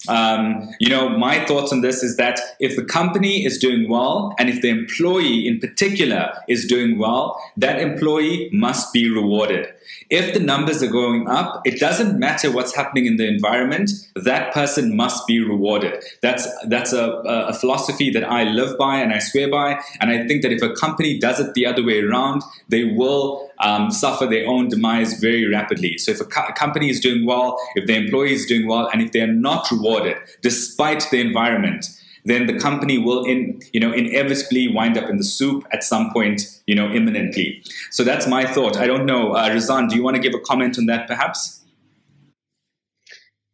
Um, 0.09 0.71
you 0.79 0.89
know, 0.89 1.09
my 1.09 1.45
thoughts 1.47 1.73
on 1.73 1.81
this 1.81 2.03
is 2.03 2.17
that 2.17 2.41
if 2.61 2.77
the 2.77 2.85
company 2.85 3.45
is 3.45 3.59
doing 3.59 3.89
well 3.89 4.35
and 4.39 4.49
if 4.49 4.63
the 4.63 4.69
employee 4.69 5.47
in 5.49 5.59
particular 5.59 6.33
is 6.49 6.67
doing 6.67 6.99
well, 6.99 7.41
that 7.57 7.81
employee 7.81 8.49
must 8.53 8.93
be 8.93 9.11
rewarded. 9.11 9.69
If 10.09 10.35
the 10.35 10.41
numbers 10.41 10.83
are 10.83 10.91
going 10.91 11.29
up, 11.29 11.63
it 11.65 11.81
doesn't 11.81 12.19
matter 12.19 12.51
what's 12.53 12.75
happening 12.75 13.07
in 13.07 13.17
the 13.17 13.27
environment. 13.27 13.91
That 14.15 14.53
person 14.53 14.97
must 14.97 15.27
be 15.27 15.41
rewarded. 15.41 16.05
That's 16.23 16.47
that's 16.67 16.93
a, 16.93 17.11
a 17.25 17.55
philosophy 17.55 18.11
that 18.11 18.25
I 18.25 18.45
live 18.45 18.79
by 18.79 18.99
and 18.99 19.13
I 19.13 19.19
swear 19.19 19.51
by. 19.51 19.81
And 20.01 20.11
I 20.11 20.27
think 20.27 20.43
that 20.43 20.53
if 20.53 20.63
a 20.63 20.75
company 20.75 21.19
does 21.19 21.41
it 21.41 21.55
the 21.55 21.67
other 21.67 21.85
way 21.85 22.01
around, 22.01 22.43
they 22.69 22.85
will 22.85 23.46
um, 23.61 23.91
suffer 23.91 24.27
their 24.27 24.47
own 24.47 24.69
demise 24.69 25.21
very 25.21 25.47
rapidly. 25.49 25.99
So 25.99 26.13
if 26.13 26.21
a, 26.21 26.25
co- 26.25 26.47
a 26.49 26.53
company 26.53 26.91
is 26.91 27.01
doing 27.01 27.27
well, 27.27 27.59
if 27.75 27.87
the 27.87 27.95
employee 27.95 28.33
is 28.33 28.47
doing 28.47 28.67
well, 28.67 28.89
and 28.93 29.03
if 29.03 29.13
they're 29.13 29.27
not 29.27 29.71
rewarded 29.71 30.17
despite 30.43 31.07
the 31.11 31.21
environment, 31.21 31.87
then 32.25 32.47
the 32.47 32.59
company 32.59 32.99
will 32.99 33.25
in 33.25 33.61
you 33.73 33.81
know 33.81 33.93
inevitably 33.93 34.69
wind 34.69 34.99
up 34.99 35.09
in 35.09 35.17
the 35.17 35.25
soup 35.25 35.65
at 35.73 35.83
some 35.83 36.13
point 36.13 36.43
you 36.67 36.75
know 36.75 36.91
imminently. 36.91 37.63
So 37.91 38.05
that's 38.05 38.27
my 38.27 38.45
thought. 38.45 38.77
I 38.77 38.87
don't 38.87 39.07
know. 39.07 39.33
Uh, 39.33 39.49
Rizan, 39.49 39.89
do 39.89 39.97
you 39.97 40.03
want 40.03 40.17
to 40.17 40.23
give 40.23 40.35
a 40.35 40.41
comment 40.41 40.79
on 40.79 40.87
that 40.87 41.07
perhaps? 41.07 41.63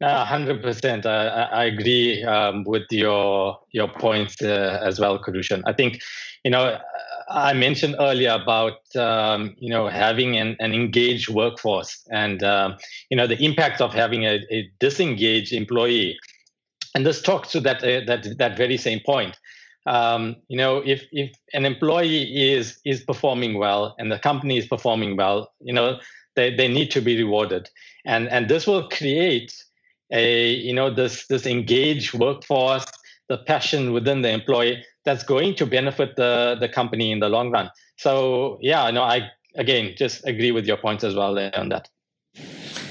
Uh, 0.03 0.26
100% 0.26 1.07
uh, 1.07 1.48
I 1.53 1.64
agree 1.66 2.24
um, 2.24 2.64
with 2.64 2.82
your 2.90 3.61
your 3.70 3.86
points 3.86 4.42
uh, 4.42 4.80
as 4.82 4.98
well 4.98 5.16
Karushan. 5.16 5.62
I 5.64 5.72
think 5.72 6.00
you 6.44 6.50
know 6.50 6.76
I 7.35 7.53
mentioned 7.53 7.97
earlier 7.99 8.33
about 8.33 8.78
um, 8.97 9.55
you 9.59 9.70
know 9.70 9.89
having 9.89 10.37
an, 10.37 10.57
an 10.61 10.72
engaged 10.72 11.28
workforce 11.28 12.07
and 12.11 12.43
um, 12.43 12.76
you 13.11 13.16
know 13.16 13.26
the 13.26 13.43
impact 13.43 13.80
of 13.80 13.93
having 13.95 14.24
a, 14.24 14.41
a 14.51 14.70
disengaged 14.80 15.53
employee 15.53 16.18
and 16.95 17.07
this 17.07 17.22
talks 17.22 17.51
to 17.53 17.61
that 17.61 17.83
uh, 17.83 18.05
that 18.07 18.39
that 18.39 18.57
very 18.57 18.76
same 18.76 19.01
point. 19.01 19.39
Um, 19.87 20.37
you 20.49 20.57
know, 20.57 20.78
if 20.85 21.05
if 21.12 21.30
an 21.55 21.64
employee 21.64 22.53
is 22.53 22.78
is 22.85 23.03
performing 23.03 23.59
well 23.59 23.95
and 23.99 24.11
the 24.12 24.18
company 24.18 24.59
is 24.59 24.66
performing 24.66 25.16
well, 25.16 25.53
you 25.61 25.72
know, 25.72 25.99
they, 26.37 26.55
they 26.55 26.68
need 26.68 26.91
to 26.93 27.01
be 27.01 27.16
rewarded, 27.16 27.68
and 28.05 28.28
and 28.28 28.49
this 28.49 28.66
will 28.66 28.89
create 28.89 29.55
a 30.12 30.51
you 30.51 30.72
know 30.72 30.91
this 30.91 31.26
this 31.26 31.47
engaged 31.47 32.14
workforce, 32.14 32.85
the 33.28 33.39
passion 33.39 33.93
within 33.93 34.22
the 34.22 34.30
employee 34.30 34.85
that's 35.05 35.24
going 35.24 35.55
to 35.57 35.66
benefit 35.66 36.16
the 36.16 36.57
the 36.59 36.68
company 36.68 37.12
in 37.12 37.20
the 37.20 37.28
long 37.28 37.50
run. 37.50 37.70
So 37.96 38.59
yeah, 38.61 38.90
no, 38.90 39.03
I 39.03 39.30
again 39.55 39.94
just 39.96 40.26
agree 40.26 40.53
with 40.53 40.66
your 40.66 40.76
points 40.76 41.05
as 41.05 41.14
well 41.14 41.38
on 41.38 41.68
that. 41.70 41.88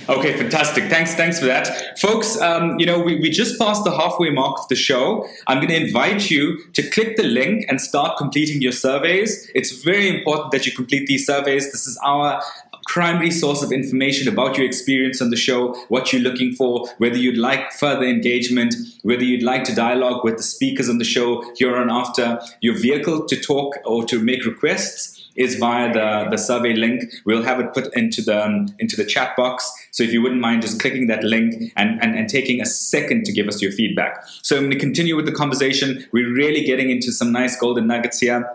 Okay, 0.10 0.36
fantastic. 0.36 0.86
Thanks, 0.86 1.14
thanks 1.16 1.40
for 1.40 1.46
that, 1.46 1.98
folks. 2.00 2.40
Um, 2.42 2.80
you 2.80 2.86
know, 2.86 3.00
we, 3.00 3.20
we 3.20 3.30
just 3.30 3.60
passed 3.60 3.84
the 3.84 3.92
halfway 3.92 4.30
mark 4.32 4.60
of 4.60 4.68
the 4.68 4.76
show. 4.76 5.28
I'm 5.48 5.58
going 5.60 5.70
to 5.70 5.76
invite 5.76 6.30
you 6.30 6.60
to 6.74 6.90
click 6.90 7.18
the 7.18 7.24
link 7.24 7.66
and 7.70 7.80
start 7.80 8.18
completing 8.18 8.62
your 8.62 8.72
surveys. 8.72 9.50
It's 9.54 9.84
very 9.84 10.10
important 10.10 10.52
that 10.52 10.66
you 10.66 10.72
complete 10.72 11.08
these 11.08 11.26
surveys. 11.26 11.72
This 11.72 11.88
is 11.88 12.00
our 12.04 12.42
primary 12.88 13.32
source 13.32 13.62
of 13.64 13.72
information 13.72 14.28
about 14.28 14.58
your 14.58 14.66
experience 14.66 15.22
on 15.22 15.30
the 15.30 15.36
show, 15.36 15.74
what 15.90 16.12
you're 16.12 16.22
looking 16.22 16.54
for, 16.54 16.88
whether 16.98 17.18
you'd 17.18 17.38
like 17.38 17.72
further 17.74 18.06
engagement, 18.06 18.76
whether 19.04 19.24
you'd 19.24 19.44
like 19.44 19.64
to 19.66 19.76
dialogue 19.76 20.24
with 20.24 20.38
the 20.38 20.44
speakers 20.44 20.90
on 20.90 20.98
the 20.98 21.06
show 21.06 21.44
here 21.56 21.76
on 21.78 21.90
after, 21.90 22.40
your 22.62 22.78
vehicle 22.78 23.26
to 23.28 23.40
talk 23.40 23.76
or 23.86 24.04
to 24.06 24.20
make 24.20 24.46
requests 24.46 25.18
is 25.36 25.56
via 25.56 25.94
the, 25.94 26.30
the 26.30 26.38
survey 26.38 26.74
link. 26.74 27.04
We'll 27.26 27.44
have 27.44 27.60
it 27.60 27.74
put 27.74 27.94
into 27.96 28.22
the 28.22 28.46
um, 28.46 28.76
into 28.80 28.96
the 28.96 29.06
chat 29.06 29.36
box. 29.38 29.72
So 29.92 30.04
if 30.04 30.12
you 30.12 30.22
wouldn't 30.22 30.42
mind 30.42 30.62
just 30.62 30.80
clicking 30.80 31.08
that 31.08 31.24
link 31.24 31.72
and, 31.76 32.02
and, 32.04 32.16
and 32.16 32.30
taking 32.30 32.62
a 32.62 32.66
second 32.66 33.26
to 33.26 33.32
give 33.32 33.48
us 33.48 33.62
your 33.62 33.72
feedback. 33.72 34.24
So 34.42 34.58
I'm 34.58 34.64
going 34.64 34.72
to 34.72 34.80
continue 34.80 35.16
with 35.16 35.26
the 35.26 35.32
conversation. 35.32 36.06
We're 36.12 36.34
really 36.34 36.64
getting 36.64 36.90
into 36.90 37.12
some 37.12 37.32
nice 37.32 37.56
golden 37.58 37.88
nuggets 37.88 38.20
here. 38.20 38.50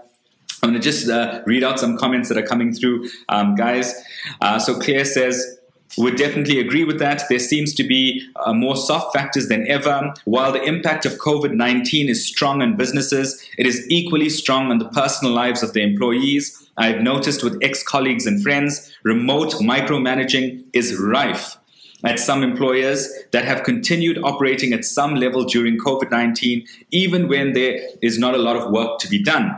I'm 0.63 0.71
going 0.71 0.81
to 0.81 0.85
just 0.85 1.09
uh, 1.09 1.43
read 1.47 1.63
out 1.63 1.79
some 1.79 1.97
comments 1.97 2.29
that 2.29 2.39
are 2.39 2.47
coming 2.47 2.73
through, 2.73 3.09
um, 3.29 3.55
guys. 3.55 3.95
Uh, 4.41 4.59
so 4.59 4.79
Claire 4.79 5.05
says, 5.05 5.57
would 5.97 6.17
definitely 6.17 6.61
agree 6.61 6.85
with 6.85 6.99
that. 6.99 7.23
There 7.29 7.39
seems 7.39 7.75
to 7.75 7.85
be 7.85 8.27
uh, 8.45 8.53
more 8.53 8.77
soft 8.77 9.17
factors 9.17 9.49
than 9.49 9.67
ever. 9.69 10.13
While 10.25 10.53
the 10.53 10.63
impact 10.63 11.07
of 11.07 11.15
COVID 11.15 11.55
19 11.55 12.09
is 12.09 12.27
strong 12.27 12.63
on 12.63 12.77
businesses, 12.77 13.43
it 13.57 13.67
is 13.67 13.87
equally 13.89 14.29
strong 14.29 14.71
on 14.71 14.79
the 14.79 14.89
personal 14.89 15.33
lives 15.33 15.63
of 15.63 15.73
the 15.73 15.83
employees. 15.83 16.69
I've 16.77 17.01
noticed 17.01 17.43
with 17.43 17.59
ex 17.63 17.83
colleagues 17.83 18.27
and 18.27 18.43
friends, 18.43 18.93
remote 19.05 19.55
micromanaging 19.55 20.65
is 20.73 20.99
rife 20.99 21.57
at 22.05 22.19
some 22.19 22.43
employers 22.43 23.09
that 23.33 23.45
have 23.45 23.63
continued 23.63 24.19
operating 24.23 24.73
at 24.73 24.85
some 24.85 25.15
level 25.15 25.45
during 25.45 25.79
COVID 25.79 26.11
19, 26.11 26.67
even 26.91 27.29
when 27.29 27.55
there 27.55 27.81
is 28.03 28.19
not 28.19 28.35
a 28.35 28.39
lot 28.39 28.57
of 28.57 28.71
work 28.71 28.99
to 28.99 29.09
be 29.09 29.23
done. 29.23 29.57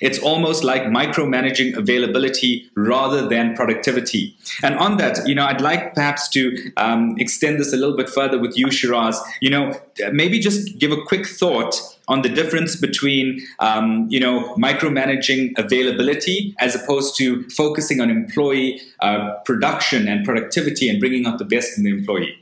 It's 0.00 0.18
almost 0.18 0.64
like 0.64 0.82
micromanaging 0.82 1.76
availability 1.76 2.70
rather 2.74 3.28
than 3.28 3.54
productivity. 3.54 4.36
And 4.62 4.76
on 4.76 4.96
that, 4.96 5.26
you 5.28 5.34
know, 5.34 5.44
I'd 5.44 5.60
like 5.60 5.94
perhaps 5.94 6.28
to 6.30 6.72
um, 6.76 7.16
extend 7.18 7.58
this 7.60 7.72
a 7.72 7.76
little 7.76 7.96
bit 7.96 8.08
further 8.08 8.38
with 8.38 8.56
you, 8.56 8.70
Shiraz. 8.70 9.20
You 9.40 9.50
know, 9.50 9.80
maybe 10.12 10.38
just 10.38 10.78
give 10.78 10.92
a 10.92 11.02
quick 11.02 11.26
thought 11.26 11.80
on 12.08 12.22
the 12.22 12.28
difference 12.28 12.76
between, 12.76 13.40
um, 13.60 14.06
you 14.08 14.18
know, 14.18 14.54
micromanaging 14.56 15.56
availability 15.56 16.54
as 16.58 16.74
opposed 16.74 17.16
to 17.18 17.48
focusing 17.50 18.00
on 18.00 18.10
employee 18.10 18.80
uh, 19.00 19.34
production 19.44 20.08
and 20.08 20.24
productivity 20.24 20.88
and 20.88 20.98
bringing 20.98 21.26
out 21.26 21.38
the 21.38 21.44
best 21.44 21.78
in 21.78 21.84
the 21.84 21.90
employee. 21.90 22.36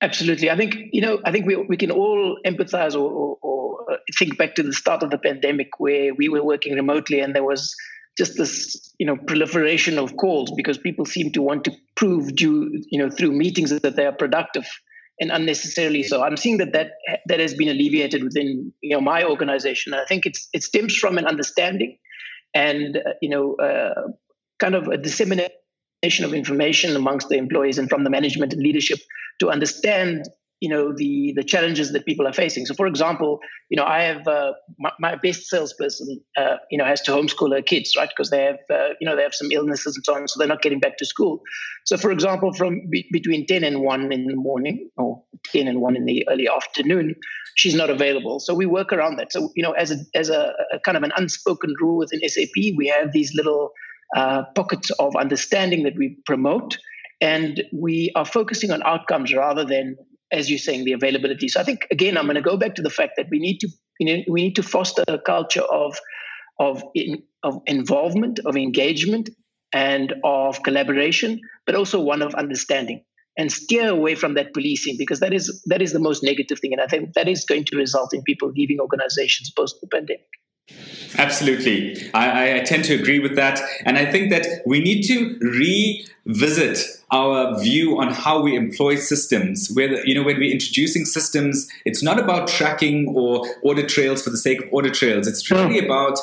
Absolutely. 0.00 0.50
I 0.50 0.56
think, 0.56 0.76
you 0.92 1.00
know, 1.00 1.20
I 1.24 1.32
think 1.32 1.46
we, 1.46 1.56
we 1.56 1.76
can 1.76 1.90
all 1.90 2.38
empathize 2.46 2.94
or, 2.94 3.10
or, 3.10 3.38
or, 3.42 3.67
think 4.18 4.36
back 4.36 4.54
to 4.56 4.62
the 4.62 4.72
start 4.72 5.02
of 5.02 5.10
the 5.10 5.18
pandemic 5.18 5.78
where 5.78 6.14
we 6.14 6.28
were 6.28 6.44
working 6.44 6.74
remotely 6.74 7.20
and 7.20 7.34
there 7.34 7.44
was 7.44 7.74
just 8.16 8.36
this, 8.36 8.92
you 8.98 9.06
know, 9.06 9.16
proliferation 9.16 9.98
of 9.98 10.16
calls 10.16 10.52
because 10.56 10.76
people 10.76 11.06
seem 11.06 11.30
to 11.32 11.40
want 11.40 11.64
to 11.64 11.72
prove 11.94 12.34
due, 12.34 12.82
you 12.90 12.98
know, 12.98 13.10
through 13.10 13.30
meetings 13.30 13.70
that 13.70 13.94
they 13.96 14.04
are 14.04 14.12
productive 14.12 14.66
and 15.20 15.30
unnecessarily 15.30 16.02
so. 16.02 16.22
I'm 16.22 16.36
seeing 16.36 16.58
that 16.58 16.72
that, 16.72 16.92
that 17.26 17.40
has 17.40 17.54
been 17.54 17.68
alleviated 17.68 18.24
within, 18.24 18.72
you 18.82 18.96
know, 18.96 19.00
my 19.00 19.24
organization. 19.24 19.94
I 19.94 20.04
think 20.04 20.26
it's, 20.26 20.48
it 20.52 20.64
stems 20.64 20.96
from 20.96 21.16
an 21.16 21.26
understanding 21.26 21.98
and, 22.54 22.96
uh, 22.96 23.10
you 23.22 23.30
know, 23.30 23.54
uh, 23.54 24.10
kind 24.58 24.74
of 24.74 24.88
a 24.88 24.96
dissemination 24.96 26.24
of 26.24 26.34
information 26.34 26.96
amongst 26.96 27.28
the 27.28 27.36
employees 27.36 27.78
and 27.78 27.88
from 27.88 28.04
the 28.04 28.10
management 28.10 28.52
and 28.52 28.62
leadership 28.62 28.98
to 29.40 29.50
understand 29.50 30.24
you 30.60 30.68
know 30.68 30.92
the 30.92 31.32
the 31.36 31.44
challenges 31.44 31.92
that 31.92 32.04
people 32.06 32.26
are 32.26 32.32
facing. 32.32 32.66
So 32.66 32.74
for 32.74 32.86
example 32.86 33.40
you 33.70 33.76
know 33.76 33.84
i 33.84 34.02
have 34.02 34.26
uh, 34.26 34.52
my, 34.78 34.92
my, 34.98 35.16
best 35.16 35.46
salesperson 35.46 36.20
uh, 36.36 36.56
you 36.70 36.78
know 36.78 36.84
has 36.84 37.00
to 37.02 37.10
homeschool 37.12 37.54
her 37.54 37.62
kids 37.62 37.94
right? 37.96 38.08
Because 38.08 38.30
they 38.30 38.44
have 38.44 38.58
uh, 38.70 38.94
you 39.00 39.06
know 39.06 39.16
they 39.16 39.22
have 39.22 39.34
some 39.34 39.50
illnesses 39.50 39.96
and 39.96 40.04
so 40.04 40.14
on 40.14 40.28
so 40.28 40.38
they're 40.38 40.48
not 40.48 40.62
getting 40.62 40.80
back 40.80 40.96
to 40.98 41.06
school. 41.06 41.40
So 41.84 41.96
for 41.96 42.10
example 42.10 42.52
from 42.52 42.88
be, 42.90 43.08
between 43.12 43.46
10 43.46 43.64
and 43.64 43.80
1 43.82 44.12
in 44.12 44.26
the 44.26 44.36
morning 44.36 44.90
or 44.96 45.22
10 45.52 45.68
and 45.68 45.80
1 45.80 45.96
in 45.96 46.04
the 46.04 46.26
early 46.28 46.48
afternoon 46.48 47.14
she's 47.54 47.74
not 47.74 47.90
available. 47.90 48.40
So 48.40 48.54
we 48.54 48.66
work 48.66 48.92
around 48.92 49.16
that. 49.16 49.32
So 49.32 49.50
you 49.54 49.62
know 49.62 49.72
as 49.72 49.90
a 49.90 49.96
as 50.14 50.28
a, 50.28 50.52
a 50.72 50.80
kind 50.80 50.96
of 50.96 51.02
an 51.02 51.12
unspoken 51.16 51.74
rule 51.80 51.98
within 51.98 52.20
SAP 52.28 52.56
we 52.76 52.92
have 52.94 53.12
these 53.12 53.32
little 53.34 53.72
uh, 54.16 54.44
pockets 54.54 54.90
of 54.98 55.16
understanding 55.16 55.82
that 55.84 55.94
we 55.96 56.16
promote. 56.24 56.78
And 57.20 57.62
we 57.72 58.12
are 58.14 58.24
focusing 58.24 58.70
on 58.70 58.82
outcomes 58.84 59.34
rather 59.34 59.64
than, 59.64 59.96
as 60.30 60.50
you're 60.50 60.58
saying, 60.58 60.84
the 60.84 60.92
availability. 60.92 61.48
So 61.48 61.60
I 61.60 61.64
think 61.64 61.86
again, 61.90 62.16
I'm 62.16 62.24
going 62.24 62.36
to 62.36 62.42
go 62.42 62.56
back 62.56 62.74
to 62.76 62.82
the 62.82 62.90
fact 62.90 63.14
that 63.16 63.26
we 63.30 63.38
need 63.38 63.58
to, 63.60 63.68
you 63.98 64.06
know, 64.06 64.22
we 64.28 64.42
need 64.42 64.56
to 64.56 64.62
foster 64.62 65.04
a 65.08 65.18
culture 65.18 65.62
of 65.62 65.98
of 66.58 66.82
in, 66.94 67.22
of 67.42 67.62
involvement, 67.66 68.40
of 68.44 68.56
engagement, 68.56 69.30
and 69.72 70.14
of 70.24 70.62
collaboration, 70.62 71.40
but 71.66 71.74
also 71.74 72.00
one 72.00 72.22
of 72.22 72.34
understanding 72.34 73.04
and 73.38 73.52
steer 73.52 73.88
away 73.88 74.16
from 74.16 74.34
that 74.34 74.52
policing 74.52 74.96
because 74.98 75.20
that 75.20 75.32
is 75.32 75.62
that 75.66 75.80
is 75.80 75.92
the 75.92 76.00
most 76.00 76.22
negative 76.24 76.58
thing 76.58 76.72
and 76.72 76.82
i 76.82 76.86
think 76.86 77.14
that 77.14 77.28
is 77.28 77.44
going 77.44 77.64
to 77.64 77.76
result 77.76 78.12
in 78.12 78.20
people 78.22 78.50
leaving 78.50 78.80
organizations 78.80 79.50
post 79.50 79.80
the 79.80 79.86
pandemic 79.86 80.26
Absolutely. 81.16 81.96
I, 82.12 82.58
I, 82.58 82.60
tend 82.60 82.84
to 82.84 82.94
agree 82.94 83.18
with 83.20 83.36
that. 83.36 83.58
And 83.86 83.96
I 83.96 84.04
think 84.10 84.30
that 84.30 84.46
we 84.66 84.80
need 84.80 85.02
to 85.04 85.38
revisit 85.40 86.97
our 87.10 87.58
view 87.60 87.98
on 87.98 88.12
how 88.12 88.40
we 88.40 88.54
employ 88.54 88.96
systems. 88.96 89.70
Where, 89.72 90.04
you 90.06 90.14
know, 90.14 90.22
when 90.22 90.38
we're 90.38 90.52
introducing 90.52 91.04
systems, 91.04 91.68
it's 91.84 92.02
not 92.02 92.18
about 92.18 92.48
tracking 92.48 93.08
or 93.08 93.46
audit 93.62 93.88
trails 93.88 94.22
for 94.22 94.30
the 94.30 94.36
sake 94.36 94.62
of 94.62 94.72
audit 94.72 94.94
trails. 94.94 95.26
It's 95.26 95.50
really 95.50 95.78
about 95.78 96.18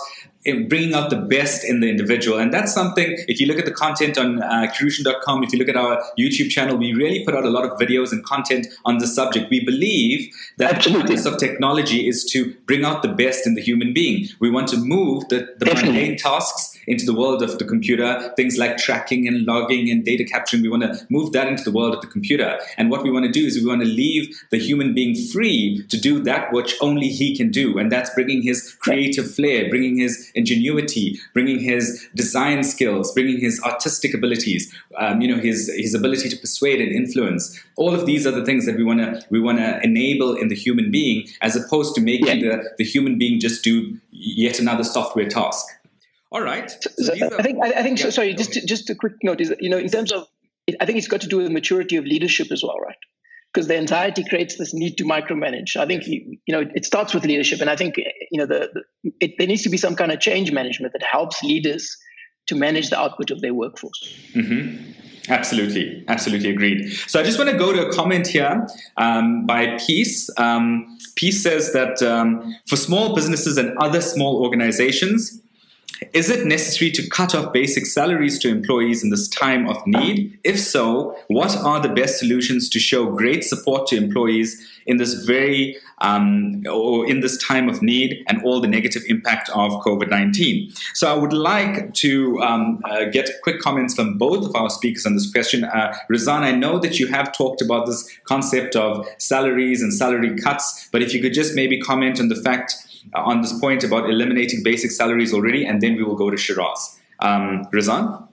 bringing 0.67 0.93
out 0.93 1.09
the 1.09 1.15
best 1.15 1.63
in 1.63 1.79
the 1.79 1.89
individual. 1.89 2.37
And 2.37 2.53
that's 2.53 2.71
something, 2.71 3.15
if 3.27 3.39
you 3.39 3.47
look 3.47 3.57
at 3.57 3.65
the 3.65 3.71
content 3.71 4.17
on 4.17 4.43
uh, 4.43 4.67
Kirution.com, 4.71 5.43
if 5.43 5.51
you 5.51 5.57
look 5.57 5.69
at 5.69 5.75
our 5.75 6.03
YouTube 6.19 6.49
channel, 6.49 6.77
we 6.77 6.93
really 6.93 7.25
put 7.25 7.33
out 7.33 7.45
a 7.45 7.49
lot 7.49 7.65
of 7.65 7.71
videos 7.79 8.11
and 8.11 8.23
content 8.23 8.67
on 8.85 8.99
the 8.99 9.07
subject. 9.07 9.49
We 9.49 9.65
believe 9.65 10.31
that 10.57 10.75
Absolutely. 10.75 11.01
the 11.01 11.07
purpose 11.07 11.25
of 11.25 11.39
technology 11.39 12.07
is 12.07 12.23
to 12.25 12.53
bring 12.67 12.85
out 12.85 13.01
the 13.01 13.07
best 13.07 13.47
in 13.47 13.55
the 13.55 13.61
human 13.61 13.91
being. 13.91 14.27
We 14.39 14.51
want 14.51 14.67
to 14.67 14.77
move 14.77 15.27
the, 15.29 15.55
the 15.57 15.65
mundane 15.65 16.17
tasks 16.17 16.74
into 16.87 17.05
the 17.05 17.13
world 17.13 17.41
of 17.41 17.57
the 17.57 17.65
computer, 17.65 18.33
things 18.35 18.57
like 18.57 18.77
tracking 18.77 19.27
and 19.27 19.45
logging 19.45 19.89
and 19.89 20.03
data 20.05 20.23
capturing. 20.23 20.63
We 20.63 20.69
want 20.69 20.83
to 20.83 21.05
move 21.09 21.31
that 21.33 21.47
into 21.47 21.63
the 21.63 21.71
world 21.71 21.93
of 21.93 22.01
the 22.01 22.07
computer. 22.07 22.59
And 22.77 22.89
what 22.89 23.03
we 23.03 23.11
want 23.11 23.25
to 23.25 23.31
do 23.31 23.45
is 23.45 23.57
we 23.57 23.65
want 23.65 23.81
to 23.81 23.87
leave 23.87 24.35
the 24.51 24.57
human 24.57 24.93
being 24.93 25.15
free 25.15 25.85
to 25.89 25.99
do 25.99 26.21
that 26.23 26.51
which 26.51 26.75
only 26.81 27.09
he 27.09 27.35
can 27.35 27.51
do. 27.51 27.77
And 27.77 27.91
that's 27.91 28.13
bringing 28.13 28.41
his 28.41 28.75
creative 28.79 29.33
flair, 29.33 29.69
bringing 29.69 29.97
his 29.97 30.31
ingenuity, 30.35 31.19
bringing 31.33 31.59
his 31.59 32.07
design 32.15 32.63
skills, 32.63 33.11
bringing 33.13 33.39
his 33.39 33.61
artistic 33.63 34.13
abilities, 34.13 34.73
um, 34.97 35.21
you 35.21 35.27
know, 35.27 35.41
his, 35.41 35.71
his 35.75 35.93
ability 35.93 36.29
to 36.29 36.37
persuade 36.37 36.81
and 36.81 36.91
influence. 36.91 37.59
All 37.75 37.93
of 37.93 38.05
these 38.05 38.25
are 38.25 38.31
the 38.31 38.45
things 38.45 38.65
that 38.65 38.77
we 38.77 38.83
want 38.83 38.99
to 38.99 39.25
we 39.29 39.39
want 39.39 39.57
to 39.57 39.81
enable 39.83 40.35
in 40.35 40.47
the 40.47 40.55
human 40.55 40.91
being, 40.91 41.27
as 41.41 41.55
opposed 41.55 41.95
to 41.95 42.01
making 42.01 42.39
yeah. 42.39 42.57
the, 42.57 42.69
the 42.77 42.83
human 42.83 43.17
being 43.17 43.39
just 43.39 43.63
do 43.63 43.97
yet 44.11 44.59
another 44.59 44.83
software 44.83 45.27
task. 45.27 45.65
All 46.35 46.41
right. 46.41 46.69
So 46.69 47.13
are, 47.13 47.39
I 47.39 47.43
think 47.43 47.63
I, 47.63 47.81
think 47.81 47.97
yeah, 47.97 48.05
so, 48.05 48.09
sorry. 48.09 48.33
Just 48.33 48.51
to, 48.53 48.65
just 48.65 48.89
a 48.89 48.95
quick 48.95 49.13
note 49.23 49.39
is 49.39 49.47
that, 49.47 49.61
you 49.61 49.69
know 49.69 49.77
in 49.77 49.87
terms 49.87 50.11
of 50.11 50.27
I 50.81 50.85
think 50.85 50.97
it's 50.97 51.07
got 51.07 51.21
to 51.21 51.29
do 51.29 51.37
with 51.37 51.49
maturity 51.49 51.95
of 51.95 52.03
leadership 52.03 52.51
as 52.51 52.61
well, 52.61 52.77
right? 52.77 52.97
Because 53.53 53.69
the 53.69 53.77
anxiety 53.77 54.25
creates 54.27 54.57
this 54.57 54.73
need 54.73 54.97
to 54.97 55.05
micromanage. 55.05 55.77
I 55.77 55.85
think 55.85 56.05
you, 56.07 56.37
you 56.45 56.53
know 56.53 56.69
it 56.75 56.83
starts 56.83 57.13
with 57.13 57.23
leadership, 57.23 57.61
and 57.61 57.69
I 57.69 57.77
think 57.77 57.95
you 58.31 58.37
know 58.37 58.45
the, 58.45 58.69
the 58.73 59.11
it, 59.21 59.35
there 59.37 59.47
needs 59.47 59.63
to 59.63 59.69
be 59.69 59.77
some 59.77 59.95
kind 59.95 60.11
of 60.11 60.19
change 60.19 60.51
management 60.51 60.91
that 60.91 61.03
helps 61.09 61.41
leaders 61.41 61.95
to 62.47 62.55
manage 62.55 62.89
the 62.89 62.99
output 62.99 63.31
of 63.31 63.39
their 63.39 63.53
workforce. 63.53 64.13
Mm-hmm. 64.33 65.31
Absolutely, 65.31 66.03
absolutely 66.09 66.49
agreed. 66.49 66.91
So 67.07 67.17
I 67.17 67.23
just 67.23 67.39
want 67.39 67.49
to 67.49 67.57
go 67.57 67.71
to 67.71 67.87
a 67.87 67.93
comment 67.93 68.27
here 68.27 68.67
um, 68.97 69.45
by 69.45 69.77
Peace. 69.87 70.29
Um, 70.37 70.97
Peace 71.15 71.41
says 71.41 71.71
that 71.71 72.03
um, 72.03 72.53
for 72.67 72.75
small 72.75 73.15
businesses 73.15 73.57
and 73.57 73.75
other 73.77 74.01
small 74.01 74.43
organizations, 74.43 75.41
is 76.13 76.29
it 76.29 76.45
necessary 76.45 76.91
to 76.91 77.09
cut 77.09 77.35
off 77.35 77.53
basic 77.53 77.85
salaries 77.85 78.39
to 78.39 78.49
employees 78.49 79.03
in 79.03 79.09
this 79.09 79.27
time 79.27 79.67
of 79.67 79.85
need? 79.85 80.37
If 80.43 80.59
so, 80.59 81.17
what 81.27 81.55
are 81.57 81.79
the 81.79 81.89
best 81.89 82.19
solutions 82.19 82.69
to 82.69 82.79
show 82.79 83.05
great 83.05 83.43
support 83.43 83.87
to 83.87 83.97
employees 83.97 84.61
in 84.85 84.97
this 84.97 85.13
very 85.25 85.77
um, 85.99 86.63
or 86.69 87.07
in 87.07 87.21
this 87.21 87.41
time 87.43 87.69
of 87.69 87.81
need 87.81 88.23
and 88.27 88.43
all 88.43 88.59
the 88.59 88.67
negative 88.67 89.03
impact 89.07 89.49
of 89.49 89.71
COVID 89.83 90.09
19? 90.09 90.71
So, 90.93 91.13
I 91.13 91.17
would 91.17 91.33
like 91.33 91.93
to 91.95 92.41
um, 92.41 92.81
uh, 92.85 93.05
get 93.05 93.29
quick 93.43 93.59
comments 93.59 93.95
from 93.95 94.17
both 94.17 94.45
of 94.45 94.55
our 94.55 94.69
speakers 94.69 95.05
on 95.05 95.15
this 95.15 95.31
question. 95.31 95.63
Uh, 95.63 95.95
Rizan, 96.09 96.41
I 96.41 96.51
know 96.51 96.79
that 96.79 96.99
you 96.99 97.07
have 97.07 97.31
talked 97.31 97.61
about 97.61 97.85
this 97.85 98.09
concept 98.23 98.75
of 98.75 99.07
salaries 99.17 99.81
and 99.81 99.93
salary 99.93 100.35
cuts, 100.37 100.89
but 100.91 101.01
if 101.01 101.13
you 101.13 101.21
could 101.21 101.33
just 101.33 101.55
maybe 101.55 101.79
comment 101.79 102.19
on 102.19 102.29
the 102.29 102.35
fact 102.35 102.75
uh, 103.13 103.21
on 103.21 103.41
this 103.41 103.57
point 103.59 103.83
about 103.83 104.09
eliminating 104.09 104.63
basic 104.63 104.91
salaries 104.91 105.33
already, 105.33 105.65
and 105.65 105.81
then 105.81 105.95
we 105.95 106.03
will 106.03 106.15
go 106.15 106.29
to 106.29 106.37
Shiraz. 106.37 106.99
Um, 107.19 107.65
Rizan? 107.73 108.27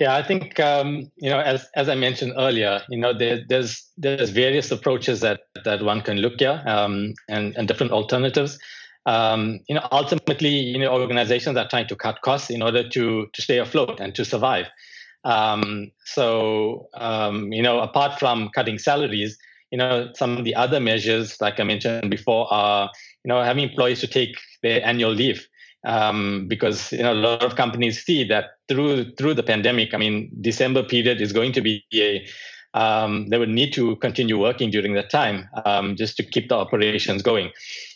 Yeah, 0.00 0.14
I 0.14 0.22
think 0.22 0.60
um, 0.60 1.10
you 1.16 1.28
know, 1.28 1.40
as 1.40 1.66
as 1.74 1.88
I 1.88 1.96
mentioned 1.96 2.34
earlier, 2.36 2.82
you 2.88 2.98
know, 2.98 3.12
there, 3.12 3.40
there's 3.48 3.84
there's 3.96 4.30
various 4.30 4.70
approaches 4.70 5.20
that 5.20 5.40
that 5.64 5.82
one 5.82 6.02
can 6.02 6.18
look 6.18 6.40
at, 6.40 6.66
um, 6.68 7.14
and 7.28 7.56
and 7.56 7.66
different 7.66 7.92
alternatives. 7.92 8.58
Um, 9.06 9.60
you 9.68 9.74
know, 9.74 9.88
ultimately, 9.90 10.50
you 10.50 10.78
know, 10.78 10.92
organizations 10.92 11.56
are 11.56 11.68
trying 11.68 11.88
to 11.88 11.96
cut 11.96 12.20
costs 12.22 12.50
in 12.50 12.62
order 12.62 12.88
to 12.88 13.26
to 13.32 13.42
stay 13.42 13.58
afloat 13.58 13.98
and 13.98 14.14
to 14.14 14.24
survive. 14.24 14.66
Um, 15.24 15.90
so, 16.04 16.88
um, 16.94 17.52
you 17.52 17.62
know, 17.62 17.80
apart 17.80 18.20
from 18.20 18.50
cutting 18.54 18.78
salaries, 18.78 19.36
you 19.70 19.78
know, 19.78 20.10
some 20.14 20.38
of 20.38 20.44
the 20.44 20.54
other 20.54 20.80
measures, 20.80 21.40
like 21.40 21.60
I 21.60 21.64
mentioned 21.64 22.10
before, 22.10 22.52
are 22.52 22.90
you 23.24 23.28
know 23.28 23.42
having 23.42 23.64
employees 23.64 24.00
to 24.00 24.06
take 24.06 24.36
their 24.62 24.84
annual 24.84 25.10
leave 25.10 25.46
um, 25.86 26.46
because 26.48 26.92
you 26.92 27.02
know 27.02 27.12
a 27.12 27.14
lot 27.14 27.42
of 27.42 27.56
companies 27.56 28.02
see 28.02 28.24
that 28.24 28.46
through 28.68 29.12
through 29.16 29.34
the 29.34 29.42
pandemic. 29.42 29.94
I 29.94 29.98
mean, 29.98 30.30
December 30.40 30.82
period 30.82 31.20
is 31.20 31.32
going 31.32 31.52
to 31.52 31.60
be 31.60 31.84
a 31.94 32.26
um, 32.74 33.28
they 33.28 33.38
would 33.38 33.48
need 33.48 33.72
to 33.74 33.96
continue 33.96 34.38
working 34.38 34.70
during 34.70 34.94
that 34.94 35.10
time 35.10 35.48
um, 35.64 35.96
just 35.96 36.16
to 36.18 36.22
keep 36.22 36.48
the 36.48 36.56
operations 36.56 37.22
going. 37.22 37.50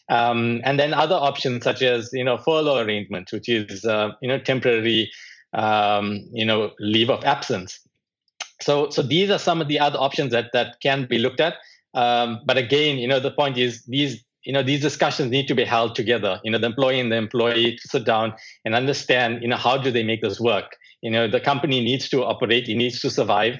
Um, 0.08 0.60
and 0.64 0.80
then 0.80 0.92
other 0.92 1.14
options 1.14 1.64
such 1.64 1.82
as 1.82 2.10
you 2.12 2.24
know 2.24 2.38
furlough 2.38 2.78
arrangements, 2.78 3.32
which 3.32 3.48
is 3.48 3.84
uh, 3.84 4.10
you 4.20 4.28
know 4.28 4.38
temporary 4.38 5.10
um, 5.52 6.20
you 6.32 6.44
know, 6.44 6.72
leave 6.80 7.10
of 7.10 7.24
absence. 7.24 7.80
So, 8.62 8.90
so 8.90 9.02
these 9.02 9.30
are 9.30 9.38
some 9.38 9.60
of 9.60 9.68
the 9.68 9.78
other 9.78 9.98
options 9.98 10.32
that 10.32 10.50
that 10.52 10.76
can 10.80 11.06
be 11.06 11.18
looked 11.18 11.40
at. 11.40 11.54
Um, 11.94 12.40
but 12.46 12.56
again, 12.56 12.98
you 12.98 13.08
know, 13.08 13.20
the 13.20 13.30
point 13.30 13.58
is 13.58 13.84
these 13.84 14.24
you 14.44 14.52
know 14.52 14.62
these 14.62 14.80
discussions 14.80 15.30
need 15.30 15.46
to 15.48 15.54
be 15.54 15.64
held 15.64 15.94
together. 15.94 16.40
You 16.44 16.50
know 16.50 16.58
the 16.58 16.66
employee 16.66 17.00
and 17.00 17.12
the 17.12 17.16
employee 17.16 17.78
sit 17.80 18.04
down 18.04 18.34
and 18.64 18.74
understand 18.74 19.42
you 19.42 19.48
know 19.48 19.56
how 19.56 19.76
do 19.76 19.90
they 19.90 20.02
make 20.02 20.22
this 20.22 20.40
work? 20.40 20.76
You 21.02 21.10
know 21.10 21.28
the 21.28 21.40
company 21.40 21.82
needs 21.82 22.08
to 22.10 22.24
operate 22.24 22.68
it 22.68 22.74
needs 22.76 23.00
to 23.00 23.10
survive. 23.10 23.58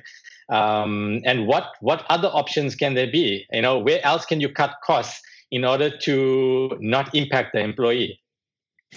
Um, 0.50 1.20
and 1.24 1.46
what 1.46 1.70
what 1.80 2.04
other 2.10 2.28
options 2.28 2.74
can 2.74 2.94
there 2.94 3.10
be? 3.10 3.46
You 3.52 3.62
know 3.62 3.78
where 3.78 4.04
else 4.04 4.24
can 4.24 4.40
you 4.40 4.48
cut 4.48 4.74
costs 4.84 5.20
in 5.50 5.64
order 5.64 5.90
to 5.98 6.76
not 6.80 7.14
impact 7.14 7.52
the 7.52 7.60
employee 7.60 8.21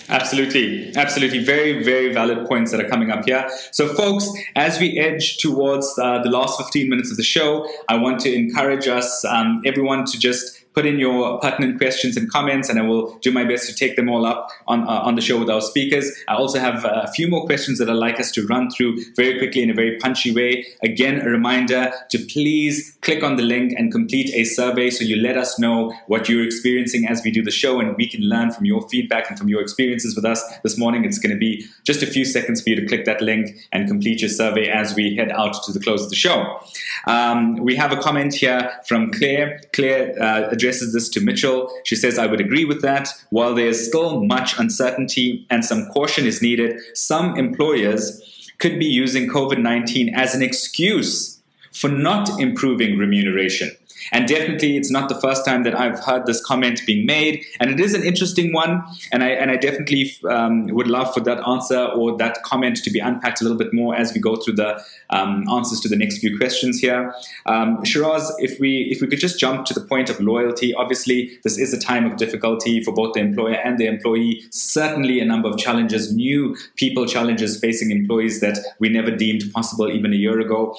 Absolutely. 0.10 0.96
Absolutely. 0.96 1.44
Very, 1.44 1.84
very 1.84 2.14
valid 2.14 2.48
points 2.48 2.72
that 2.72 2.80
are 2.80 2.88
coming 2.88 3.12
up 3.12 3.26
here. 3.26 3.50
So, 3.72 3.88
folks, 3.88 4.30
as 4.56 4.80
we 4.80 5.00
edge 5.00 5.38
towards 5.38 5.98
uh, 6.00 6.22
the 6.22 6.30
last 6.30 6.60
15 6.62 6.90
minutes 6.90 7.12
of 7.12 7.18
the 7.18 7.24
show, 7.24 7.68
I 7.88 7.98
want 7.98 8.20
to 8.22 8.34
encourage 8.34 8.88
us, 8.88 9.24
um, 9.26 9.62
everyone, 9.66 10.06
to 10.06 10.20
just 10.20 10.65
put 10.76 10.86
in 10.86 11.00
your 11.00 11.40
pertinent 11.40 11.78
questions 11.78 12.18
and 12.18 12.30
comments, 12.30 12.70
and 12.70 12.78
I 12.78 12.84
will 12.84 13.18
do 13.20 13.32
my 13.32 13.46
best 13.46 13.68
to 13.70 13.74
take 13.74 13.96
them 13.96 14.10
all 14.10 14.26
up 14.26 14.50
on 14.68 14.84
uh, 14.84 15.08
on 15.08 15.16
the 15.16 15.22
show 15.22 15.40
with 15.40 15.50
our 15.50 15.62
speakers. 15.62 16.12
I 16.28 16.36
also 16.36 16.60
have 16.60 16.84
a 16.86 17.10
few 17.16 17.28
more 17.28 17.46
questions 17.46 17.80
that 17.80 17.90
I'd 17.90 17.94
like 17.94 18.20
us 18.20 18.32
to 18.34 18.46
run 18.46 18.70
through 18.70 18.98
very 19.16 19.38
quickly 19.38 19.64
in 19.64 19.70
a 19.70 19.74
very 19.74 19.98
punchy 19.98 20.34
way. 20.34 20.66
Again, 20.84 21.22
a 21.22 21.30
reminder 21.30 21.92
to 22.12 22.18
please 22.34 22.98
click 23.02 23.24
on 23.24 23.38
the 23.38 23.44
link 23.44 23.74
and 23.78 23.92
complete 23.92 24.30
a 24.34 24.44
survey 24.44 24.90
so 24.90 25.04
you 25.04 25.16
let 25.16 25.38
us 25.38 25.58
know 25.58 25.94
what 26.08 26.28
you're 26.28 26.44
experiencing 26.44 27.08
as 27.08 27.24
we 27.24 27.32
do 27.32 27.42
the 27.42 27.52
show, 27.52 27.80
and 27.80 27.96
we 27.96 28.08
can 28.08 28.22
learn 28.22 28.52
from 28.52 28.66
your 28.66 28.88
feedback 28.90 29.30
and 29.30 29.40
from 29.40 29.48
your 29.48 29.62
experiences 29.62 30.16
with 30.16 30.26
us 30.26 30.44
this 30.64 30.78
morning. 30.78 31.06
It's 31.06 31.20
going 31.20 31.34
to 31.34 31.40
be 31.40 31.66
just 31.86 32.04
a 32.04 32.08
few 32.08 32.26
seconds 32.26 32.62
for 32.62 32.70
you 32.70 32.76
to 32.76 32.86
click 32.86 33.06
that 33.06 33.22
link 33.22 33.56
and 33.72 33.88
complete 33.88 34.22
your 34.22 34.30
survey 34.30 34.68
as 34.68 34.96
we 34.96 35.16
head 35.16 35.32
out 35.32 35.56
to 35.64 35.72
the 35.72 35.80
close 35.80 36.04
of 36.04 36.10
the 36.10 36.16
show. 36.16 36.60
Um, 37.08 37.56
we 37.58 37.76
have 37.76 37.92
a 37.92 37.98
comment 37.98 38.34
here 38.34 38.72
from 38.88 39.12
Claire. 39.12 39.62
Claire 39.74 40.22
uh, 40.22 40.50
addresses 40.66 40.94
this 40.94 41.10
to 41.10 41.22
Mitchell. 41.22 41.72
She 41.84 41.96
says, 41.96 42.18
I 42.18 42.26
would 42.26 42.42
agree 42.42 42.66
with 42.66 42.82
that. 42.82 43.10
While 43.30 43.54
there's 43.54 43.88
still 43.88 44.24
much 44.24 44.58
uncertainty 44.58 45.46
and 45.50 45.64
some 45.64 45.86
caution 45.90 46.26
is 46.26 46.42
needed, 46.42 46.80
some 46.96 47.38
employers 47.38 48.22
could 48.58 48.80
be 48.80 48.86
using 48.86 49.30
COVID 49.30 49.60
19 49.60 50.16
as 50.16 50.34
an 50.34 50.42
excuse 50.42 51.40
for 51.72 51.90
not 51.90 52.30
improving 52.40 52.98
remuneration. 52.98 53.70
And 54.12 54.28
definitely, 54.28 54.78
it's 54.78 54.92
not 54.92 55.10
the 55.10 55.20
first 55.20 55.46
time 55.46 55.64
that 55.64 55.78
I've 55.78 56.00
heard 56.00 56.26
this 56.26 56.44
comment 56.44 56.82
being 56.86 57.06
made, 57.06 57.44
and 57.60 57.70
it 57.72 57.80
is 57.80 57.94
an 57.94 58.04
interesting 58.04 58.54
one. 58.54 58.84
And 59.12 59.24
I 59.24 59.30
and 59.30 59.52
I 59.52 59.58
definitely 59.58 60.12
um, 60.30 60.68
would 60.68 60.88
love 60.88 61.14
for 61.14 61.20
that 61.22 61.48
answer 61.48 61.86
or 61.96 62.18
that 62.18 62.44
comment 62.44 62.78
to 62.84 62.90
be 62.90 63.00
unpacked 63.00 63.42
a 63.42 63.44
little 63.44 63.58
bit 63.58 63.74
more 63.74 63.96
as 63.96 64.14
we 64.14 64.20
go 64.20 64.36
through 64.36 64.56
the 64.56 64.82
um, 65.10 65.48
answers 65.50 65.80
to 65.82 65.90
the 65.90 65.96
next 65.96 66.20
few 66.20 66.38
questions 66.38 66.80
here. 66.80 67.14
Um, 67.46 67.84
Shiraz, 67.84 68.34
if 68.40 68.60
we 68.60 68.90
if 68.92 69.02
we 69.02 69.08
could 69.08 69.20
just 69.20 69.40
jump 69.40 69.66
to 69.66 69.74
the 69.74 69.82
point 69.82 70.10
of 70.10 70.20
loyalty. 70.20 70.74
Obviously, 70.74 71.40
this 71.44 71.58
is 71.58 71.74
a 71.74 71.80
time 71.80 72.06
of 72.06 72.18
difficulty 72.18 72.84
for 72.84 72.94
both 72.94 73.14
the 73.14 73.20
employer 73.20 73.56
and 73.56 73.78
the 73.78 73.88
employee. 73.88 74.44
Certainly, 74.52 75.20
a 75.20 75.26
number 75.26 75.50
of 75.50 75.58
challenges, 75.58 76.14
new 76.14 76.56
people 76.76 77.06
challenges 77.06 77.60
facing 77.60 77.92
employees 77.92 78.40
that 78.42 78.58
we 78.80 78.90
never 78.90 79.12
deemed 79.12 79.44
possible 79.54 79.90
even 79.90 80.14
a 80.14 80.16
year 80.16 80.40
ago 80.40 80.76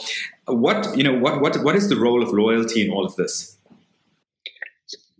what 0.47 0.97
you 0.97 1.03
know 1.03 1.18
what 1.18 1.40
what 1.40 1.62
what 1.62 1.76
is 1.76 1.88
the 1.88 1.97
role 1.97 2.22
of 2.22 2.30
loyalty 2.32 2.86
in 2.86 2.90
all 2.92 3.05
of 3.05 3.16
this? 3.16 3.59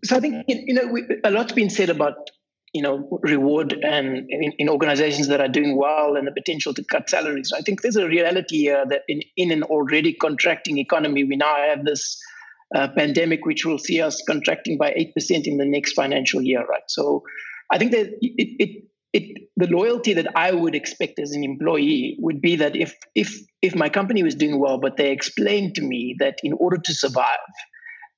So 0.05 0.17
i 0.17 0.21
think 0.21 0.45
you 0.49 0.75
know 0.75 0.87
we, 0.87 1.03
a 1.25 1.31
lot's 1.31 1.53
been 1.53 1.71
said 1.71 1.91
about 1.91 2.31
you 2.73 2.83
know 2.83 3.19
reward 3.23 3.73
and 3.83 4.27
in, 4.29 4.53
in, 4.59 4.69
organizations 4.69 5.29
that 5.29 5.41
are 5.41 5.49
doing 5.49 5.77
well 5.77 6.17
and 6.17 6.27
the 6.27 6.33
potential 6.33 6.75
to 6.75 6.85
cut 6.85 7.09
salaries. 7.09 7.53
I 7.57 7.63
think 7.63 7.83
there's 7.83 7.97
a 7.97 8.07
reality 8.07 8.59
here 8.59 8.85
that 8.89 9.03
in, 9.09 9.23
in 9.37 9.51
an 9.51 9.63
already 9.65 10.13
contracting 10.13 10.79
economy 10.79 11.25
we 11.25 11.37
now 11.37 11.57
have 11.57 11.85
this 11.85 12.21
uh, 12.75 12.89
pandemic 12.97 13.47
which 13.47 13.65
will 13.65 13.79
see 13.79 14.03
us 14.03 14.23
contracting 14.29 14.77
by 14.77 14.91
8% 14.91 15.47
in 15.47 15.57
the 15.57 15.65
next 15.65 15.93
financial 15.93 16.43
year 16.43 16.65
right? 16.67 16.89
So 16.89 17.23
i 17.71 17.79
think 17.79 17.93
that 17.93 18.07
it, 18.21 18.49
it 18.65 18.85
it, 19.17 19.49
the 19.57 19.67
loyalty 19.67 20.13
that 20.13 20.37
I 20.37 20.53
would 20.53 20.75
expect 20.75 21.19
as 21.19 21.33
an 21.33 21.43
employee 21.43 22.17
would 22.21 22.43
be 22.43 22.57
that 22.57 22.77
if 22.77 22.95
if 23.15 23.35
if 23.63 23.75
my 23.75 23.89
company 23.89 24.23
was 24.23 24.35
doing 24.35 24.61
well, 24.61 24.79
but 24.79 24.99
they 24.99 25.11
explained 25.11 25.75
to 25.77 25.83
me 25.83 26.17
that 26.19 26.37
in 26.43 26.53
order 26.53 26.77
to 26.77 26.93
survive, 26.93 27.53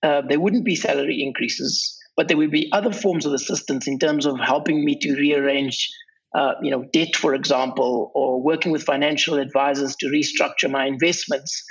uh, 0.02 0.22
there 0.28 0.40
wouldn't 0.40 0.64
be 0.64 0.74
salary 0.74 1.22
increases, 1.22 1.96
but 2.16 2.26
there 2.26 2.36
would 2.36 2.50
be 2.50 2.68
other 2.72 2.92
forms 2.92 3.26
of 3.26 3.32
assistance 3.32 3.86
in 3.86 4.00
terms 4.00 4.26
of 4.26 4.40
helping 4.40 4.84
me 4.84 4.98
to 4.98 5.14
rearrange, 5.14 5.88
uh, 6.34 6.54
you 6.62 6.72
know, 6.72 6.84
debt, 6.92 7.14
for 7.14 7.32
example, 7.32 8.10
or 8.16 8.42
working 8.42 8.72
with 8.72 8.82
financial 8.82 9.38
advisors 9.38 9.94
to 10.00 10.06
restructure 10.06 10.68
my 10.68 10.86
investments. 10.86 11.64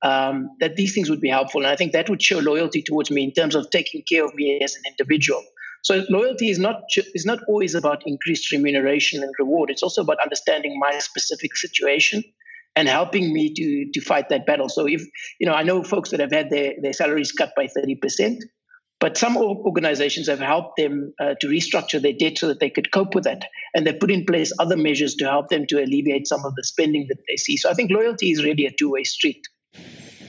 Um, 0.00 0.50
that 0.60 0.76
these 0.76 0.94
things 0.94 1.10
would 1.10 1.20
be 1.20 1.28
helpful, 1.28 1.62
and 1.62 1.66
I 1.68 1.74
think 1.74 1.90
that 1.90 2.08
would 2.08 2.22
show 2.22 2.38
loyalty 2.38 2.82
towards 2.82 3.10
me 3.10 3.24
in 3.24 3.32
terms 3.32 3.56
of 3.56 3.68
taking 3.70 4.04
care 4.08 4.24
of 4.24 4.32
me 4.36 4.60
as 4.62 4.76
an 4.76 4.82
individual. 4.92 5.42
So 5.82 6.04
loyalty 6.08 6.50
is 6.50 6.58
not 6.58 6.82
is 7.14 7.24
not 7.24 7.38
always 7.48 7.74
about 7.74 8.02
increased 8.06 8.50
remuneration 8.52 9.22
and 9.22 9.32
reward. 9.38 9.70
It's 9.70 9.82
also 9.82 10.02
about 10.02 10.18
understanding 10.20 10.78
my 10.78 10.98
specific 10.98 11.56
situation 11.56 12.22
and 12.76 12.88
helping 12.88 13.32
me 13.32 13.52
to 13.54 13.90
to 13.92 14.00
fight 14.00 14.28
that 14.28 14.46
battle. 14.46 14.68
So 14.68 14.86
if 14.86 15.02
you 15.40 15.46
know, 15.46 15.54
I 15.54 15.62
know 15.62 15.82
folks 15.82 16.10
that 16.10 16.20
have 16.20 16.32
had 16.32 16.50
their 16.50 16.74
their 16.80 16.92
salaries 16.92 17.32
cut 17.32 17.52
by 17.56 17.66
thirty 17.66 17.94
percent, 17.94 18.44
but 19.00 19.16
some 19.16 19.36
organizations 19.36 20.28
have 20.28 20.40
helped 20.40 20.76
them 20.76 21.14
uh, 21.20 21.34
to 21.40 21.46
restructure 21.48 22.00
their 22.00 22.12
debt 22.12 22.38
so 22.38 22.48
that 22.48 22.60
they 22.60 22.70
could 22.70 22.90
cope 22.92 23.14
with 23.14 23.24
that, 23.24 23.44
and 23.74 23.86
they 23.86 23.92
put 23.92 24.10
in 24.10 24.24
place 24.24 24.52
other 24.58 24.76
measures 24.76 25.14
to 25.16 25.24
help 25.24 25.48
them 25.48 25.66
to 25.68 25.82
alleviate 25.82 26.26
some 26.26 26.44
of 26.44 26.54
the 26.54 26.64
spending 26.64 27.06
that 27.08 27.18
they 27.28 27.36
see. 27.36 27.56
So 27.56 27.70
I 27.70 27.74
think 27.74 27.90
loyalty 27.90 28.30
is 28.30 28.44
really 28.44 28.66
a 28.66 28.72
two 28.72 28.90
way 28.90 29.04
street. 29.04 29.46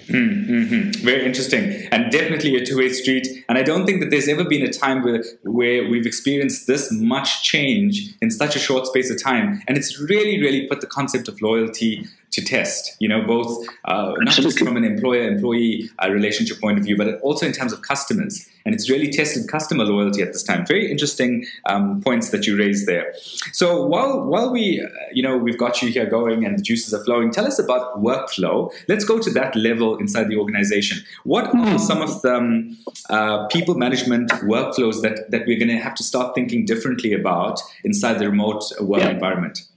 Mm-hmm. 0.10 1.06
Very 1.06 1.26
interesting, 1.26 1.88
and 1.92 2.12
definitely 2.12 2.56
a 2.56 2.66
two-way 2.66 2.90
street. 2.90 3.28
And 3.48 3.58
I 3.58 3.64
don't 3.64 3.86
think 3.86 4.02
that 4.02 4.10
there's 4.10 4.28
ever 4.28 4.44
been 4.44 4.64
a 4.64 4.72
time 4.72 5.04
where 5.04 5.24
where 5.44 5.88
we've 5.88 6.06
experienced 6.06 6.68
this 6.68 6.92
much 6.92 7.44
change 7.44 8.16
in 8.22 8.32
such 8.32 8.56
a 8.56 8.60
short 8.60 8.88
space 8.88 9.12
of 9.12 9.22
time. 9.22 9.62
And 9.68 9.78
it's 9.78 10.00
really, 10.00 10.42
really 10.42 10.68
put 10.68 10.82
the 10.82 10.88
concept 10.88 11.28
of 11.28 11.42
loyalty 11.42 12.08
to 12.32 12.44
test, 12.44 12.96
you 13.00 13.08
know, 13.08 13.22
both 13.22 13.66
uh, 13.86 14.14
not 14.20 14.36
just 14.36 14.60
from 14.60 14.78
an 14.78 14.84
employer-employee 14.84 15.90
uh, 16.04 16.10
relationship 16.10 16.60
point 16.60 16.78
of 16.78 16.84
view, 16.84 16.96
but 16.96 17.20
also 17.22 17.46
in 17.46 17.52
terms 17.52 17.74
of 17.74 17.82
customers. 17.82 18.48
And 18.66 18.76
it's 18.76 18.90
really 18.90 19.10
tested 19.10 19.48
customer 19.48 19.84
loyalty 19.84 20.22
at 20.22 20.34
this 20.34 20.44
time. 20.44 20.66
Very 20.66 20.92
interesting 20.92 21.46
um, 21.66 22.02
points 22.02 22.30
that 22.30 22.46
you 22.46 22.56
raised 22.58 22.86
there. 22.86 23.14
So 23.52 23.86
while 23.86 24.26
while 24.26 24.52
we, 24.52 24.82
uh, 24.82 24.88
you 25.12 25.24
know, 25.24 25.38
we've 25.38 25.58
got 25.58 25.82
you 25.82 25.90
here 25.90 26.06
going 26.06 26.46
and 26.46 26.60
the 26.60 26.62
juices 26.62 26.94
are 26.94 27.04
flowing, 27.04 27.32
tell 27.32 27.48
us 27.48 27.58
about 27.58 28.04
workflow. 28.04 28.72
Let's 28.88 29.06
go 29.06 29.18
to 29.18 29.32
that 29.32 29.56
level 29.56 29.98
inside 29.98 30.28
the 30.28 30.38
organization. 30.38 31.04
What 31.24 31.48
are 31.48 31.72
hmm. 31.72 31.78
some 31.78 32.02
of 32.02 32.22
the 32.22 32.36
um, 32.36 32.78
uh, 33.10 33.48
people 33.48 33.76
management 33.76 34.30
workflows 34.44 35.02
that 35.02 35.32
that 35.32 35.48
we're 35.48 35.58
going 35.58 35.70
to 35.70 35.80
have 35.80 35.96
to 35.96 36.04
start 36.04 36.36
thinking 36.36 36.66
differently 36.66 37.14
about 37.14 37.60
inside 37.84 38.20
the 38.20 38.30
remote 38.30 38.64
work 38.82 39.02
yeah. 39.02 39.10
environment? 39.10 39.69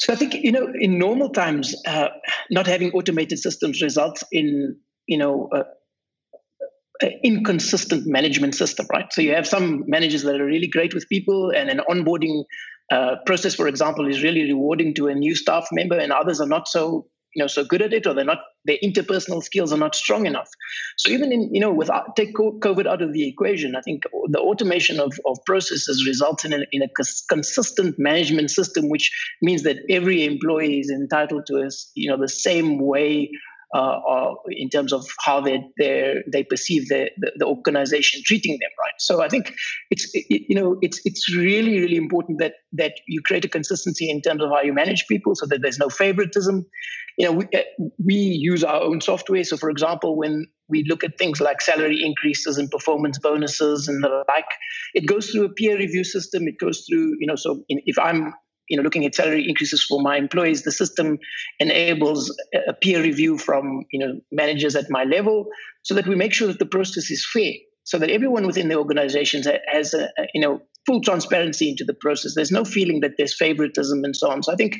So 0.00 0.14
I 0.14 0.16
think 0.16 0.34
you 0.34 0.50
know, 0.50 0.66
in 0.74 0.98
normal 0.98 1.28
times, 1.28 1.74
uh, 1.86 2.08
not 2.50 2.66
having 2.66 2.90
automated 2.92 3.38
systems 3.38 3.82
results 3.82 4.24
in 4.32 4.76
you 5.06 5.18
know 5.18 5.48
uh, 5.54 5.64
inconsistent 7.22 8.06
management 8.06 8.54
system, 8.54 8.86
right? 8.90 9.12
So 9.12 9.20
you 9.20 9.34
have 9.34 9.46
some 9.46 9.84
managers 9.86 10.22
that 10.22 10.40
are 10.40 10.44
really 10.44 10.68
great 10.68 10.94
with 10.94 11.06
people, 11.08 11.52
and 11.54 11.68
an 11.68 11.82
onboarding 11.88 12.44
uh, 12.90 13.16
process, 13.26 13.54
for 13.54 13.68
example, 13.68 14.08
is 14.08 14.22
really 14.22 14.44
rewarding 14.44 14.94
to 14.94 15.08
a 15.08 15.14
new 15.14 15.34
staff 15.36 15.68
member, 15.70 15.98
and 15.98 16.12
others 16.12 16.40
are 16.40 16.48
not 16.48 16.66
so 16.66 17.06
you 17.34 17.42
know 17.42 17.46
so 17.46 17.64
good 17.64 17.82
at 17.82 17.92
it 17.92 18.06
or 18.06 18.14
they're 18.14 18.24
not 18.24 18.38
their 18.64 18.76
interpersonal 18.84 19.42
skills 19.42 19.72
are 19.72 19.78
not 19.78 19.94
strong 19.94 20.26
enough. 20.26 20.50
So 20.98 21.10
even 21.10 21.32
in 21.32 21.54
you 21.54 21.60
know 21.60 21.72
with 21.72 21.90
uh, 21.90 22.02
take 22.16 22.34
covid 22.34 22.86
out 22.86 23.02
of 23.02 23.12
the 23.12 23.26
equation 23.28 23.76
i 23.76 23.80
think 23.80 24.02
the 24.28 24.38
automation 24.38 25.00
of, 25.00 25.12
of 25.24 25.38
processes 25.46 26.06
results 26.06 26.44
in 26.44 26.52
a, 26.52 26.60
in 26.72 26.82
a 26.82 26.88
consistent 27.28 27.98
management 27.98 28.50
system 28.50 28.88
which 28.88 29.10
means 29.42 29.62
that 29.62 29.78
every 29.88 30.24
employee 30.24 30.80
is 30.80 30.90
entitled 30.90 31.46
to 31.46 31.56
a, 31.56 31.68
you 31.94 32.10
know 32.10 32.18
the 32.20 32.28
same 32.28 32.78
way 32.78 33.30
uh, 33.74 34.34
in 34.48 34.68
terms 34.68 34.92
of 34.92 35.06
how 35.20 35.40
they 35.40 35.62
they 36.26 36.42
perceive 36.42 36.88
the, 36.88 37.10
the, 37.18 37.32
the 37.36 37.46
organization 37.46 38.20
treating 38.24 38.58
them 38.60 38.70
right? 38.78 38.94
So 38.98 39.22
i 39.22 39.28
think 39.28 39.54
it's 39.90 40.10
it, 40.14 40.42
you 40.48 40.56
know 40.56 40.76
it's 40.82 41.00
it's 41.04 41.34
really 41.34 41.80
really 41.80 41.96
important 41.96 42.40
that 42.40 42.54
that 42.72 42.94
you 43.06 43.20
create 43.22 43.44
a 43.44 43.48
consistency 43.48 44.10
in 44.10 44.22
terms 44.22 44.42
of 44.42 44.50
how 44.50 44.62
you 44.62 44.72
manage 44.72 45.06
people 45.06 45.34
so 45.34 45.46
that 45.46 45.60
there's 45.62 45.78
no 45.78 45.88
favoritism. 45.88 46.66
You 47.18 47.26
know 47.26 47.32
we, 47.32 47.44
uh, 47.54 47.62
we 48.04 48.14
use 48.14 48.64
our 48.64 48.80
own 48.80 49.00
software. 49.00 49.44
So 49.44 49.56
for 49.56 49.70
example 49.70 50.16
when 50.16 50.46
we 50.68 50.84
look 50.88 51.02
at 51.04 51.18
things 51.18 51.40
like 51.40 51.60
salary 51.60 52.02
increases 52.04 52.58
and 52.58 52.70
performance 52.70 53.18
bonuses 53.18 53.88
and 53.88 54.02
the 54.02 54.24
like 54.28 54.46
it 54.94 55.06
goes 55.06 55.30
through 55.30 55.44
a 55.44 55.48
peer 55.50 55.76
review 55.76 56.04
system. 56.04 56.48
It 56.48 56.58
goes 56.58 56.84
through 56.88 57.16
you 57.18 57.26
know 57.26 57.36
so 57.36 57.64
if 57.68 57.98
i'm 57.98 58.32
you 58.70 58.76
know 58.76 58.82
looking 58.82 59.04
at 59.04 59.14
salary 59.14 59.46
increases 59.46 59.84
for 59.84 60.00
my 60.00 60.16
employees 60.16 60.62
the 60.62 60.72
system 60.72 61.18
enables 61.58 62.34
a 62.68 62.72
peer 62.72 63.02
review 63.02 63.36
from 63.36 63.84
you 63.90 63.98
know 63.98 64.18
managers 64.32 64.74
at 64.76 64.86
my 64.88 65.04
level 65.04 65.46
so 65.82 65.94
that 65.94 66.06
we 66.06 66.14
make 66.14 66.32
sure 66.32 66.48
that 66.48 66.58
the 66.58 66.64
process 66.66 67.10
is 67.10 67.26
fair 67.30 67.52
so 67.90 67.98
that 67.98 68.08
everyone 68.08 68.46
within 68.46 68.68
the 68.68 68.76
organizations 68.76 69.48
has 69.66 69.94
a, 69.94 70.08
you 70.32 70.40
know 70.40 70.62
full 70.86 71.00
transparency 71.00 71.68
into 71.68 71.84
the 71.84 71.92
process. 71.92 72.34
There's 72.34 72.52
no 72.52 72.64
feeling 72.64 73.00
that 73.00 73.12
there's 73.18 73.36
favoritism 73.36 74.02
and 74.04 74.16
so 74.16 74.30
on. 74.30 74.42
So 74.42 74.52
I 74.52 74.56
think, 74.56 74.76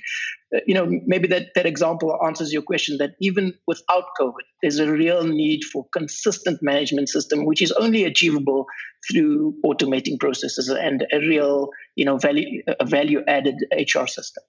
uh, 0.54 0.60
you 0.66 0.74
know, 0.74 0.88
maybe 1.06 1.28
that, 1.28 1.48
that 1.54 1.66
example 1.66 2.18
answers 2.24 2.52
your 2.52 2.62
question 2.62 2.96
that 2.98 3.10
even 3.20 3.52
without 3.66 4.04
COVID, 4.18 4.46
there's 4.62 4.78
a 4.78 4.90
real 4.90 5.24
need 5.24 5.62
for 5.64 5.86
consistent 5.92 6.60
management 6.62 7.10
system, 7.10 7.44
which 7.44 7.60
is 7.60 7.70
only 7.72 8.04
achievable 8.04 8.64
through 9.10 9.54
automating 9.62 10.18
processes 10.18 10.70
and 10.70 11.06
a 11.12 11.18
real, 11.18 11.68
you 11.96 12.06
know, 12.06 12.16
value, 12.16 12.62
a 12.80 12.86
value 12.86 13.22
added 13.28 13.56
HR 13.70 14.06
system. 14.06 14.42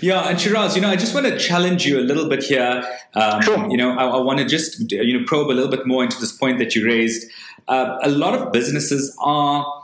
Yeah, 0.00 0.28
and 0.28 0.40
Shiraz, 0.40 0.74
you 0.76 0.82
know, 0.82 0.88
I 0.88 0.96
just 0.96 1.14
want 1.14 1.26
to 1.26 1.38
challenge 1.38 1.86
you 1.86 1.98
a 1.98 2.02
little 2.02 2.28
bit 2.28 2.42
here. 2.42 2.84
Um, 3.14 3.42
sure. 3.42 3.70
You 3.70 3.76
know, 3.76 3.90
I, 3.90 4.06
I 4.06 4.20
want 4.20 4.38
to 4.38 4.44
just 4.44 4.90
you 4.90 5.18
know 5.18 5.24
probe 5.26 5.50
a 5.50 5.52
little 5.52 5.70
bit 5.70 5.86
more 5.86 6.02
into 6.02 6.18
this 6.18 6.32
point 6.32 6.58
that 6.58 6.74
you 6.74 6.84
raised. 6.84 7.30
Uh, 7.68 7.98
a 8.02 8.08
lot 8.08 8.34
of 8.34 8.52
businesses 8.52 9.16
are 9.20 9.78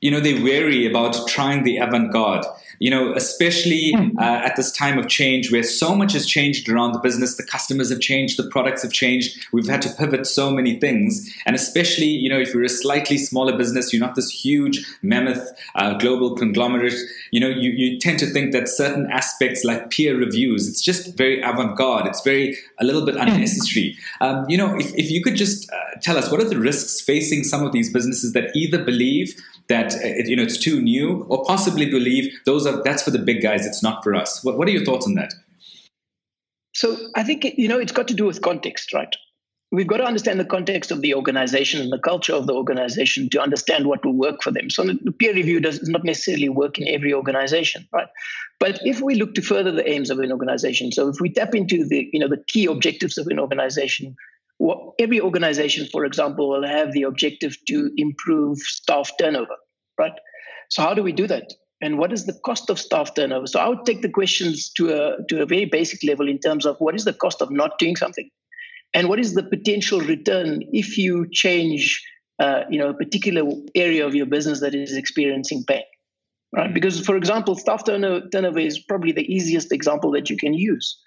you 0.00 0.10
know, 0.10 0.20
they're 0.20 0.42
wary 0.42 0.86
about 0.86 1.26
trying 1.26 1.64
the 1.64 1.78
avant 1.78 2.12
garde 2.12 2.44
you 2.78 2.90
know, 2.90 3.12
especially 3.14 3.92
hmm. 3.92 4.18
uh, 4.18 4.22
at 4.22 4.56
this 4.56 4.72
time 4.72 4.98
of 4.98 5.08
change 5.08 5.50
where 5.50 5.62
so 5.62 5.94
much 5.94 6.12
has 6.12 6.26
changed 6.26 6.68
around 6.68 6.92
the 6.92 6.98
business, 6.98 7.36
the 7.36 7.44
customers 7.44 7.90
have 7.90 8.00
changed, 8.00 8.38
the 8.38 8.48
products 8.50 8.82
have 8.82 8.92
changed. 8.92 9.46
We've 9.52 9.66
had 9.66 9.82
to 9.82 9.90
pivot 9.90 10.26
so 10.26 10.50
many 10.50 10.78
things. 10.78 11.32
And 11.46 11.56
especially, 11.56 12.06
you 12.06 12.28
know, 12.28 12.38
if 12.38 12.52
you're 12.52 12.64
a 12.64 12.68
slightly 12.68 13.18
smaller 13.18 13.56
business, 13.56 13.92
you're 13.92 14.00
not 14.00 14.14
this 14.14 14.30
huge 14.30 14.84
mammoth 15.02 15.48
uh, 15.74 15.94
global 15.94 16.34
conglomerate, 16.36 16.94
you 17.30 17.40
know, 17.40 17.48
you, 17.48 17.70
you 17.70 17.98
tend 17.98 18.18
to 18.20 18.26
think 18.26 18.52
that 18.52 18.68
certain 18.68 19.10
aspects 19.10 19.64
like 19.64 19.90
peer 19.90 20.16
reviews, 20.16 20.68
it's 20.68 20.80
just 20.80 21.16
very 21.16 21.40
avant 21.42 21.76
garde. 21.76 22.06
It's 22.06 22.22
very, 22.22 22.56
a 22.78 22.84
little 22.84 23.04
bit 23.04 23.14
hmm. 23.14 23.22
unnecessary. 23.22 23.96
Um, 24.20 24.44
you 24.48 24.56
know, 24.56 24.78
if, 24.78 24.94
if 24.94 25.10
you 25.10 25.22
could 25.22 25.36
just 25.36 25.70
uh, 25.70 25.76
tell 26.00 26.16
us 26.16 26.30
what 26.30 26.40
are 26.40 26.48
the 26.48 26.58
risks 26.58 27.00
facing 27.00 27.44
some 27.44 27.64
of 27.64 27.72
these 27.72 27.92
businesses 27.92 28.32
that 28.32 28.54
either 28.54 28.82
believe 28.82 29.34
that 29.68 29.94
uh, 29.94 29.98
it, 30.02 30.28
you 30.28 30.36
know 30.36 30.42
it's 30.42 30.58
too 30.58 30.80
new 30.80 31.24
or 31.28 31.44
possibly 31.44 31.88
believe 31.90 32.32
those 32.44 32.65
are 32.66 32.82
that's 32.82 33.02
for 33.02 33.10
the 33.10 33.18
big 33.18 33.42
guys. 33.42 33.66
It's 33.66 33.82
not 33.82 34.02
for 34.02 34.14
us. 34.14 34.42
What, 34.44 34.58
what 34.58 34.68
are 34.68 34.72
your 34.72 34.84
thoughts 34.84 35.06
on 35.06 35.14
that? 35.14 35.32
So 36.74 36.96
I 37.14 37.22
think 37.22 37.44
you 37.44 37.68
know 37.68 37.78
it's 37.78 37.92
got 37.92 38.08
to 38.08 38.14
do 38.14 38.26
with 38.26 38.42
context, 38.42 38.92
right? 38.92 39.14
We've 39.72 39.86
got 39.86 39.96
to 39.96 40.04
understand 40.04 40.38
the 40.38 40.44
context 40.44 40.92
of 40.92 41.00
the 41.00 41.14
organization 41.14 41.80
and 41.80 41.90
the 41.90 41.98
culture 41.98 42.34
of 42.34 42.46
the 42.46 42.52
organization 42.52 43.28
to 43.30 43.40
understand 43.40 43.86
what 43.86 44.04
will 44.04 44.14
work 44.16 44.42
for 44.42 44.52
them. 44.52 44.70
So 44.70 44.84
the 44.84 45.12
peer 45.12 45.34
review 45.34 45.58
does 45.58 45.82
not 45.88 46.04
necessarily 46.04 46.48
work 46.48 46.78
in 46.78 46.86
every 46.86 47.12
organization, 47.12 47.88
right? 47.92 48.06
But 48.60 48.78
if 48.84 49.00
we 49.00 49.16
look 49.16 49.34
to 49.34 49.42
further 49.42 49.72
the 49.72 49.88
aims 49.88 50.10
of 50.10 50.20
an 50.20 50.30
organization, 50.30 50.92
so 50.92 51.08
if 51.08 51.16
we 51.20 51.32
tap 51.32 51.54
into 51.54 51.84
the 51.84 52.08
you 52.12 52.20
know 52.20 52.28
the 52.28 52.44
key 52.46 52.66
objectives 52.66 53.18
of 53.18 53.26
an 53.26 53.40
organization, 53.40 54.16
every 54.98 55.20
organization, 55.20 55.86
for 55.90 56.04
example, 56.04 56.48
will 56.48 56.66
have 56.66 56.92
the 56.92 57.02
objective 57.02 57.56
to 57.68 57.90
improve 57.96 58.58
staff 58.58 59.10
turnover, 59.18 59.56
right? 59.98 60.14
So 60.70 60.82
how 60.82 60.94
do 60.94 61.02
we 61.02 61.12
do 61.12 61.26
that? 61.26 61.52
And 61.80 61.98
what 61.98 62.12
is 62.12 62.24
the 62.24 62.32
cost 62.44 62.70
of 62.70 62.78
staff 62.78 63.14
turnover? 63.14 63.46
So 63.46 63.60
I 63.60 63.68
would 63.68 63.84
take 63.84 64.02
the 64.02 64.08
questions 64.08 64.70
to 64.76 64.92
a 64.92 65.24
to 65.28 65.42
a 65.42 65.46
very 65.46 65.66
basic 65.66 66.02
level 66.04 66.28
in 66.28 66.38
terms 66.38 66.66
of 66.66 66.76
what 66.78 66.94
is 66.94 67.04
the 67.04 67.12
cost 67.12 67.42
of 67.42 67.50
not 67.50 67.78
doing 67.78 67.96
something, 67.96 68.28
and 68.94 69.08
what 69.08 69.20
is 69.20 69.34
the 69.34 69.42
potential 69.42 70.00
return 70.00 70.62
if 70.72 70.96
you 70.96 71.28
change, 71.30 72.02
uh, 72.38 72.62
you 72.70 72.78
know, 72.78 72.90
a 72.90 72.94
particular 72.94 73.42
area 73.74 74.06
of 74.06 74.14
your 74.14 74.26
business 74.26 74.60
that 74.60 74.74
is 74.74 74.96
experiencing 74.96 75.64
pain, 75.66 75.84
right? 76.54 76.72
Because, 76.72 77.00
for 77.00 77.16
example, 77.16 77.54
staff 77.54 77.84
turnover, 77.84 78.26
turnover 78.28 78.60
is 78.60 78.78
probably 78.78 79.12
the 79.12 79.30
easiest 79.32 79.72
example 79.72 80.10
that 80.12 80.30
you 80.30 80.36
can 80.36 80.54
use 80.54 80.98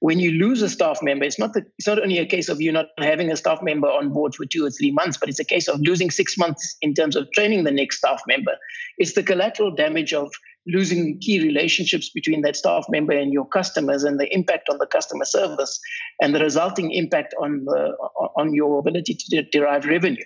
when 0.00 0.20
you 0.20 0.30
lose 0.32 0.62
a 0.62 0.68
staff 0.68 1.00
member, 1.02 1.24
it's 1.24 1.38
not 1.38 1.54
the, 1.54 1.64
it's 1.76 1.86
not 1.86 2.00
only 2.00 2.18
a 2.18 2.26
case 2.26 2.48
of 2.48 2.60
you 2.60 2.70
not 2.70 2.86
having 2.98 3.32
a 3.32 3.36
staff 3.36 3.60
member 3.62 3.88
on 3.88 4.10
board 4.12 4.34
for 4.34 4.46
two 4.46 4.64
or 4.64 4.70
three 4.70 4.92
months, 4.92 5.16
but 5.18 5.28
it's 5.28 5.40
a 5.40 5.44
case 5.44 5.66
of 5.66 5.80
losing 5.80 6.10
six 6.10 6.38
months 6.38 6.76
in 6.82 6.94
terms 6.94 7.16
of 7.16 7.30
training 7.32 7.64
the 7.64 7.72
next 7.72 7.98
staff 7.98 8.22
member. 8.28 8.52
It's 8.98 9.14
the 9.14 9.24
collateral 9.24 9.74
damage 9.74 10.12
of 10.12 10.30
losing 10.66 11.18
key 11.18 11.42
relationships 11.42 12.10
between 12.10 12.42
that 12.42 12.54
staff 12.54 12.84
member 12.88 13.12
and 13.12 13.32
your 13.32 13.46
customers, 13.46 14.04
and 14.04 14.20
the 14.20 14.32
impact 14.32 14.68
on 14.70 14.78
the 14.78 14.86
customer 14.86 15.24
service, 15.24 15.80
and 16.20 16.34
the 16.34 16.40
resulting 16.40 16.92
impact 16.92 17.34
on 17.40 17.64
the 17.64 17.96
on 18.36 18.54
your 18.54 18.78
ability 18.78 19.14
to 19.14 19.42
derive 19.50 19.84
revenue. 19.86 20.24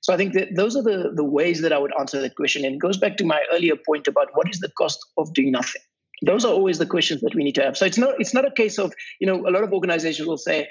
So 0.00 0.12
I 0.12 0.16
think 0.16 0.34
that 0.34 0.54
those 0.54 0.76
are 0.76 0.82
the, 0.82 1.12
the 1.14 1.24
ways 1.24 1.62
that 1.62 1.72
I 1.72 1.78
would 1.78 1.92
answer 1.98 2.20
that 2.20 2.36
question. 2.36 2.64
And 2.64 2.74
it 2.74 2.78
goes 2.78 2.98
back 2.98 3.16
to 3.18 3.24
my 3.24 3.40
earlier 3.52 3.74
point 3.74 4.06
about 4.06 4.28
what 4.34 4.50
is 4.50 4.60
the 4.60 4.68
cost 4.70 4.98
of 5.16 5.32
doing 5.32 5.52
nothing 5.52 5.80
those 6.26 6.44
are 6.44 6.52
always 6.52 6.78
the 6.78 6.86
questions 6.86 7.20
that 7.22 7.34
we 7.34 7.44
need 7.44 7.54
to 7.56 7.62
have. 7.62 7.76
So 7.76 7.86
it's 7.86 7.98
not 7.98 8.14
it's 8.18 8.34
not 8.34 8.46
a 8.46 8.50
case 8.50 8.78
of 8.78 8.92
you 9.20 9.26
know 9.26 9.46
a 9.46 9.50
lot 9.50 9.64
of 9.64 9.72
organizations 9.72 10.26
will 10.26 10.38
say 10.38 10.68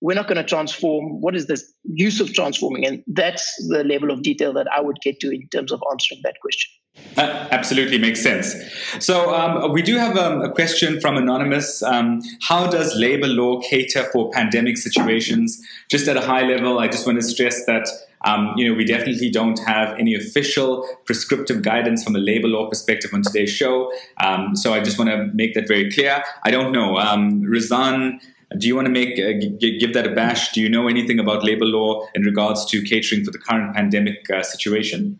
we're 0.00 0.14
not 0.14 0.28
going 0.28 0.36
to 0.36 0.44
transform. 0.44 1.20
What 1.20 1.34
is 1.34 1.46
the 1.46 1.60
use 1.84 2.20
of 2.20 2.32
transforming? 2.32 2.84
And 2.86 3.02
that's 3.06 3.44
the 3.68 3.84
level 3.84 4.10
of 4.10 4.22
detail 4.22 4.52
that 4.54 4.66
i 4.74 4.80
would 4.80 4.98
get 5.02 5.20
to 5.20 5.30
in 5.30 5.48
terms 5.48 5.72
of 5.72 5.82
answering 5.90 6.20
that 6.24 6.36
question 6.40 6.70
that 7.16 7.52
absolutely 7.52 7.98
makes 7.98 8.22
sense. 8.22 8.54
So 8.98 9.34
um, 9.34 9.72
we 9.72 9.82
do 9.82 9.96
have 9.96 10.16
um, 10.16 10.42
a 10.42 10.50
question 10.50 11.00
from 11.00 11.16
anonymous. 11.16 11.82
Um, 11.82 12.22
how 12.40 12.68
does 12.68 12.94
labor 12.96 13.28
law 13.28 13.60
cater 13.60 14.04
for 14.12 14.30
pandemic 14.30 14.78
situations? 14.78 15.60
Just 15.88 16.08
at 16.08 16.16
a 16.16 16.20
high 16.20 16.42
level, 16.42 16.78
I 16.78 16.88
just 16.88 17.06
want 17.06 17.20
to 17.20 17.26
stress 17.26 17.64
that 17.66 17.88
um, 18.24 18.54
you 18.56 18.66
know, 18.68 18.74
we 18.74 18.84
definitely 18.84 19.30
don't 19.30 19.58
have 19.60 19.98
any 19.98 20.14
official 20.14 20.88
prescriptive 21.04 21.62
guidance 21.62 22.02
from 22.02 22.16
a 22.16 22.18
labor 22.18 22.48
law 22.48 22.68
perspective 22.68 23.12
on 23.12 23.22
today's 23.22 23.50
show. 23.50 23.92
Um, 24.22 24.56
so 24.56 24.72
I 24.72 24.80
just 24.80 24.98
want 24.98 25.10
to 25.10 25.30
make 25.34 25.54
that 25.54 25.68
very 25.68 25.90
clear. 25.92 26.24
I 26.42 26.50
don't 26.50 26.72
know. 26.72 26.96
Um, 26.96 27.42
Rizan, 27.42 28.20
do 28.56 28.66
you 28.66 28.74
want 28.74 28.86
to 28.86 28.92
make 28.92 29.18
uh, 29.18 29.38
g- 29.60 29.78
give 29.78 29.92
that 29.92 30.06
a 30.06 30.14
bash? 30.14 30.52
Do 30.52 30.62
you 30.62 30.70
know 30.70 30.88
anything 30.88 31.18
about 31.18 31.44
labor 31.44 31.66
law 31.66 32.06
in 32.14 32.22
regards 32.22 32.64
to 32.66 32.82
catering 32.82 33.24
for 33.24 33.30
the 33.30 33.38
current 33.38 33.74
pandemic 33.74 34.28
uh, 34.30 34.42
situation? 34.42 35.18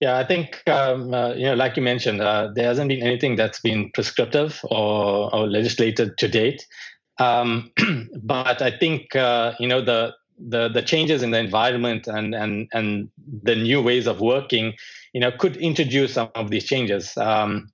Yeah, 0.00 0.16
I 0.16 0.24
think 0.24 0.62
um, 0.68 1.12
uh, 1.12 1.34
you 1.34 1.46
know, 1.46 1.54
like 1.54 1.76
you 1.76 1.82
mentioned, 1.82 2.20
uh, 2.20 2.50
there 2.54 2.66
hasn't 2.66 2.88
been 2.88 3.02
anything 3.02 3.34
that's 3.34 3.60
been 3.60 3.90
prescriptive 3.92 4.60
or, 4.64 5.34
or 5.34 5.48
legislated 5.48 6.16
to 6.18 6.28
date. 6.28 6.64
Um, 7.18 7.72
but 8.22 8.62
I 8.62 8.70
think 8.78 9.16
uh, 9.16 9.54
you 9.58 9.66
know 9.66 9.80
the 9.84 10.14
the 10.38 10.68
the 10.68 10.82
changes 10.82 11.22
in 11.22 11.32
the 11.32 11.38
environment 11.38 12.06
and 12.06 12.32
and 12.34 12.68
and 12.72 13.08
the 13.42 13.56
new 13.56 13.82
ways 13.82 14.06
of 14.06 14.20
working, 14.20 14.74
you 15.12 15.20
know, 15.20 15.32
could 15.32 15.56
introduce 15.56 16.14
some 16.14 16.30
of 16.36 16.50
these 16.50 16.64
changes. 16.64 17.16
Um, 17.16 17.68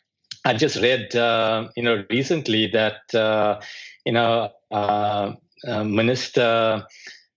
I 0.47 0.55
just 0.55 0.77
read, 0.77 1.14
uh, 1.14 1.68
you 1.77 1.83
know, 1.83 2.05
recently 2.11 2.68
that 2.68 3.14
uh, 3.14 3.61
you 4.07 4.12
know 4.12 4.49
uh, 4.70 5.33
Minister 5.66 6.87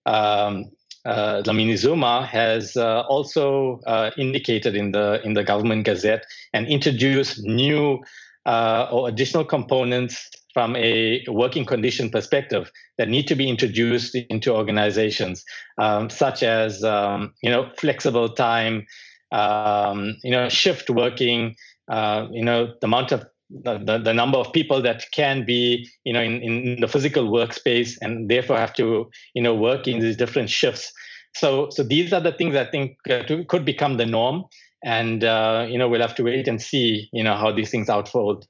um, 0.06 0.72
uh, 1.08 1.42
Dlamini 1.42 1.78
Zuma 1.78 2.26
has 2.26 2.76
uh, 2.76 3.02
also 3.02 3.80
indicated 4.18 4.76
in 4.76 4.92
the 4.92 5.22
in 5.24 5.34
the 5.34 5.44
government 5.44 5.86
gazette 5.86 6.26
and 6.54 6.68
introduced 6.68 7.44
new 7.44 8.00
or 8.46 9.08
additional 9.10 9.44
components 9.44 10.30
from 10.58 10.76
a 10.76 11.24
working 11.28 11.66
condition 11.66 12.10
perspective 12.10 12.72
that 12.98 13.08
need 13.08 13.28
to 13.28 13.36
be 13.36 13.48
introduced 13.48 14.16
into 14.16 14.52
organizations, 14.52 15.46
um, 15.78 16.10
such 16.10 16.42
as 16.42 16.84
um, 16.84 17.32
you 17.44 17.50
know 17.52 17.70
flexible 17.78 18.28
time, 18.28 18.84
um, 19.32 20.16
you 20.24 20.32
know 20.32 20.50
shift 20.50 20.90
working, 20.90 21.56
uh, 21.90 22.26
you 22.32 22.44
know 22.44 22.74
the 22.82 22.88
amount 22.88 23.12
of 23.12 23.24
the, 23.50 23.98
the, 23.98 24.14
number 24.14 24.38
of 24.38 24.52
people 24.52 24.82
that 24.82 25.06
can 25.12 25.46
be 25.46 25.88
you 26.04 26.14
know 26.14 26.22
in, 26.22 26.42
in 26.42 26.82
the 26.82 26.88
physical 26.88 27.30
workspace 27.30 27.98
and 28.02 28.30
therefore 28.30 28.58
have 28.58 28.74
to 28.74 29.10
you 29.34 29.42
know 29.42 29.56
work 29.56 29.88
in 29.88 30.00
these 30.00 30.18
different 30.18 30.50
shifts. 30.50 30.92
So 31.36 31.70
so 31.70 31.84
these 31.84 32.14
are 32.14 32.20
the 32.22 32.32
things 32.32 32.56
I 32.56 32.66
think 32.66 32.98
uh, 33.10 33.24
to, 33.24 33.46
could 33.46 33.64
become 33.64 33.98
the 33.98 34.06
norm, 34.06 34.46
and 34.84 35.24
uh, 35.24 35.66
you 35.70 35.78
know 35.78 35.88
we'll 35.88 36.02
have 36.02 36.16
to 36.16 36.24
wait 36.24 36.48
and 36.48 36.62
see 36.62 37.10
you 37.14 37.24
know 37.24 37.36
how 37.36 37.52
these 37.52 37.72
things 37.72 37.90
unfold. 37.90 38.46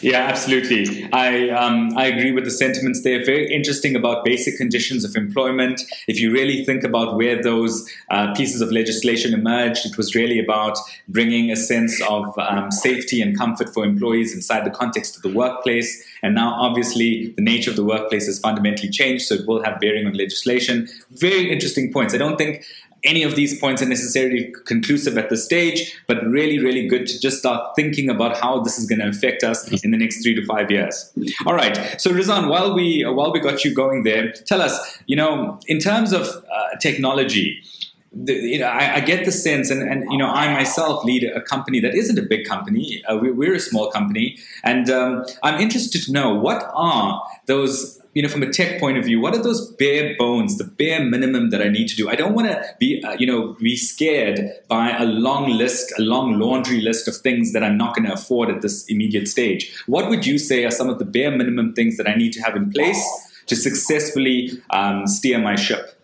Yeah, 0.00 0.20
absolutely. 0.20 1.08
I 1.12 1.48
um, 1.50 1.96
I 1.96 2.06
agree 2.06 2.30
with 2.30 2.44
the 2.44 2.50
sentiments 2.52 3.02
there. 3.02 3.24
Very 3.24 3.52
interesting 3.52 3.96
about 3.96 4.24
basic 4.24 4.56
conditions 4.56 5.04
of 5.04 5.16
employment. 5.16 5.82
If 6.06 6.20
you 6.20 6.32
really 6.32 6.64
think 6.64 6.84
about 6.84 7.16
where 7.16 7.42
those 7.42 7.88
uh, 8.10 8.32
pieces 8.34 8.60
of 8.60 8.70
legislation 8.70 9.34
emerged, 9.34 9.86
it 9.86 9.96
was 9.96 10.14
really 10.14 10.38
about 10.38 10.78
bringing 11.08 11.50
a 11.50 11.56
sense 11.56 12.00
of 12.08 12.32
um, 12.38 12.70
safety 12.70 13.20
and 13.20 13.36
comfort 13.36 13.74
for 13.74 13.84
employees 13.84 14.34
inside 14.34 14.64
the 14.64 14.70
context 14.70 15.16
of 15.16 15.22
the 15.22 15.32
workplace. 15.32 16.04
And 16.22 16.34
now, 16.34 16.54
obviously, 16.54 17.32
the 17.36 17.42
nature 17.42 17.70
of 17.70 17.76
the 17.76 17.84
workplace 17.84 18.26
has 18.26 18.38
fundamentally 18.38 18.90
changed, 18.90 19.24
so 19.26 19.34
it 19.34 19.46
will 19.46 19.62
have 19.64 19.80
bearing 19.80 20.06
on 20.06 20.12
legislation. 20.14 20.88
Very 21.12 21.50
interesting 21.50 21.92
points. 21.92 22.14
I 22.14 22.18
don't 22.18 22.36
think 22.36 22.64
any 23.04 23.22
of 23.22 23.36
these 23.36 23.58
points 23.58 23.80
are 23.82 23.88
necessarily 23.88 24.52
conclusive 24.66 25.16
at 25.16 25.30
this 25.30 25.44
stage, 25.44 25.96
but 26.06 26.24
really, 26.26 26.58
really 26.58 26.86
good 26.86 27.06
to 27.06 27.20
just 27.20 27.38
start 27.38 27.74
thinking 27.76 28.08
about 28.08 28.36
how 28.36 28.60
this 28.60 28.78
is 28.78 28.86
going 28.86 29.00
to 29.00 29.08
affect 29.08 29.44
us 29.44 29.82
in 29.84 29.90
the 29.90 29.96
next 29.96 30.22
three 30.22 30.34
to 30.34 30.44
five 30.44 30.70
years. 30.70 31.12
All 31.46 31.54
right. 31.54 32.00
So, 32.00 32.10
Rizan, 32.10 32.48
while 32.48 32.74
we 32.74 33.04
while 33.04 33.32
we 33.32 33.40
got 33.40 33.64
you 33.64 33.74
going 33.74 34.02
there, 34.02 34.32
tell 34.32 34.60
us, 34.60 34.98
you 35.06 35.16
know, 35.16 35.58
in 35.66 35.78
terms 35.78 36.12
of 36.12 36.26
uh, 36.26 36.76
technology. 36.80 37.62
The, 38.10 38.32
you 38.32 38.58
know, 38.58 38.66
I, 38.66 38.94
I, 38.94 39.00
get 39.00 39.26
the 39.26 39.30
sense, 39.30 39.68
and, 39.70 39.82
and 39.82 40.10
you 40.10 40.16
know, 40.16 40.28
I 40.28 40.50
myself 40.50 41.04
lead 41.04 41.24
a 41.24 41.42
company 41.42 41.78
that 41.80 41.94
isn't 41.94 42.18
a 42.18 42.22
big 42.22 42.46
company. 42.46 43.04
Uh, 43.04 43.18
we, 43.18 43.46
are 43.46 43.52
a 43.52 43.60
small 43.60 43.90
company, 43.90 44.38
and 44.64 44.88
um, 44.88 45.26
I'm 45.42 45.60
interested 45.60 46.02
to 46.04 46.12
know 46.12 46.34
what 46.34 46.70
are 46.72 47.22
those 47.44 48.00
you 48.18 48.22
know, 48.22 48.28
from 48.28 48.42
a 48.42 48.50
tech 48.50 48.80
point 48.80 48.98
of 48.98 49.04
view, 49.04 49.20
what 49.20 49.32
are 49.32 49.40
those 49.40 49.70
bare 49.74 50.16
bones, 50.18 50.58
the 50.58 50.64
bare 50.64 51.04
minimum 51.04 51.50
that 51.50 51.62
I 51.62 51.68
need 51.68 51.86
to 51.86 51.94
do? 51.94 52.08
I 52.08 52.16
don't 52.16 52.34
want 52.34 52.48
to 52.48 52.60
be, 52.80 53.00
uh, 53.04 53.12
you 53.12 53.28
know, 53.28 53.52
be 53.60 53.76
scared 53.76 54.40
by 54.66 54.90
a 54.90 55.04
long 55.04 55.50
list, 55.50 55.92
a 56.00 56.02
long 56.02 56.36
laundry 56.36 56.80
list 56.80 57.06
of 57.06 57.14
things 57.18 57.52
that 57.52 57.62
I'm 57.62 57.78
not 57.78 57.94
going 57.94 58.08
to 58.08 58.12
afford 58.12 58.50
at 58.50 58.60
this 58.60 58.84
immediate 58.88 59.28
stage. 59.28 59.72
What 59.86 60.08
would 60.08 60.26
you 60.26 60.36
say 60.36 60.64
are 60.64 60.72
some 60.72 60.88
of 60.88 60.98
the 60.98 61.04
bare 61.04 61.30
minimum 61.30 61.74
things 61.74 61.96
that 61.96 62.08
I 62.08 62.16
need 62.16 62.32
to 62.32 62.40
have 62.40 62.56
in 62.56 62.72
place 62.72 63.00
to 63.46 63.54
successfully 63.54 64.50
um, 64.70 65.06
steer 65.06 65.38
my 65.38 65.54
ship? 65.54 65.96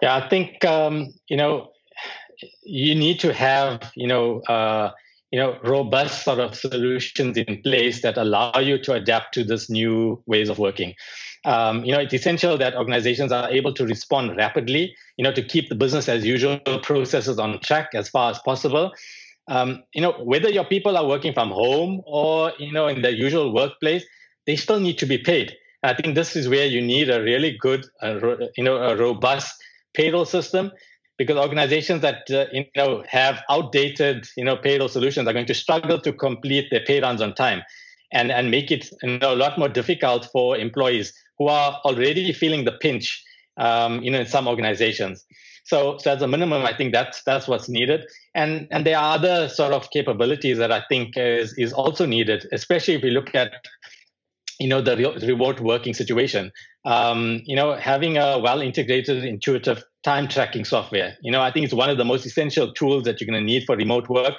Yeah, 0.00 0.14
I 0.14 0.28
think 0.28 0.64
um, 0.64 1.12
you 1.26 1.36
know 1.36 1.72
you 2.62 2.94
need 2.94 3.18
to 3.18 3.32
have 3.32 3.90
you 3.96 4.06
know 4.06 4.38
uh, 4.42 4.92
you 5.30 5.38
know 5.38 5.58
robust 5.62 6.24
sort 6.24 6.40
of 6.40 6.54
solutions 6.54 7.36
in 7.36 7.62
place 7.62 8.02
that 8.02 8.16
allow 8.16 8.58
you 8.58 8.78
to 8.78 8.92
adapt 8.92 9.34
to 9.34 9.44
this 9.44 9.68
new 9.68 10.22
ways 10.26 10.48
of 10.48 10.58
working. 10.58 10.94
Um, 11.44 11.84
you 11.84 11.92
know, 11.92 12.00
it's 12.00 12.14
essential 12.14 12.58
that 12.58 12.74
organizations 12.74 13.30
are 13.30 13.48
able 13.50 13.72
to 13.74 13.86
respond 13.86 14.36
rapidly. 14.36 14.94
You 15.16 15.24
know, 15.24 15.32
to 15.32 15.42
keep 15.42 15.68
the 15.68 15.74
business 15.74 16.08
as 16.08 16.24
usual 16.24 16.58
processes 16.82 17.38
on 17.38 17.60
track 17.60 17.90
as 17.94 18.08
far 18.08 18.30
as 18.30 18.38
possible. 18.40 18.92
Um, 19.48 19.82
you 19.94 20.02
know, 20.02 20.12
whether 20.22 20.50
your 20.50 20.64
people 20.64 20.96
are 20.96 21.06
working 21.06 21.32
from 21.32 21.50
home 21.50 22.02
or 22.06 22.52
you 22.58 22.72
know 22.72 22.86
in 22.88 23.02
their 23.02 23.12
usual 23.12 23.52
workplace, 23.54 24.04
they 24.46 24.56
still 24.56 24.80
need 24.80 24.98
to 24.98 25.06
be 25.06 25.18
paid. 25.18 25.56
I 25.82 25.94
think 25.94 26.14
this 26.14 26.34
is 26.34 26.48
where 26.48 26.66
you 26.66 26.80
need 26.82 27.08
a 27.08 27.22
really 27.22 27.56
good, 27.56 27.86
uh, 28.02 28.18
you 28.56 28.64
know, 28.64 28.78
a 28.78 28.96
robust 28.96 29.62
payroll 29.94 30.24
system 30.24 30.72
because 31.18 31.36
organizations 31.36 32.00
that 32.00 32.30
uh, 32.30 32.46
you 32.52 32.64
know 32.76 33.04
have 33.08 33.42
outdated 33.50 34.26
you 34.36 34.44
know 34.44 34.56
payroll 34.56 34.88
solutions 34.88 35.28
are 35.28 35.32
going 35.32 35.46
to 35.46 35.54
struggle 35.54 36.00
to 36.00 36.12
complete 36.12 36.68
their 36.70 36.80
pay 36.80 37.00
runs 37.00 37.20
on 37.20 37.34
time 37.34 37.62
and 38.12 38.30
and 38.32 38.50
make 38.50 38.70
it 38.70 38.88
you 39.02 39.18
know, 39.18 39.34
a 39.34 39.36
lot 39.36 39.58
more 39.58 39.68
difficult 39.68 40.28
for 40.32 40.56
employees 40.56 41.12
who 41.36 41.48
are 41.48 41.80
already 41.84 42.32
feeling 42.32 42.64
the 42.64 42.72
pinch 42.72 43.22
um, 43.58 44.00
you 44.02 44.10
know 44.10 44.20
in 44.20 44.26
some 44.26 44.48
organizations. 44.48 45.26
So 45.64 45.98
so 45.98 46.12
as 46.12 46.22
a 46.22 46.28
minimum 46.28 46.64
i 46.64 46.72
think 46.72 46.92
that's 46.92 47.22
that's 47.24 47.46
what's 47.46 47.68
needed. 47.68 48.06
And 48.34 48.68
and 48.70 48.86
there 48.86 48.96
are 48.96 49.16
other 49.16 49.48
sort 49.48 49.72
of 49.72 49.90
capabilities 49.90 50.58
that 50.58 50.72
i 50.72 50.82
think 50.88 51.16
is 51.16 51.52
is 51.58 51.72
also 51.72 52.06
needed 52.06 52.46
especially 52.52 52.94
if 52.94 53.02
we 53.02 53.10
look 53.10 53.34
at 53.34 53.52
you 54.60 54.68
know 54.68 54.80
the 54.80 54.96
re- 54.96 55.26
remote 55.26 55.60
working 55.60 55.94
situation. 55.94 56.52
Um, 56.84 57.42
you 57.44 57.56
know 57.56 57.74
having 57.74 58.16
a 58.16 58.38
well 58.38 58.60
integrated 58.62 59.24
intuitive 59.24 59.84
time 60.04 60.28
tracking 60.28 60.64
software. 60.64 61.16
You 61.22 61.32
know 61.32 61.40
i 61.40 61.50
think 61.50 61.64
it's 61.64 61.74
one 61.74 61.90
of 61.90 61.98
the 61.98 62.04
most 62.04 62.26
essential 62.26 62.72
tools 62.72 63.04
that 63.04 63.20
you're 63.20 63.26
going 63.26 63.40
to 63.40 63.44
need 63.44 63.64
for 63.64 63.76
remote 63.76 64.08
work. 64.08 64.34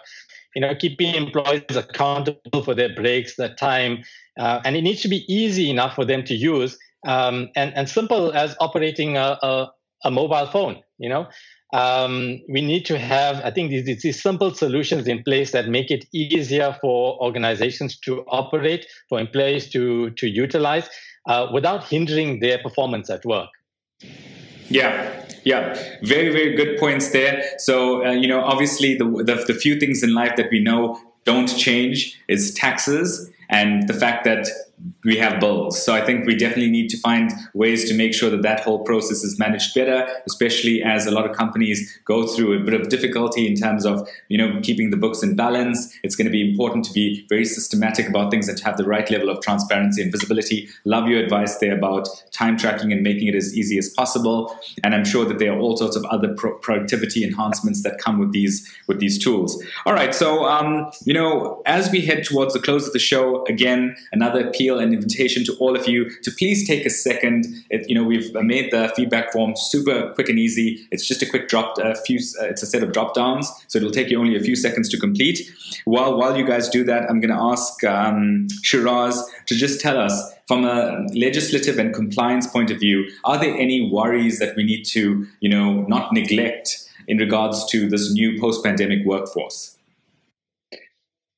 You 0.55 0.61
know 0.61 0.73
keeping 0.75 1.15
employees 1.15 1.75
accountable 1.75 2.63
for 2.63 2.73
their 2.73 2.93
breaks 2.93 3.35
their 3.35 3.53
time 3.55 4.03
uh, 4.39 4.61
and 4.65 4.75
it 4.75 4.81
needs 4.81 5.01
to 5.01 5.07
be 5.07 5.25
easy 5.27 5.69
enough 5.69 5.95
for 5.95 6.05
them 6.05 6.23
to 6.23 6.33
use 6.33 6.77
um, 7.07 7.49
and, 7.55 7.73
and 7.75 7.87
simple 7.87 8.33
as 8.33 8.55
operating 8.59 9.15
a, 9.15 9.37
a, 9.41 9.71
a 10.05 10.11
mobile 10.11 10.47
phone 10.47 10.81
you 10.99 11.09
know? 11.09 11.27
Um, 11.73 12.41
we 12.49 12.61
need 12.61 12.85
to 12.85 12.97
have, 12.97 13.41
I 13.43 13.51
think, 13.51 13.69
these, 13.69 14.01
these 14.01 14.21
simple 14.21 14.53
solutions 14.53 15.07
in 15.07 15.23
place 15.23 15.51
that 15.51 15.67
make 15.67 15.91
it 15.91 16.05
easier 16.13 16.75
for 16.81 17.21
organizations 17.23 17.97
to 17.99 18.23
operate, 18.27 18.87
for 19.07 19.19
employees 19.19 19.69
to 19.71 20.09
to 20.11 20.27
utilize, 20.27 20.89
uh, 21.27 21.47
without 21.53 21.83
hindering 21.83 22.39
their 22.39 22.57
performance 22.57 23.09
at 23.09 23.23
work. 23.23 23.49
Yeah, 24.69 25.25
yeah, 25.43 25.73
very 26.03 26.29
very 26.31 26.55
good 26.55 26.79
points 26.79 27.11
there. 27.11 27.43
So 27.57 28.05
uh, 28.05 28.11
you 28.11 28.27
know, 28.27 28.41
obviously, 28.41 28.95
the, 28.95 29.05
the 29.05 29.43
the 29.47 29.53
few 29.53 29.79
things 29.79 30.03
in 30.03 30.13
life 30.13 30.35
that 30.35 30.49
we 30.51 30.59
know 30.59 30.99
don't 31.25 31.47
change 31.47 32.19
is 32.27 32.53
taxes 32.53 33.29
and 33.49 33.87
the 33.87 33.93
fact 33.93 34.23
that 34.25 34.47
we 35.03 35.17
have 35.17 35.39
bills. 35.39 35.83
So 35.83 35.93
I 35.93 36.05
think 36.05 36.25
we 36.25 36.35
definitely 36.35 36.69
need 36.69 36.89
to 36.89 36.97
find 36.97 37.31
ways 37.53 37.87
to 37.89 37.95
make 37.95 38.13
sure 38.13 38.29
that 38.29 38.41
that 38.41 38.61
whole 38.61 38.79
process 38.83 39.23
is 39.23 39.39
managed 39.39 39.73
better, 39.73 40.07
especially 40.25 40.83
as 40.83 41.05
a 41.05 41.11
lot 41.11 41.29
of 41.29 41.35
companies 41.35 41.99
go 42.05 42.27
through 42.27 42.59
a 42.59 42.63
bit 42.63 42.73
of 42.73 42.89
difficulty 42.89 43.47
in 43.47 43.55
terms 43.55 43.85
of 43.85 44.07
you 44.27 44.37
know 44.37 44.59
keeping 44.61 44.89
the 44.89 44.97
books 44.97 45.23
in 45.23 45.35
balance. 45.35 45.97
It's 46.03 46.15
going 46.15 46.25
to 46.25 46.31
be 46.31 46.49
important 46.49 46.85
to 46.85 46.93
be 46.93 47.25
very 47.29 47.45
systematic 47.45 48.09
about 48.09 48.31
things 48.31 48.47
and 48.49 48.57
to 48.57 48.63
have 48.65 48.77
the 48.77 48.85
right 48.85 49.09
level 49.09 49.29
of 49.29 49.41
transparency 49.41 50.01
and 50.01 50.11
visibility. 50.11 50.69
Love 50.85 51.07
your 51.07 51.19
advice 51.19 51.57
there 51.57 51.77
about 51.77 52.07
time 52.31 52.57
tracking 52.57 52.91
and 52.91 53.01
making 53.01 53.27
it 53.27 53.35
as 53.35 53.55
easy 53.55 53.77
as 53.77 53.89
possible. 53.89 54.55
And 54.83 54.93
I'm 54.93 55.05
sure 55.05 55.25
that 55.25 55.39
there 55.39 55.53
are 55.53 55.59
all 55.59 55.77
sorts 55.77 55.95
of 55.95 56.03
other 56.05 56.33
pro- 56.35 56.57
productivity 56.57 57.23
enhancements 57.23 57.83
that 57.83 57.99
come 57.99 58.19
with 58.19 58.31
these 58.31 58.69
with 58.87 58.99
these 58.99 59.17
tools. 59.17 59.63
All 59.85 59.93
right, 59.93 60.13
so 60.13 60.45
um, 60.45 60.91
you 61.05 61.13
know 61.13 61.61
as 61.65 61.89
we 61.89 62.01
head 62.01 62.23
towards 62.23 62.53
the 62.53 62.59
close 62.59 62.85
of 62.85 62.93
the 62.93 62.99
show, 62.99 63.45
again 63.45 63.95
another 64.11 64.47
appeal 64.47 64.68
and 64.77 64.93
invitation 64.93 65.43
to 65.45 65.53
all 65.59 65.75
of 65.75 65.87
you 65.87 66.09
to 66.21 66.31
please 66.31 66.67
take 66.67 66.85
a 66.85 66.89
second. 66.89 67.47
It, 67.69 67.89
you 67.89 67.95
know, 67.95 68.03
we've 68.03 68.31
made 68.35 68.71
the 68.71 68.93
feedback 68.95 69.31
form 69.31 69.55
super 69.55 70.13
quick 70.13 70.29
and 70.29 70.37
easy. 70.37 70.87
It's 70.91 71.07
just 71.07 71.21
a 71.21 71.25
quick 71.25 71.47
drop, 71.47 71.77
a 71.79 71.95
few. 71.95 72.19
Uh, 72.39 72.45
it's 72.45 72.61
a 72.61 72.67
set 72.67 72.83
of 72.83 72.91
drop 72.91 73.15
downs, 73.15 73.51
so 73.67 73.77
it'll 73.77 73.91
take 73.91 74.09
you 74.09 74.19
only 74.19 74.35
a 74.35 74.41
few 74.41 74.55
seconds 74.55 74.89
to 74.89 74.99
complete. 74.99 75.51
While 75.85 76.17
while 76.17 76.37
you 76.37 76.45
guys 76.45 76.69
do 76.69 76.83
that, 76.83 77.09
I'm 77.09 77.19
going 77.19 77.33
to 77.33 77.41
ask 77.41 77.83
um, 77.83 78.47
Shiraz 78.61 79.23
to 79.47 79.55
just 79.55 79.81
tell 79.81 79.97
us 79.97 80.33
from 80.47 80.65
a 80.65 81.05
legislative 81.13 81.77
and 81.77 81.93
compliance 81.93 82.47
point 82.47 82.71
of 82.71 82.79
view, 82.79 83.07
are 83.23 83.37
there 83.37 83.55
any 83.55 83.89
worries 83.91 84.39
that 84.39 84.55
we 84.55 84.63
need 84.63 84.83
to, 84.83 85.27
you 85.41 85.49
know, 85.49 85.83
not 85.83 86.11
neglect 86.11 86.89
in 87.07 87.17
regards 87.17 87.65
to 87.67 87.87
this 87.87 88.11
new 88.11 88.39
post-pandemic 88.39 89.05
workforce? 89.05 89.77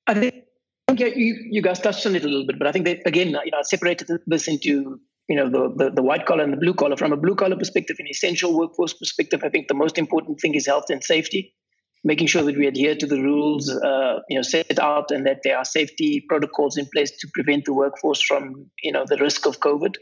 I 0.07 0.13
think 0.13 0.45
think 0.87 1.15
you, 1.15 1.47
you 1.49 1.61
guys 1.61 1.79
touched 1.79 2.05
on 2.05 2.15
it 2.15 2.23
a 2.23 2.27
little 2.27 2.45
bit, 2.45 2.57
but 2.59 2.67
I 2.67 2.71
think 2.71 2.85
that 2.85 2.99
again, 3.05 3.27
you 3.27 3.51
know, 3.51 3.57
I 3.57 3.61
separated 3.63 4.09
this 4.27 4.47
into 4.47 4.99
you 5.27 5.35
know 5.35 5.49
the, 5.49 5.73
the, 5.75 5.91
the 5.91 6.03
white 6.03 6.25
collar 6.25 6.43
and 6.43 6.53
the 6.53 6.57
blue 6.57 6.73
collar. 6.73 6.97
From 6.97 7.13
a 7.13 7.17
blue 7.17 7.35
collar 7.35 7.55
perspective, 7.55 7.97
an 7.99 8.07
essential 8.07 8.57
workforce 8.57 8.93
perspective, 8.93 9.41
I 9.43 9.49
think 9.49 9.67
the 9.67 9.73
most 9.73 9.97
important 9.97 10.39
thing 10.41 10.55
is 10.55 10.67
health 10.67 10.85
and 10.89 11.03
safety, 11.03 11.53
making 12.03 12.27
sure 12.27 12.43
that 12.43 12.57
we 12.57 12.67
adhere 12.67 12.95
to 12.95 13.05
the 13.05 13.21
rules 13.21 13.69
uh, 13.69 14.19
you 14.29 14.37
know 14.37 14.41
set 14.41 14.79
out 14.79 15.11
and 15.11 15.25
that 15.25 15.39
there 15.43 15.57
are 15.57 15.65
safety 15.65 16.23
protocols 16.27 16.77
in 16.77 16.87
place 16.93 17.11
to 17.19 17.27
prevent 17.33 17.65
the 17.65 17.73
workforce 17.73 18.21
from 18.21 18.69
you 18.83 18.91
know 18.91 19.05
the 19.07 19.17
risk 19.17 19.45
of 19.45 19.59
COVID. 19.59 19.95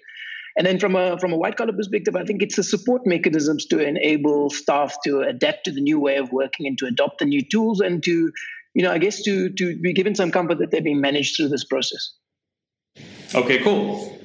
And 0.57 0.65
then 0.65 0.79
from 0.79 0.95
a 0.95 1.17
from 1.19 1.31
a 1.31 1.37
white 1.37 1.57
collar 1.57 1.73
perspective, 1.73 2.15
I 2.15 2.23
think 2.23 2.41
it's 2.41 2.55
the 2.55 2.63
support 2.63 3.03
mechanisms 3.05 3.67
to 3.67 3.79
enable 3.79 4.49
staff 4.49 4.95
to 5.05 5.21
adapt 5.21 5.65
to 5.65 5.71
the 5.71 5.81
new 5.81 5.99
way 5.99 6.17
of 6.17 6.31
working 6.31 6.65
and 6.65 6.77
to 6.79 6.87
adopt 6.87 7.19
the 7.19 7.25
new 7.25 7.41
tools 7.49 7.79
and 7.81 8.03
to 8.03 8.31
you 8.79 8.85
know, 8.85 8.93
I 8.93 8.97
guess 8.97 9.21
to 9.23 9.49
to 9.49 9.77
be 9.81 9.91
given 9.91 10.15
some 10.15 10.31
comfort 10.31 10.59
that 10.59 10.71
they're 10.71 10.81
being 10.81 11.01
managed 11.01 11.35
through 11.35 11.49
this 11.49 11.65
process. 11.65 12.13
Okay, 13.35 13.57
cool. 13.61 14.17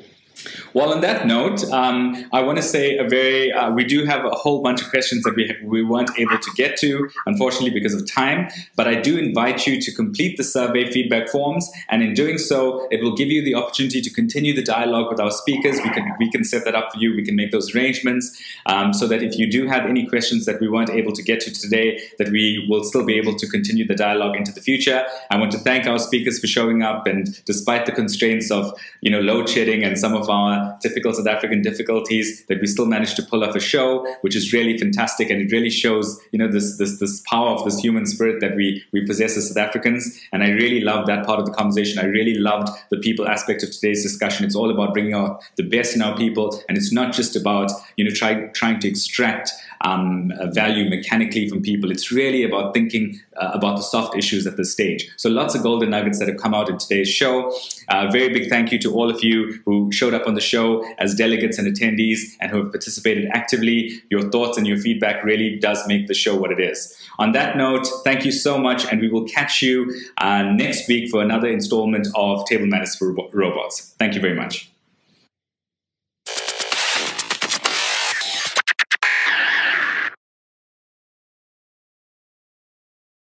Well, 0.73 0.93
on 0.93 1.01
that 1.03 1.27
note, 1.27 1.65
um, 1.71 2.29
I 2.33 2.43
want 2.43 2.57
to 2.59 2.63
say 2.63 2.99
a 2.99 3.09
very, 3.09 3.53
uh, 3.53 3.71
we 3.71 3.85
do 3.85 4.05
have 4.05 4.25
a 4.25 4.31
whole 4.31 4.63
bunch 4.63 4.83
of 4.83 4.91
questions 4.91 5.23
that 5.25 5.35
we, 5.37 5.55
we 5.63 5.83
weren't 5.83 6.11
able 6.19 6.39
to 6.39 6.51
get 6.57 6.77
to, 6.79 7.09
unfortunately, 7.27 7.71
because 7.71 7.95
of 7.95 8.11
time. 8.11 8.49
But 8.77 8.89
I 8.89 8.97
do 9.01 9.17
invite 9.17 9.67
you 9.67 9.81
to 9.81 9.93
complete 9.93 10.37
the 10.37 10.45
survey 10.45 10.91
feedback 10.91 11.29
forms. 11.29 11.71
And 11.89 12.03
in 12.03 12.15
doing 12.15 12.39
so, 12.39 12.87
it 12.91 13.03
will 13.03 13.15
give 13.15 13.29
you 13.29 13.45
the 13.45 13.55
opportunity 13.55 14.01
to 14.01 14.11
continue 14.11 14.55
the 14.55 14.63
dialogue 14.63 15.11
with 15.11 15.21
our 15.21 15.31
speakers. 15.31 15.77
We 15.83 15.91
can, 15.91 16.15
we 16.19 16.31
can 16.31 16.45
set 16.45 16.65
that 16.65 16.75
up 16.75 16.93
for 16.93 16.99
you. 16.99 17.15
We 17.15 17.25
can 17.25 17.37
make 17.37 17.53
those 17.53 17.75
arrangements 17.75 18.37
um, 18.67 18.93
so 18.93 19.07
that 19.07 19.23
if 19.23 19.39
you 19.39 19.51
do 19.51 19.67
have 19.69 19.87
any 19.87 20.07
questions 20.07 20.45
that 20.47 20.61
we 20.61 20.69
weren't 20.69 20.91
able 20.91 21.13
to 21.13 21.23
get 21.23 21.41
to 21.41 21.53
today, 21.53 22.01
that 22.19 22.31
we 22.31 22.67
will 22.69 22.85
still 22.85 23.05
be 23.05 23.15
able 23.15 23.37
to 23.37 23.47
continue 23.49 23.87
the 23.87 23.95
dialogue 23.95 24.37
into 24.37 24.53
the 24.53 24.61
future. 24.61 25.05
I 25.31 25.39
want 25.39 25.53
to 25.53 25.59
thank 25.59 25.87
our 25.87 25.99
speakers 25.99 26.41
for 26.41 26.47
showing 26.47 26.83
up. 26.83 27.07
And 27.07 27.43
despite 27.45 27.87
the 27.87 27.93
constraints 27.93 28.51
of, 28.51 28.73
you 29.01 29.11
know, 29.11 29.21
load 29.21 29.49
shedding 29.49 29.85
and 29.85 29.99
some 29.99 30.15
of 30.15 30.29
our 30.29 30.34
typical 30.81 31.13
South 31.13 31.27
African 31.27 31.63
difficulties 31.63 32.45
that 32.47 32.61
we 32.61 32.67
still 32.67 32.87
managed 32.87 33.17
to 33.17 33.23
pull 33.23 33.45
off 33.45 33.55
a 33.55 33.61
show, 33.61 34.07
which 34.23 34.37
is 34.37 34.53
really 34.53 34.77
fantastic, 34.79 35.31
and 35.31 35.41
it 35.41 35.53
really 35.53 35.71
shows 35.71 36.21
you 36.33 36.39
know 36.39 36.49
this 36.49 36.79
this 36.79 36.99
this 37.01 37.21
power 37.29 37.51
of 37.51 37.65
this 37.65 37.79
human 37.79 38.07
spirit 38.07 38.41
that 38.41 38.57
we 38.57 38.83
we 38.93 39.05
possess 39.07 39.37
as 39.37 39.49
South 39.49 39.57
Africans. 39.57 40.21
And 40.33 40.43
I 40.43 40.51
really 40.51 40.81
loved 40.81 41.09
that 41.09 41.27
part 41.27 41.41
of 41.41 41.47
the 41.47 41.53
conversation. 41.53 41.99
I 41.99 42.07
really 42.07 42.35
loved 42.35 42.69
the 42.91 42.99
people 42.99 43.29
aspect 43.29 43.63
of 43.63 43.71
today's 43.71 44.03
discussion. 44.03 44.45
It's 44.45 44.57
all 44.57 44.71
about 44.71 44.93
bringing 44.93 45.15
out 45.15 45.43
the 45.57 45.63
best 45.63 45.95
in 45.95 46.03
our 46.03 46.17
people, 46.17 46.63
and 46.69 46.77
it's 46.79 46.93
not 46.93 47.13
just 47.13 47.37
about 47.37 47.71
you 47.97 48.05
know 48.05 48.15
trying 48.15 48.53
trying 48.53 48.81
to 48.81 48.89
extract 48.89 49.51
um, 49.85 50.33
value 50.53 50.89
mechanically 50.89 51.49
from 51.49 51.63
people. 51.63 51.91
It's 51.91 52.11
really 52.11 52.43
about 52.43 52.75
thinking 52.75 53.21
uh, 53.37 53.51
about 53.53 53.77
the 53.77 53.83
soft 53.83 54.17
issues 54.17 54.47
at 54.47 54.57
this 54.57 54.73
stage. 54.73 55.11
So 55.17 55.29
lots 55.29 55.55
of 55.55 55.63
golden 55.63 55.91
nuggets 55.91 56.19
that 56.19 56.29
have 56.29 56.39
come 56.39 56.55
out 56.55 56.69
in 56.69 56.79
today's 56.79 57.09
show. 57.09 57.57
Uh, 57.89 58.11
very 58.11 58.31
big 58.31 58.49
thank 58.49 58.73
you 58.73 58.79
to 58.81 58.95
all 58.95 59.11
of 59.11 59.23
you 59.23 59.61
who 59.65 59.93
showed 59.93 60.15
up 60.25 60.29
on 60.29 60.35
the 60.35 60.41
show 60.41 60.85
as 60.99 61.15
delegates 61.15 61.59
and 61.59 61.69
attendees 61.69 62.37
and 62.41 62.51
who 62.51 62.63
have 62.63 62.73
participated 62.73 63.29
actively. 63.33 64.03
Your 64.11 64.31
thoughts 64.31 64.59
and 64.59 64.67
your 64.67 64.79
feedback 64.79 65.23
really 65.23 65.59
does 65.59 65.87
make 65.87 66.07
the 66.07 66.15
show 66.15 66.37
what 66.37 66.51
it 66.51 66.61
is. 66.61 66.97
On 67.19 67.33
that 67.33 67.57
note, 67.57 67.87
thank 68.03 68.25
you 68.25 68.33
so 68.33 68.59
much, 68.59 68.85
and 68.91 69.01
we 69.01 69.09
will 69.09 69.25
catch 69.25 69.63
you 69.63 69.95
uh, 70.19 70.43
next 70.43 70.89
week 70.89 71.11
for 71.11 71.23
another 71.23 71.49
installment 71.49 72.09
of 72.15 72.45
Table 72.47 72.67
Manners 72.67 72.97
for 72.97 73.13
Robots. 73.33 73.95
Thank 73.99 74.15
you 74.15 74.21
very 74.21 74.35
much. 74.35 74.74